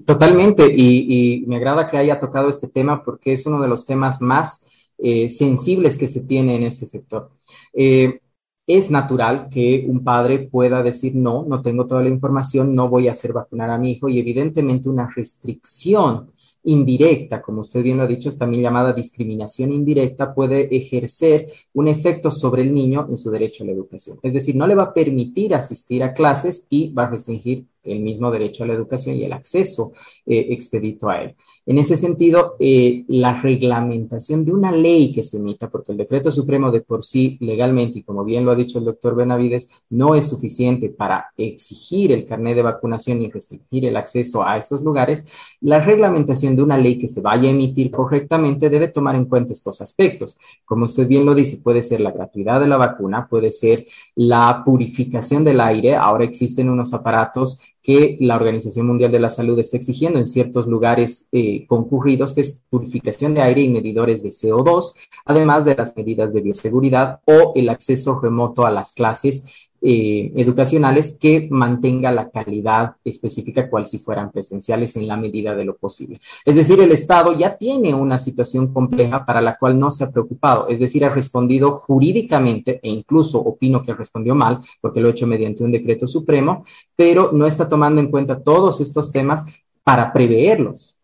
Totalmente, 0.05 0.68
y, 0.70 1.45
me 1.47 1.55
agrada 1.57 1.88
que 1.88 1.97
haya 1.97 2.20
tocado 2.20 2.49
este 2.49 2.68
tema 2.68 3.03
porque 3.03 3.34
es 3.34 3.45
uno 3.45 3.62
de 3.62 3.68
los 3.68 3.86
temas 3.86 4.22
más 4.22 4.62
eh, 5.01 5.29
sensibles 5.29 5.97
que 5.97 6.07
se 6.07 6.21
tiene 6.21 6.55
en 6.55 6.63
este 6.63 6.85
sector. 6.85 7.31
Eh, 7.73 8.19
es 8.67 8.91
natural 8.91 9.47
que 9.49 9.85
un 9.87 10.03
padre 10.03 10.39
pueda 10.39 10.83
decir, 10.83 11.15
no, 11.15 11.43
no 11.47 11.61
tengo 11.61 11.87
toda 11.87 12.03
la 12.03 12.09
información, 12.09 12.75
no 12.75 12.87
voy 12.87 13.07
a 13.07 13.11
hacer 13.13 13.33
vacunar 13.33 13.71
a 13.71 13.79
mi 13.79 13.91
hijo 13.91 14.09
y 14.09 14.19
evidentemente 14.19 14.89
una 14.89 15.09
restricción 15.09 16.27
indirecta, 16.63 17.41
como 17.41 17.61
usted 17.61 17.81
bien 17.81 17.97
lo 17.97 18.03
ha 18.03 18.07
dicho, 18.07 18.29
es 18.29 18.37
también 18.37 18.61
llamada 18.61 18.93
discriminación 18.93 19.71
indirecta, 19.71 20.33
puede 20.33 20.75
ejercer 20.75 21.47
un 21.73 21.87
efecto 21.87 22.29
sobre 22.29 22.61
el 22.61 22.73
niño 22.73 23.07
en 23.09 23.17
su 23.17 23.31
derecho 23.31 23.63
a 23.63 23.67
la 23.67 23.73
educación. 23.73 24.19
Es 24.21 24.33
decir, 24.33 24.55
no 24.55 24.67
le 24.67 24.75
va 24.75 24.83
a 24.83 24.93
permitir 24.93 25.55
asistir 25.55 26.03
a 26.03 26.13
clases 26.13 26.67
y 26.69 26.93
va 26.93 27.05
a 27.05 27.09
restringir 27.09 27.65
el 27.84 27.99
mismo 28.01 28.32
derecho 28.32 28.63
a 28.63 28.67
la 28.67 28.73
educación 28.73 29.15
y 29.15 29.23
el 29.23 29.34
acceso 29.34 29.93
eh, 30.25 30.47
expedito 30.49 31.09
a 31.09 31.21
él. 31.23 31.36
En 31.65 31.77
ese 31.77 31.97
sentido, 31.97 32.55
eh, 32.59 33.05
la 33.07 33.39
reglamentación 33.39 34.43
de 34.43 34.51
una 34.51 34.71
ley 34.71 35.11
que 35.13 35.23
se 35.23 35.38
emita, 35.38 35.69
porque 35.69 35.91
el 35.91 35.99
decreto 35.99 36.32
supremo 36.32 36.71
de 36.71 36.82
por 36.82 37.03
sí 37.03 37.38
legalmente, 37.41 37.99
y 37.99 38.03
como 38.03 38.23
bien 38.23 38.43
lo 38.43 38.51
ha 38.51 38.55
dicho 38.55 38.80
el 38.80 38.86
doctor 38.86 39.15
Benavides, 39.15 39.67
no 39.89 40.15
es 40.15 40.27
suficiente 40.27 40.89
para 40.89 41.27
exigir 41.38 42.11
el 42.11 42.25
carnet 42.25 42.55
de 42.55 42.63
vacunación 42.63 43.21
y 43.21 43.30
restringir 43.30 43.86
el 43.86 43.97
acceso 43.97 44.43
a 44.43 44.57
estos 44.57 44.82
lugares, 44.82 45.25
la 45.61 45.80
reglamentación 45.80 46.55
de 46.55 46.63
una 46.63 46.77
ley 46.77 46.97
que 46.97 47.07
se 47.07 47.21
vaya 47.21 47.49
a 47.49 47.51
emitir 47.51 47.91
correctamente 47.91 48.69
debe 48.69 48.88
tomar 48.88 49.15
en 49.15 49.25
cuenta 49.25 49.53
estos 49.53 49.80
aspectos. 49.80 50.39
Como 50.65 50.86
usted 50.86 51.07
bien 51.07 51.25
lo 51.25 51.36
dice, 51.36 51.57
puede 51.57 51.84
ser 51.84 52.01
la 52.01 52.11
gratuidad 52.11 52.59
de 52.59 52.67
la 52.67 52.77
vacuna, 52.77 53.27
puede 53.30 53.51
ser 53.51 53.86
la 54.15 54.63
purificación 54.65 55.43
del 55.43 55.61
aire. 55.61 55.95
Ahora 55.95 56.23
existen 56.23 56.69
unos 56.69 56.93
aparatos 56.93 57.61
que 57.89 58.17
la 58.19 58.35
Organización 58.35 58.85
Mundial 58.85 59.11
de 59.11 59.19
la 59.19 59.31
Salud 59.31 59.57
está 59.57 59.75
exigiendo 59.75 60.19
en 60.19 60.27
ciertos 60.27 60.67
lugares 60.67 61.27
eh, 61.31 61.65
concurridos, 61.65 62.33
que 62.33 62.41
es 62.41 62.61
purificación 62.69 63.33
de 63.33 63.41
aire 63.41 63.61
y 63.61 63.69
medidores 63.69 64.21
de 64.21 64.29
CO2, 64.29 64.93
además 65.25 65.65
de 65.65 65.73
las 65.73 65.97
medidas 65.97 66.31
de 66.31 66.41
bioseguridad 66.41 67.21
o 67.25 67.53
el 67.55 67.67
acceso 67.67 68.19
remoto 68.19 68.63
a 68.63 68.69
las 68.69 68.93
clases 68.93 69.43
eh, 69.82 70.32
educacionales 70.36 71.17
que 71.17 71.47
mantenga 71.49 72.11
la 72.11 72.30
calidad 72.30 72.95
específica 73.03 73.69
cual 73.69 73.88
si 73.88 73.97
fueran 73.97 74.32
presenciales 74.32 74.95
en 74.95 75.07
la 75.07 75.15
medida 75.15 75.55
de 75.55 75.65
lo 75.65 75.77
posible. 75.77 76.19
Es 76.43 76.55
decir, 76.55 76.80
el 76.82 76.91
Estado 76.91 77.38
ya 77.38 77.57
tiene 77.57 77.93
una 77.93 78.19
situación 78.19 78.73
compleja 78.73 79.25
para 79.25 79.41
la 79.41 79.57
cual 79.57 79.80
no 79.80 79.89
se 79.89 80.03
ha 80.03 80.11
preocupado, 80.11 80.67
es 80.67 80.80
decir, 80.80 81.05
ha 81.05 81.09
respondido 81.09 81.80
jurídicamente 81.80 82.80
e 82.84 82.89
incluso 82.89 83.39
opino 83.39 83.82
que 83.82 83.93
respondió 83.93 84.36
mal 84.36 84.59
porque 84.82 84.99
lo 84.99 85.07
ha 85.07 85.11
hecho 85.11 85.27
mediante 85.27 85.63
un 85.63 85.71
decreto 85.71 86.07
supremo, 86.07 86.65
pero 86.95 87.32
no 87.32 87.45
está 87.45 87.69
tomando 87.69 88.01
en 88.01 88.11
cuenta 88.11 88.43
todos 88.43 88.82
estos 88.82 89.11
temas 89.11 89.43
para 89.84 90.11
preverlos 90.11 90.97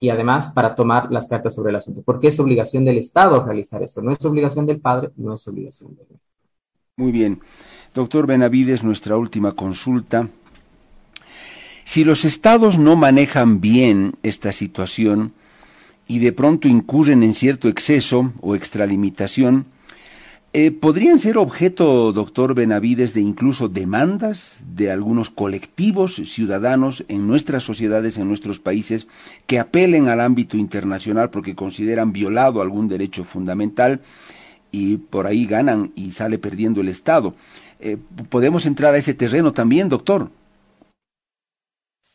y 0.00 0.10
además 0.10 0.48
para 0.48 0.74
tomar 0.74 1.10
las 1.10 1.28
cartas 1.28 1.54
sobre 1.54 1.70
el 1.70 1.76
asunto, 1.76 2.02
porque 2.04 2.28
es 2.28 2.38
obligación 2.38 2.84
del 2.84 2.98
Estado 2.98 3.44
realizar 3.44 3.82
esto, 3.82 4.02
no 4.02 4.12
es 4.12 4.24
obligación 4.24 4.66
del 4.66 4.80
padre, 4.80 5.10
no 5.16 5.34
es 5.34 5.48
obligación 5.48 5.96
del 5.96 6.06
Muy 6.98 7.12
bien. 7.12 7.38
Doctor 7.94 8.26
Benavides, 8.26 8.82
nuestra 8.82 9.16
última 9.16 9.52
consulta. 9.52 10.28
Si 11.84 12.02
los 12.02 12.24
estados 12.24 12.76
no 12.76 12.96
manejan 12.96 13.60
bien 13.60 14.14
esta 14.24 14.50
situación 14.50 15.32
y 16.08 16.18
de 16.18 16.32
pronto 16.32 16.66
incurren 16.66 17.22
en 17.22 17.34
cierto 17.34 17.68
exceso 17.68 18.32
o 18.40 18.56
extralimitación, 18.56 19.66
Eh, 20.54 20.70
¿Podrían 20.70 21.18
ser 21.18 21.36
objeto, 21.36 22.10
doctor 22.14 22.54
Benavides, 22.54 23.12
de 23.12 23.20
incluso 23.20 23.68
demandas 23.68 24.56
de 24.64 24.90
algunos 24.90 25.28
colectivos 25.28 26.14
ciudadanos 26.24 27.04
en 27.08 27.26
nuestras 27.26 27.64
sociedades, 27.64 28.16
en 28.16 28.28
nuestros 28.28 28.58
países, 28.58 29.06
que 29.46 29.58
apelen 29.58 30.08
al 30.08 30.20
ámbito 30.20 30.56
internacional 30.56 31.28
porque 31.28 31.54
consideran 31.54 32.12
violado 32.14 32.62
algún 32.62 32.88
derecho 32.88 33.24
fundamental 33.24 34.00
y 34.70 34.96
por 34.96 35.26
ahí 35.26 35.46
ganan 35.46 35.92
y 35.96 36.12
sale 36.12 36.38
perdiendo 36.38 36.80
el 36.80 36.88
Estado? 36.88 37.34
Eh, 37.80 37.96
¿Podemos 38.28 38.66
entrar 38.66 38.94
a 38.94 38.98
ese 38.98 39.14
terreno 39.14 39.52
también, 39.52 39.88
doctor? 39.88 40.30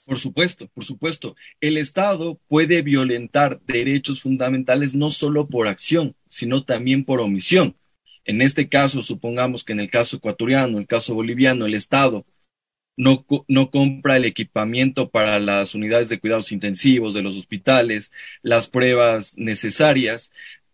Por 0.06 0.20
supuesto, 0.20 0.68
por 0.68 0.84
supuesto. 0.84 1.36
El 1.62 1.78
Estado 1.78 2.40
puede 2.48 2.82
violentar 2.82 3.62
derechos 3.66 4.22
fundamentales 4.22 4.96
no 4.96 5.10
solo 5.10 5.48
por 5.48 5.68
acción, 5.68 6.16
sino 6.28 6.66
también 6.66 7.06
por 7.06 7.22
omisión. 7.22 7.76
En 8.26 8.42
este 8.42 8.68
caso, 8.68 9.02
supongamos 9.02 9.64
que 9.64 9.74
en 9.74 9.80
el 9.80 9.90
caso 9.90 10.18
ecuatoriano, 10.18 10.78
el 10.78 10.88
caso 10.88 11.14
boliviano, 11.14 11.66
el 11.66 11.74
Estado 11.74 12.26
no, 12.96 13.26
no, 13.48 13.72
compra 13.72 14.18
el 14.18 14.26
equipamiento 14.26 15.10
para 15.10 15.40
las 15.40 15.74
unidades 15.74 16.10
de 16.10 16.20
cuidados 16.20 16.52
intensivos 16.52 17.14
de 17.14 17.24
los 17.24 17.36
hospitales, 17.36 18.12
las 18.42 18.68
pruebas 18.68 19.36
necesarias, 19.38 20.32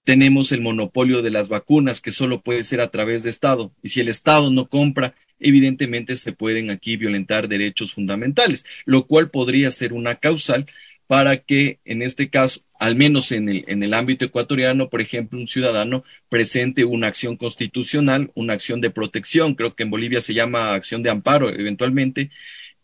tenemos 0.09 0.51
el 0.51 0.61
monopolio 0.61 1.21
de 1.21 1.29
las 1.29 1.49
vacunas 1.49 2.01
que 2.01 2.09
solo 2.09 2.41
puede 2.41 2.63
ser 2.63 2.81
a 2.81 2.87
través 2.87 3.21
de 3.21 3.29
Estado. 3.29 3.71
Y 3.83 3.89
si 3.89 3.99
el 3.99 4.07
Estado 4.09 4.49
no 4.49 4.67
compra, 4.67 5.13
evidentemente 5.39 6.15
se 6.15 6.31
pueden 6.31 6.71
aquí 6.71 6.97
violentar 6.97 7.47
derechos 7.47 7.93
fundamentales, 7.93 8.65
lo 8.85 9.05
cual 9.05 9.29
podría 9.29 9.69
ser 9.69 9.93
una 9.93 10.15
causal 10.15 10.65
para 11.05 11.37
que 11.37 11.77
en 11.85 12.01
este 12.01 12.27
caso, 12.31 12.61
al 12.79 12.95
menos 12.95 13.31
en 13.31 13.49
el, 13.49 13.65
en 13.67 13.83
el 13.83 13.93
ámbito 13.93 14.25
ecuatoriano, 14.25 14.89
por 14.89 14.99
ejemplo, 14.99 15.37
un 15.37 15.47
ciudadano 15.47 16.03
presente 16.27 16.85
una 16.85 17.05
acción 17.05 17.37
constitucional, 17.37 18.31
una 18.33 18.53
acción 18.53 18.81
de 18.81 18.89
protección, 18.89 19.53
creo 19.53 19.75
que 19.75 19.83
en 19.83 19.91
Bolivia 19.91 20.21
se 20.21 20.33
llama 20.33 20.73
acción 20.73 21.03
de 21.03 21.11
amparo 21.11 21.49
eventualmente, 21.49 22.31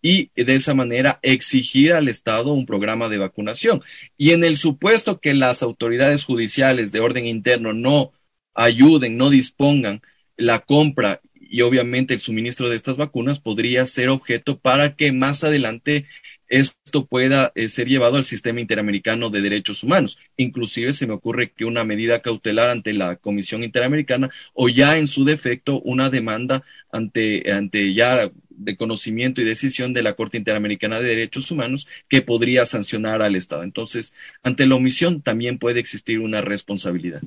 y 0.05 0.29
de 0.35 0.53
esa 0.53 0.75
manera 0.75 1.17
exigir 1.23 1.91
al 1.91 2.09
Estado 2.09 2.53
un 2.53 2.67
programa 2.67 3.09
de 3.09 3.17
vacunación. 3.17 3.81
Y 4.17 4.33
en 4.33 4.43
el 4.43 4.55
supuesto 4.55 5.19
que 5.19 5.33
las 5.33 5.63
autoridades 5.63 6.25
judiciales 6.25 6.91
de 6.91 6.99
orden 6.99 7.25
interno 7.25 7.73
no 7.73 8.11
ayuden, 8.53 9.17
no 9.17 9.31
dispongan 9.31 10.03
la 10.37 10.59
compra 10.59 11.21
y 11.33 11.63
obviamente 11.63 12.13
el 12.13 12.19
suministro 12.19 12.69
de 12.69 12.75
estas 12.75 12.97
vacunas 12.97 13.39
podría 13.39 13.83
ser 13.87 14.09
objeto 14.09 14.59
para 14.59 14.95
que 14.95 15.11
más 15.11 15.43
adelante 15.43 16.05
esto 16.47 17.07
pueda 17.07 17.51
eh, 17.55 17.67
ser 17.67 17.87
llevado 17.87 18.17
al 18.17 18.25
sistema 18.25 18.59
interamericano 18.59 19.31
de 19.31 19.41
derechos 19.41 19.81
humanos. 19.83 20.19
Inclusive 20.37 20.93
se 20.93 21.07
me 21.07 21.13
ocurre 21.13 21.51
que 21.51 21.65
una 21.65 21.83
medida 21.83 22.21
cautelar 22.21 22.69
ante 22.69 22.93
la 22.93 23.15
Comisión 23.15 23.63
Interamericana 23.63 24.29
o 24.53 24.69
ya 24.69 24.97
en 24.97 25.07
su 25.07 25.25
defecto 25.25 25.81
una 25.81 26.11
demanda 26.11 26.63
ante, 26.91 27.51
ante 27.51 27.95
ya 27.95 28.29
de 28.57 28.77
conocimiento 28.77 29.41
y 29.41 29.45
decisión 29.45 29.93
de 29.93 30.03
la 30.03 30.13
Corte 30.13 30.37
Interamericana 30.37 30.99
de 30.99 31.09
Derechos 31.09 31.51
Humanos 31.51 31.87
que 32.09 32.21
podría 32.21 32.65
sancionar 32.65 33.21
al 33.21 33.35
Estado. 33.35 33.63
Entonces, 33.63 34.13
ante 34.43 34.65
la 34.65 34.75
omisión 34.75 35.21
también 35.21 35.57
puede 35.57 35.79
existir 35.79 36.19
una 36.19 36.41
responsabilidad. 36.41 37.21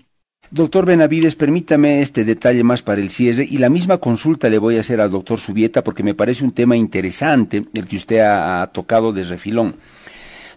Doctor 0.51 0.87
Benavides, 0.87 1.37
permítame 1.37 2.01
este 2.01 2.25
detalle 2.25 2.65
más 2.65 2.81
para 2.81 3.03
el 3.03 3.11
cierre 3.11 3.47
y 3.49 3.59
la 3.59 3.69
misma 3.69 3.99
consulta 3.99 4.49
le 4.49 4.57
voy 4.57 4.79
a 4.79 4.81
hacer 4.81 4.99
al 4.99 5.11
doctor 5.11 5.39
Subieta 5.39 5.85
porque 5.85 6.03
me 6.03 6.15
parece 6.15 6.43
un 6.43 6.53
tema 6.53 6.75
interesante 6.75 7.65
el 7.75 7.87
que 7.87 7.97
usted 7.97 8.21
ha, 8.21 8.67
tocado 8.73 9.13
de 9.13 9.25
refilón. 9.25 9.77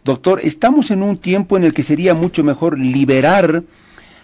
Doctor, 0.05 0.39
estamos 0.43 0.91
en 0.91 1.03
un 1.03 1.17
tiempo 1.17 1.57
en 1.57 1.65
el 1.65 1.73
que 1.73 1.83
sería 1.83 2.13
mucho 2.13 2.41
mejor 2.41 2.79
liberar 2.79 3.63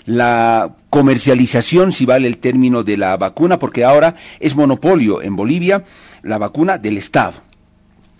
la 0.06 0.74
comercialización, 0.90 1.92
si 1.92 2.06
vale 2.06 2.30
el 2.30 2.38
término, 2.38 2.86
de 2.86 2.96
la 2.96 3.18
vacuna, 3.18 3.60
porque 3.60 3.84
ahora 3.84 4.16
es 4.40 4.56
monopolio 4.56 5.22
en 5.22 5.36
Bolivia 5.36 5.84
la 6.24 6.38
vacuna 6.38 6.78
del 6.78 6.98
Estado 6.98 7.48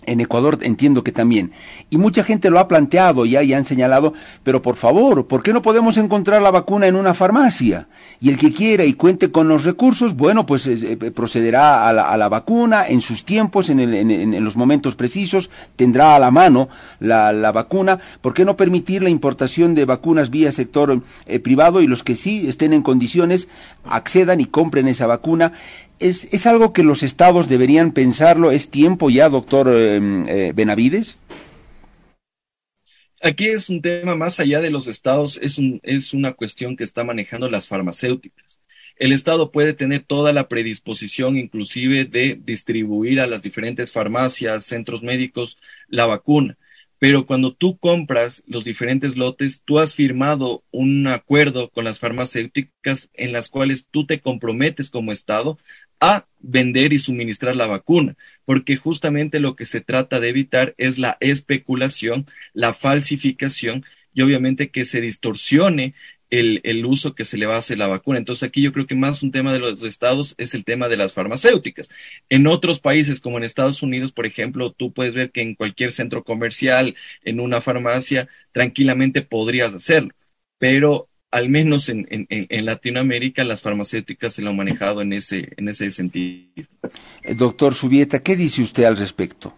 en 0.08 0.20
Ecuador 0.20 0.58
entiendo 0.62 1.04
que 1.04 1.12
también. 1.12 1.52
Y 1.90 1.98
mucha 1.98 2.24
gente 2.24 2.50
lo 2.50 2.58
ha 2.58 2.68
planteado 2.68 3.26
ya 3.26 3.42
y 3.42 3.52
han 3.52 3.64
señalado, 3.64 4.14
pero 4.42 4.62
por 4.62 4.76
favor, 4.76 5.26
¿por 5.26 5.42
qué 5.42 5.52
no 5.52 5.62
podemos 5.62 5.96
encontrar 5.96 6.42
la 6.42 6.50
vacuna 6.50 6.86
en 6.86 6.96
una 6.96 7.14
farmacia? 7.14 7.88
Y 8.20 8.30
el 8.30 8.38
que 8.38 8.52
quiera 8.52 8.84
y 8.84 8.94
cuente 8.94 9.30
con 9.30 9.48
los 9.48 9.64
recursos, 9.64 10.16
bueno, 10.16 10.46
pues 10.46 10.66
eh, 10.66 10.96
procederá 11.14 11.88
a 11.88 12.16
la, 12.16 12.28
vacuna 12.28 12.86
en 12.86 13.00
sus 13.00 13.24
tiempos, 13.24 13.68
en, 13.68 13.80
en, 13.80 14.44
los 14.44 14.56
momentos 14.56 14.96
precisos, 14.96 15.50
tendrá 15.76 16.16
a 16.16 16.18
la 16.18 16.30
mano 16.30 16.68
la, 17.00 17.52
vacuna. 17.52 18.00
¿Por 18.20 18.34
qué 18.34 18.44
no 18.44 18.56
permitir 18.56 19.02
la 19.02 19.10
importación 19.10 19.74
de 19.74 19.84
vacunas 19.84 20.30
vía 20.30 20.52
sector 20.52 21.02
eh, 21.26 21.38
privado 21.38 21.80
y 21.80 21.86
los 21.86 22.02
que 22.02 22.16
sí 22.16 22.46
estén 22.48 22.72
en 22.72 22.82
condiciones 22.82 23.48
accedan 23.84 24.40
y 24.40 24.46
compren 24.46 24.88
esa 24.88 25.06
vacuna? 25.06 25.52
¿Es, 25.98 26.28
¿Es, 26.32 26.46
algo 26.46 26.72
que 26.72 26.84
los 26.84 27.02
estados 27.02 27.48
deberían 27.48 27.92
pensarlo? 27.92 28.52
¿Es 28.52 28.68
tiempo 28.68 29.10
ya, 29.10 29.28
doctor 29.28 29.68
em, 29.68 30.28
eh, 30.28 30.52
Benavides? 30.54 31.16
Aquí 33.20 33.48
es 33.48 33.68
un 33.68 33.82
tema 33.82 34.14
más 34.14 34.38
allá 34.38 34.60
de 34.60 34.70
los 34.70 34.86
estados, 34.86 35.40
es, 35.42 35.58
un, 35.58 35.80
es 35.82 36.14
una 36.14 36.34
cuestión 36.34 36.76
que 36.76 36.84
está 36.84 37.02
manejando 37.02 37.50
las 37.50 37.66
farmacéuticas. 37.66 38.60
El 38.96 39.12
Estado 39.12 39.50
puede 39.50 39.74
tener 39.74 40.04
toda 40.04 40.32
la 40.32 40.48
predisposición, 40.48 41.36
inclusive, 41.36 42.04
de 42.04 42.38
distribuir 42.44 43.20
a 43.20 43.26
las 43.26 43.42
diferentes 43.42 43.90
farmacias, 43.90 44.64
centros 44.64 45.02
médicos, 45.02 45.58
la 45.88 46.06
vacuna 46.06 46.56
pero 46.98 47.26
cuando 47.26 47.54
tú 47.54 47.78
compras 47.78 48.42
los 48.46 48.64
diferentes 48.64 49.16
lotes, 49.16 49.62
tú 49.64 49.78
has 49.78 49.94
firmado 49.94 50.64
un 50.72 51.06
acuerdo 51.06 51.70
con 51.70 51.84
las 51.84 52.00
farmacéuticas 52.00 53.10
en 53.14 53.32
las 53.32 53.48
cuales 53.48 53.86
tú 53.90 54.04
te 54.04 54.20
comprometes 54.20 54.90
como 54.90 55.12
Estado 55.12 55.58
a 56.00 56.26
vender 56.40 56.92
y 56.92 56.98
suministrar 56.98 57.56
la 57.56 57.66
vacuna, 57.66 58.16
porque 58.44 58.76
justamente 58.76 59.40
lo 59.40 59.56
que 59.56 59.66
se 59.66 59.80
trata 59.80 60.20
de 60.20 60.28
evitar 60.28 60.74
es 60.78 60.98
la 60.98 61.16
especulación, 61.20 62.26
la 62.52 62.74
falsificación 62.74 63.84
y 64.14 64.22
obviamente 64.22 64.70
que 64.70 64.84
se 64.84 65.00
distorsione 65.00 65.94
el, 66.30 66.60
el, 66.64 66.84
uso 66.84 67.14
que 67.14 67.24
se 67.24 67.38
le 67.38 67.46
va 67.46 67.54
a 67.54 67.58
hacer 67.58 67.78
la 67.78 67.86
vacuna. 67.86 68.18
Entonces 68.18 68.46
aquí 68.46 68.60
yo 68.62 68.72
creo 68.72 68.86
que 68.86 68.94
más 68.94 69.22
un 69.22 69.32
tema 69.32 69.52
de 69.52 69.58
los 69.58 69.82
estados 69.82 70.34
es 70.38 70.54
el 70.54 70.64
tema 70.64 70.88
de 70.88 70.96
las 70.96 71.14
farmacéuticas. 71.14 71.88
En 72.28 72.46
otros 72.46 72.80
países, 72.80 73.20
como 73.20 73.38
en 73.38 73.44
Estados 73.44 73.82
Unidos, 73.82 74.12
por 74.12 74.26
ejemplo, 74.26 74.72
tú 74.72 74.92
puedes 74.92 75.14
ver 75.14 75.30
que 75.30 75.42
en 75.42 75.54
cualquier 75.54 75.90
centro 75.90 76.24
comercial, 76.24 76.96
en 77.24 77.40
una 77.40 77.60
farmacia, 77.60 78.28
tranquilamente 78.52 79.22
podrías 79.22 79.74
hacerlo. 79.74 80.10
Pero 80.58 81.07
al 81.30 81.48
menos 81.48 81.88
en, 81.88 82.06
en, 82.10 82.26
en 82.28 82.64
Latinoamérica 82.64 83.44
las 83.44 83.62
farmacéuticas 83.62 84.32
se 84.32 84.42
lo 84.42 84.50
han 84.50 84.56
manejado 84.56 85.02
en 85.02 85.12
ese, 85.12 85.48
en 85.56 85.68
ese 85.68 85.90
sentido. 85.90 86.48
Eh, 87.22 87.34
doctor 87.34 87.74
Subieta, 87.74 88.20
¿qué 88.20 88.36
dice 88.36 88.62
usted 88.62 88.84
al 88.84 88.96
respecto? 88.96 89.52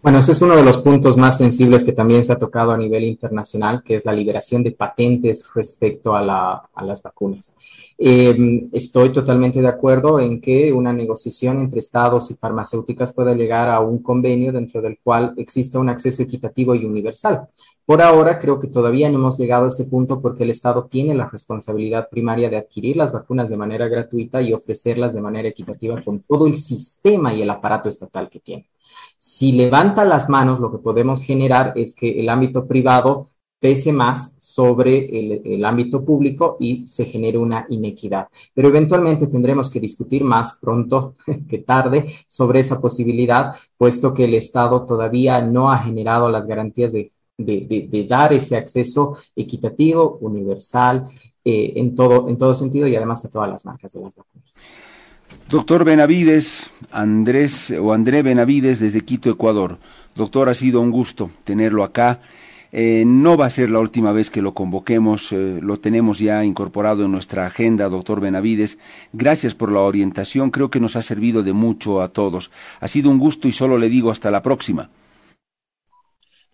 Bueno, 0.00 0.20
ese 0.20 0.30
es 0.30 0.42
uno 0.42 0.54
de 0.54 0.62
los 0.62 0.78
puntos 0.78 1.16
más 1.16 1.38
sensibles 1.38 1.82
que 1.82 1.92
también 1.92 2.22
se 2.22 2.32
ha 2.32 2.38
tocado 2.38 2.70
a 2.70 2.78
nivel 2.78 3.02
internacional, 3.02 3.82
que 3.82 3.96
es 3.96 4.04
la 4.04 4.12
liberación 4.12 4.62
de 4.62 4.70
patentes 4.70 5.44
respecto 5.52 6.14
a, 6.14 6.22
las 6.22 7.02
vacunas. 7.02 7.52
Em, 7.98 8.68
estoy 8.72 9.10
totalmente 9.10 9.60
de 9.60 9.66
acuerdo 9.66 10.20
en 10.20 10.40
que 10.40 10.72
una 10.72 10.92
negociación 10.92 11.58
entre 11.58 11.80
estados 11.80 12.30
y 12.30 12.36
farmacéuticas 12.36 13.12
pueda 13.12 13.34
llegar 13.34 13.68
a 13.68 13.80
un 13.80 14.00
convenio 14.00 14.52
dentro 14.52 14.80
del 14.80 14.98
cual 15.02 15.34
exista 15.36 15.80
un 15.80 15.88
acceso 15.88 16.22
equitativo 16.22 16.76
y 16.76 16.84
universal. 16.84 17.48
Por 17.88 18.02
ahora 18.02 18.38
creo 18.38 18.60
que 18.60 18.66
todavía 18.66 19.08
no 19.08 19.16
hemos 19.16 19.38
llegado 19.38 19.64
a 19.64 19.68
ese 19.68 19.86
punto 19.86 20.20
porque 20.20 20.44
el 20.44 20.50
Estado 20.50 20.88
tiene 20.90 21.14
la 21.14 21.30
responsabilidad 21.30 22.10
primaria 22.10 22.50
de 22.50 22.58
adquirir 22.58 22.98
las 22.98 23.12
vacunas 23.14 23.48
de 23.48 23.56
manera 23.56 23.88
gratuita 23.88 24.42
y 24.42 24.52
ofrecerlas 24.52 25.14
de 25.14 25.22
manera 25.22 25.48
equitativa 25.48 25.98
con 26.02 26.20
todo 26.20 26.46
el 26.46 26.56
sistema 26.56 27.32
y 27.32 27.40
el 27.40 27.48
aparato 27.48 27.88
estatal 27.88 28.28
que 28.28 28.40
tiene. 28.40 28.68
Si 29.16 29.52
levanta 29.52 30.04
las 30.04 30.28
manos, 30.28 30.60
lo 30.60 30.70
que 30.70 30.76
podemos 30.76 31.22
generar 31.22 31.72
es 31.76 31.94
que 31.94 32.20
el 32.20 32.28
ámbito 32.28 32.66
privado 32.66 33.28
pese 33.58 33.90
más 33.94 34.34
sobre 34.36 35.44
el, 35.54 35.64
ámbito 35.64 36.04
público 36.04 36.58
y 36.60 36.86
se 36.86 37.06
genere 37.06 37.38
una 37.38 37.64
inequidad. 37.70 38.28
Pero 38.52 38.68
eventualmente 38.68 39.28
tendremos 39.28 39.70
que 39.70 39.80
discutir 39.80 40.22
más 40.24 40.58
pronto 40.60 41.14
que 41.48 41.58
tarde 41.58 42.14
sobre 42.28 42.60
esa 42.60 42.82
posibilidad, 42.82 43.54
puesto 43.78 44.12
que 44.12 44.26
el 44.26 44.34
Estado 44.34 44.84
todavía 44.84 45.40
no 45.40 45.72
ha 45.72 45.78
generado 45.78 46.28
las 46.28 46.46
garantías 46.46 46.92
de, 46.92 47.10
dar 47.38 48.32
ese 48.32 48.56
acceso 48.56 49.18
equitativo, 49.36 50.18
universal, 50.20 51.08
eh, 51.44 51.74
en, 51.76 51.94
todo, 51.94 52.28
en 52.28 52.36
todo 52.36 52.54
sentido 52.54 52.86
y 52.88 52.96
además 52.96 53.24
a 53.24 53.30
todas 53.30 53.48
las 53.48 53.64
marcas 53.64 53.92
de 53.92 54.00
las 54.00 54.14
vacunas. 54.14 54.50
Doctor 55.48 55.84
Benavides, 55.84 56.68
Andrés 56.90 57.70
o 57.70 57.92
André 57.92 58.22
Benavides 58.22 58.80
desde 58.80 59.02
Quito, 59.02 59.30
Ecuador. 59.30 59.78
Doctor, 60.14 60.48
ha 60.48 60.54
sido 60.54 60.80
un 60.80 60.90
gusto 60.90 61.30
tenerlo 61.44 61.84
acá. 61.84 62.20
Eh, 62.70 63.04
no 63.06 63.38
va 63.38 63.46
a 63.46 63.50
ser 63.50 63.70
la 63.70 63.78
última 63.78 64.12
vez 64.12 64.28
que 64.28 64.42
lo 64.42 64.52
convoquemos, 64.52 65.32
eh, 65.32 65.58
lo 65.62 65.78
tenemos 65.78 66.18
ya 66.18 66.44
incorporado 66.44 67.06
en 67.06 67.12
nuestra 67.12 67.46
agenda, 67.46 67.88
doctor 67.88 68.20
Benavides. 68.20 68.78
Gracias 69.14 69.54
por 69.54 69.72
la 69.72 69.80
orientación, 69.80 70.50
creo 70.50 70.68
que 70.68 70.80
nos 70.80 70.96
ha 70.96 71.02
servido 71.02 71.42
de 71.42 71.54
mucho 71.54 72.02
a 72.02 72.08
todos. 72.08 72.50
Ha 72.80 72.88
sido 72.88 73.10
un 73.10 73.18
gusto 73.18 73.48
y 73.48 73.52
solo 73.52 73.78
le 73.78 73.88
digo 73.88 74.10
hasta 74.10 74.30
la 74.30 74.42
próxima. 74.42 74.90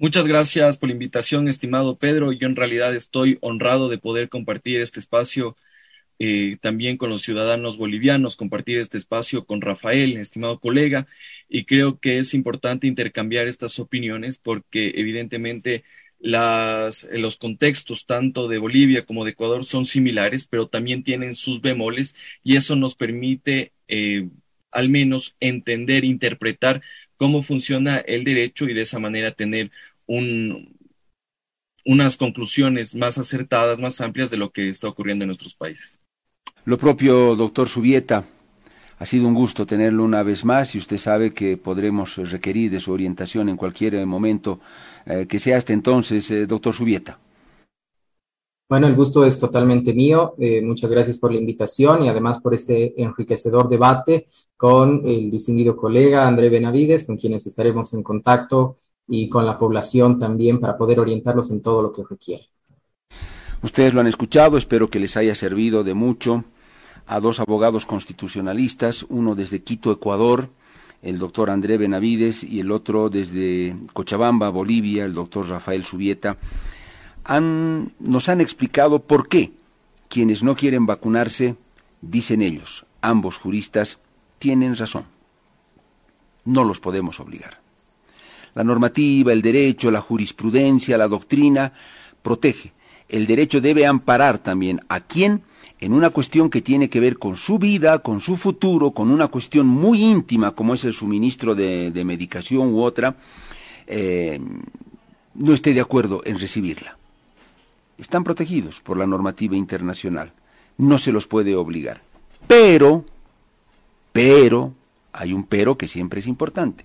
Muchas 0.04 0.26
gracias 0.26 0.76
por 0.76 0.90
la 0.90 0.92
invitación, 0.92 1.48
estimado 1.48 1.96
Pedro. 1.96 2.30
Yo 2.30 2.46
en 2.46 2.56
realidad 2.56 2.94
estoy 2.94 3.38
honrado 3.40 3.88
de 3.88 3.96
poder 3.96 4.28
compartir 4.28 4.82
este 4.82 5.00
espacio 5.00 5.56
eh, 6.18 6.58
también 6.60 6.98
con 6.98 7.08
los 7.08 7.22
ciudadanos 7.22 7.78
bolivianos, 7.78 8.36
compartir 8.36 8.76
este 8.80 8.98
espacio 8.98 9.46
con 9.46 9.62
Rafael, 9.62 10.18
estimado 10.18 10.60
colega, 10.60 11.06
y 11.48 11.64
creo 11.64 12.00
que 12.00 12.18
es 12.18 12.34
importante 12.34 12.86
intercambiar 12.86 13.46
estas 13.46 13.78
opiniones 13.78 14.36
porque 14.36 14.92
evidentemente 14.96 15.84
las, 16.18 17.08
los 17.10 17.38
contextos 17.38 18.04
tanto 18.04 18.46
de 18.46 18.58
Bolivia 18.58 19.06
como 19.06 19.24
de 19.24 19.30
Ecuador 19.30 19.64
son 19.64 19.86
similares, 19.86 20.46
pero 20.46 20.68
también 20.68 21.02
tienen 21.02 21.34
sus 21.34 21.62
bemoles 21.62 22.14
y 22.42 22.56
eso 22.56 22.76
nos 22.76 22.94
permite 22.94 23.72
eh, 23.88 24.28
al 24.70 24.90
menos 24.90 25.34
entender, 25.40 26.04
interpretar 26.04 26.82
cómo 27.16 27.42
funciona 27.42 27.98
el 27.98 28.24
derecho 28.24 28.68
y 28.68 28.74
de 28.74 28.82
esa 28.82 28.98
manera 28.98 29.30
tener 29.32 29.70
un, 30.06 30.76
unas 31.84 32.16
conclusiones 32.16 32.94
más 32.94 33.18
acertadas, 33.18 33.80
más 33.80 34.00
amplias 34.00 34.30
de 34.30 34.36
lo 34.36 34.50
que 34.50 34.68
está 34.68 34.88
ocurriendo 34.88 35.24
en 35.24 35.28
nuestros 35.28 35.54
países. 35.54 36.00
Lo 36.64 36.78
propio, 36.78 37.36
doctor 37.36 37.68
Subieta, 37.68 38.24
ha 38.98 39.06
sido 39.06 39.26
un 39.26 39.34
gusto 39.34 39.66
tenerlo 39.66 40.04
una 40.04 40.22
vez 40.22 40.44
más 40.44 40.74
y 40.74 40.78
usted 40.78 40.96
sabe 40.96 41.34
que 41.34 41.56
podremos 41.56 42.16
requerir 42.30 42.70
de 42.70 42.80
su 42.80 42.92
orientación 42.92 43.48
en 43.48 43.56
cualquier 43.56 44.06
momento 44.06 44.60
eh, 45.04 45.26
que 45.28 45.38
sea 45.38 45.58
hasta 45.58 45.72
entonces, 45.72 46.30
eh, 46.30 46.46
doctor 46.46 46.72
Subieta. 46.72 47.18
Bueno, 48.66 48.86
el 48.86 48.94
gusto 48.94 49.26
es 49.26 49.38
totalmente 49.38 49.92
mío. 49.92 50.34
Eh, 50.38 50.62
muchas 50.62 50.90
gracias 50.90 51.18
por 51.18 51.32
la 51.32 51.38
invitación 51.38 52.02
y 52.02 52.08
además 52.08 52.40
por 52.40 52.54
este 52.54 53.00
enriquecedor 53.02 53.68
debate 53.68 54.28
con 54.56 55.06
el 55.06 55.30
distinguido 55.30 55.76
colega 55.76 56.26
André 56.26 56.48
Benavides, 56.48 57.04
con 57.04 57.18
quienes 57.18 57.46
estaremos 57.46 57.92
en 57.92 58.02
contacto 58.02 58.78
y 59.08 59.28
con 59.28 59.46
la 59.46 59.58
población 59.58 60.18
también 60.18 60.60
para 60.60 60.76
poder 60.76 61.00
orientarlos 61.00 61.50
en 61.50 61.62
todo 61.62 61.82
lo 61.82 61.92
que 61.92 62.02
requiere. 62.08 62.48
Ustedes 63.62 63.94
lo 63.94 64.00
han 64.00 64.06
escuchado, 64.06 64.56
espero 64.56 64.88
que 64.88 65.00
les 65.00 65.16
haya 65.16 65.34
servido 65.34 65.84
de 65.84 65.94
mucho 65.94 66.44
a 67.06 67.20
dos 67.20 67.40
abogados 67.40 67.86
constitucionalistas, 67.86 69.04
uno 69.08 69.34
desde 69.34 69.62
Quito, 69.62 69.90
Ecuador, 69.90 70.48
el 71.02 71.18
doctor 71.18 71.50
André 71.50 71.76
Benavides, 71.76 72.44
y 72.44 72.60
el 72.60 72.70
otro 72.70 73.10
desde 73.10 73.76
Cochabamba, 73.92 74.48
Bolivia, 74.48 75.04
el 75.04 75.14
doctor 75.14 75.48
Rafael 75.48 75.84
Subieta, 75.84 76.36
han, 77.24 77.92
nos 77.98 78.28
han 78.28 78.40
explicado 78.40 79.00
por 79.00 79.28
qué 79.28 79.52
quienes 80.08 80.42
no 80.42 80.56
quieren 80.56 80.86
vacunarse, 80.86 81.56
dicen 82.00 82.42
ellos, 82.42 82.86
ambos 83.00 83.38
juristas, 83.38 83.98
tienen 84.38 84.76
razón. 84.76 85.04
No 86.44 86.64
los 86.64 86.80
podemos 86.80 87.20
obligar. 87.20 87.63
La 88.54 88.64
normativa, 88.64 89.32
el 89.32 89.42
derecho, 89.42 89.90
la 89.90 90.00
jurisprudencia, 90.00 90.98
la 90.98 91.08
doctrina 91.08 91.72
protege. 92.22 92.72
El 93.08 93.26
derecho 93.26 93.60
debe 93.60 93.86
amparar 93.86 94.38
también 94.38 94.80
a 94.88 95.00
quien 95.00 95.42
en 95.80 95.92
una 95.92 96.10
cuestión 96.10 96.48
que 96.48 96.62
tiene 96.62 96.88
que 96.88 97.00
ver 97.00 97.18
con 97.18 97.36
su 97.36 97.58
vida, 97.58 97.98
con 97.98 98.20
su 98.20 98.36
futuro, 98.36 98.92
con 98.92 99.10
una 99.10 99.28
cuestión 99.28 99.66
muy 99.66 100.02
íntima 100.02 100.52
como 100.52 100.74
es 100.74 100.84
el 100.84 100.94
suministro 100.94 101.54
de, 101.54 102.02
medicación 102.04 102.72
u 102.72 102.82
otra, 102.82 103.16
eh, 103.86 104.40
no 105.34 105.52
esté 105.52 105.74
de 105.74 105.80
acuerdo 105.80 106.22
en 106.24 106.38
recibirla. 106.38 106.96
Están 107.98 108.24
protegidos 108.24 108.80
por 108.80 108.96
la 108.96 109.06
normativa 109.06 109.56
internacional. 109.56 110.32
No 110.78 110.98
se 110.98 111.12
los 111.12 111.26
puede 111.26 111.54
obligar. 111.54 112.00
Pero, 112.46 113.04
pero, 114.12 114.72
hay 115.12 115.32
un 115.32 115.44
pero 115.44 115.76
que 115.76 115.86
siempre 115.86 116.20
es 116.20 116.26
importante. 116.26 116.84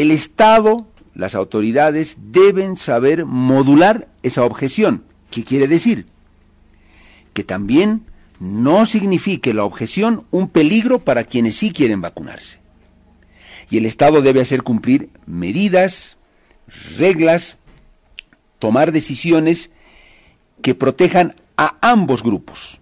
El 0.00 0.10
Estado, 0.10 0.86
las 1.14 1.34
autoridades 1.34 2.16
deben 2.18 2.76
saber 2.76 3.24
modular 3.24 4.08
esa 4.22 4.44
objeción. 4.44 5.04
¿Qué 5.30 5.44
quiere 5.44 5.68
decir? 5.68 6.06
que 7.38 7.44
también 7.44 8.02
no 8.40 8.84
signifique 8.84 9.54
la 9.54 9.62
objeción 9.62 10.24
un 10.32 10.48
peligro 10.48 10.98
para 10.98 11.22
quienes 11.22 11.54
sí 11.54 11.70
quieren 11.70 12.00
vacunarse. 12.00 12.58
Y 13.70 13.78
el 13.78 13.86
Estado 13.86 14.22
debe 14.22 14.40
hacer 14.40 14.64
cumplir 14.64 15.08
medidas, 15.24 16.16
reglas, 16.96 17.58
tomar 18.58 18.90
decisiones 18.90 19.70
que 20.62 20.74
protejan 20.74 21.36
a 21.56 21.76
ambos 21.80 22.24
grupos. 22.24 22.80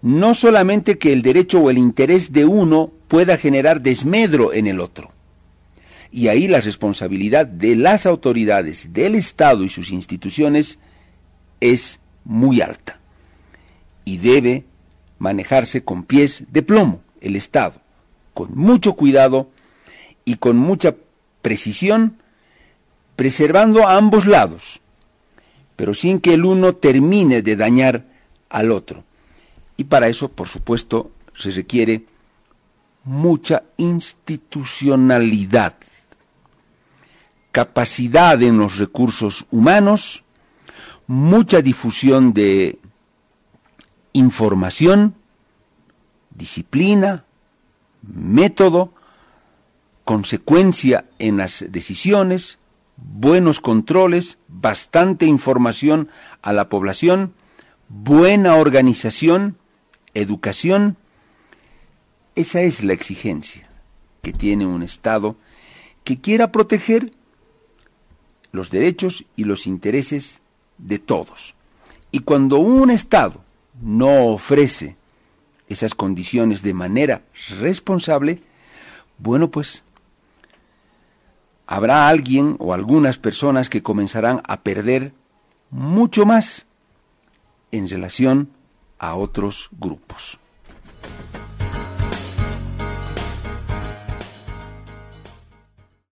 No 0.00 0.32
solamente 0.32 0.96
que 0.96 1.12
el 1.12 1.20
derecho 1.20 1.60
o 1.60 1.68
el 1.68 1.76
interés 1.76 2.32
de 2.32 2.46
uno 2.46 2.92
pueda 3.08 3.36
generar 3.36 3.82
desmedro 3.82 4.54
en 4.54 4.66
el 4.66 4.80
otro. 4.80 5.13
Y 6.14 6.28
ahí 6.28 6.46
la 6.46 6.60
responsabilidad 6.60 7.44
de 7.44 7.74
las 7.74 8.06
autoridades, 8.06 8.92
del 8.92 9.16
Estado 9.16 9.64
y 9.64 9.68
sus 9.68 9.90
instituciones 9.90 10.78
es 11.60 11.98
muy 12.22 12.60
alta 12.60 13.00
y 14.04 14.18
debe 14.18 14.64
manejarse 15.18 15.82
con 15.82 16.04
pies 16.04 16.44
de 16.52 16.62
plomo 16.62 17.00
el 17.20 17.34
Estado, 17.34 17.80
con 18.32 18.54
mucho 18.54 18.92
cuidado 18.92 19.50
y 20.24 20.36
con 20.36 20.56
mucha 20.56 20.94
precisión, 21.42 22.18
preservando 23.16 23.84
a 23.84 23.96
ambos 23.96 24.24
lados, 24.24 24.80
pero 25.74 25.94
sin 25.94 26.20
que 26.20 26.34
el 26.34 26.44
uno 26.44 26.76
termine 26.76 27.42
de 27.42 27.56
dañar 27.56 28.04
al 28.50 28.70
otro. 28.70 29.02
Y 29.76 29.82
para 29.82 30.06
eso, 30.06 30.28
por 30.30 30.46
supuesto, 30.46 31.10
se 31.34 31.50
requiere 31.50 32.04
mucha 33.02 33.64
institucionalidad, 33.78 35.74
capacidad 37.54 38.42
en 38.42 38.58
los 38.58 38.78
recursos 38.78 39.46
humanos, 39.52 40.24
mucha 41.06 41.62
difusión 41.62 42.32
de 42.32 42.80
información, 44.12 45.14
disciplina, 46.34 47.24
método, 48.02 48.92
consecuencia 50.02 51.04
en 51.20 51.36
las 51.36 51.64
decisiones, 51.70 52.58
buenos 52.96 53.60
controles, 53.60 54.38
bastante 54.48 55.24
información 55.24 56.08
a 56.42 56.52
la 56.52 56.68
población, 56.68 57.34
buena 57.88 58.56
organización, 58.56 59.58
educación. 60.12 60.96
Esa 62.34 62.62
es 62.62 62.82
la 62.82 62.94
exigencia 62.94 63.70
que 64.22 64.32
tiene 64.32 64.66
un 64.66 64.82
Estado 64.82 65.36
que 66.02 66.20
quiera 66.20 66.50
proteger 66.50 67.12
los 68.54 68.70
derechos 68.70 69.24
y 69.34 69.44
los 69.44 69.66
intereses 69.66 70.40
de 70.78 71.00
todos. 71.00 71.56
Y 72.12 72.20
cuando 72.20 72.58
un 72.58 72.88
Estado 72.88 73.40
no 73.82 74.28
ofrece 74.28 74.96
esas 75.68 75.96
condiciones 75.96 76.62
de 76.62 76.72
manera 76.72 77.22
responsable, 77.58 78.40
bueno, 79.18 79.50
pues 79.50 79.82
habrá 81.66 82.08
alguien 82.08 82.54
o 82.60 82.72
algunas 82.72 83.18
personas 83.18 83.68
que 83.68 83.82
comenzarán 83.82 84.40
a 84.46 84.60
perder 84.60 85.12
mucho 85.70 86.24
más 86.24 86.66
en 87.72 87.88
relación 87.88 88.50
a 89.00 89.16
otros 89.16 89.68
grupos. 89.80 90.38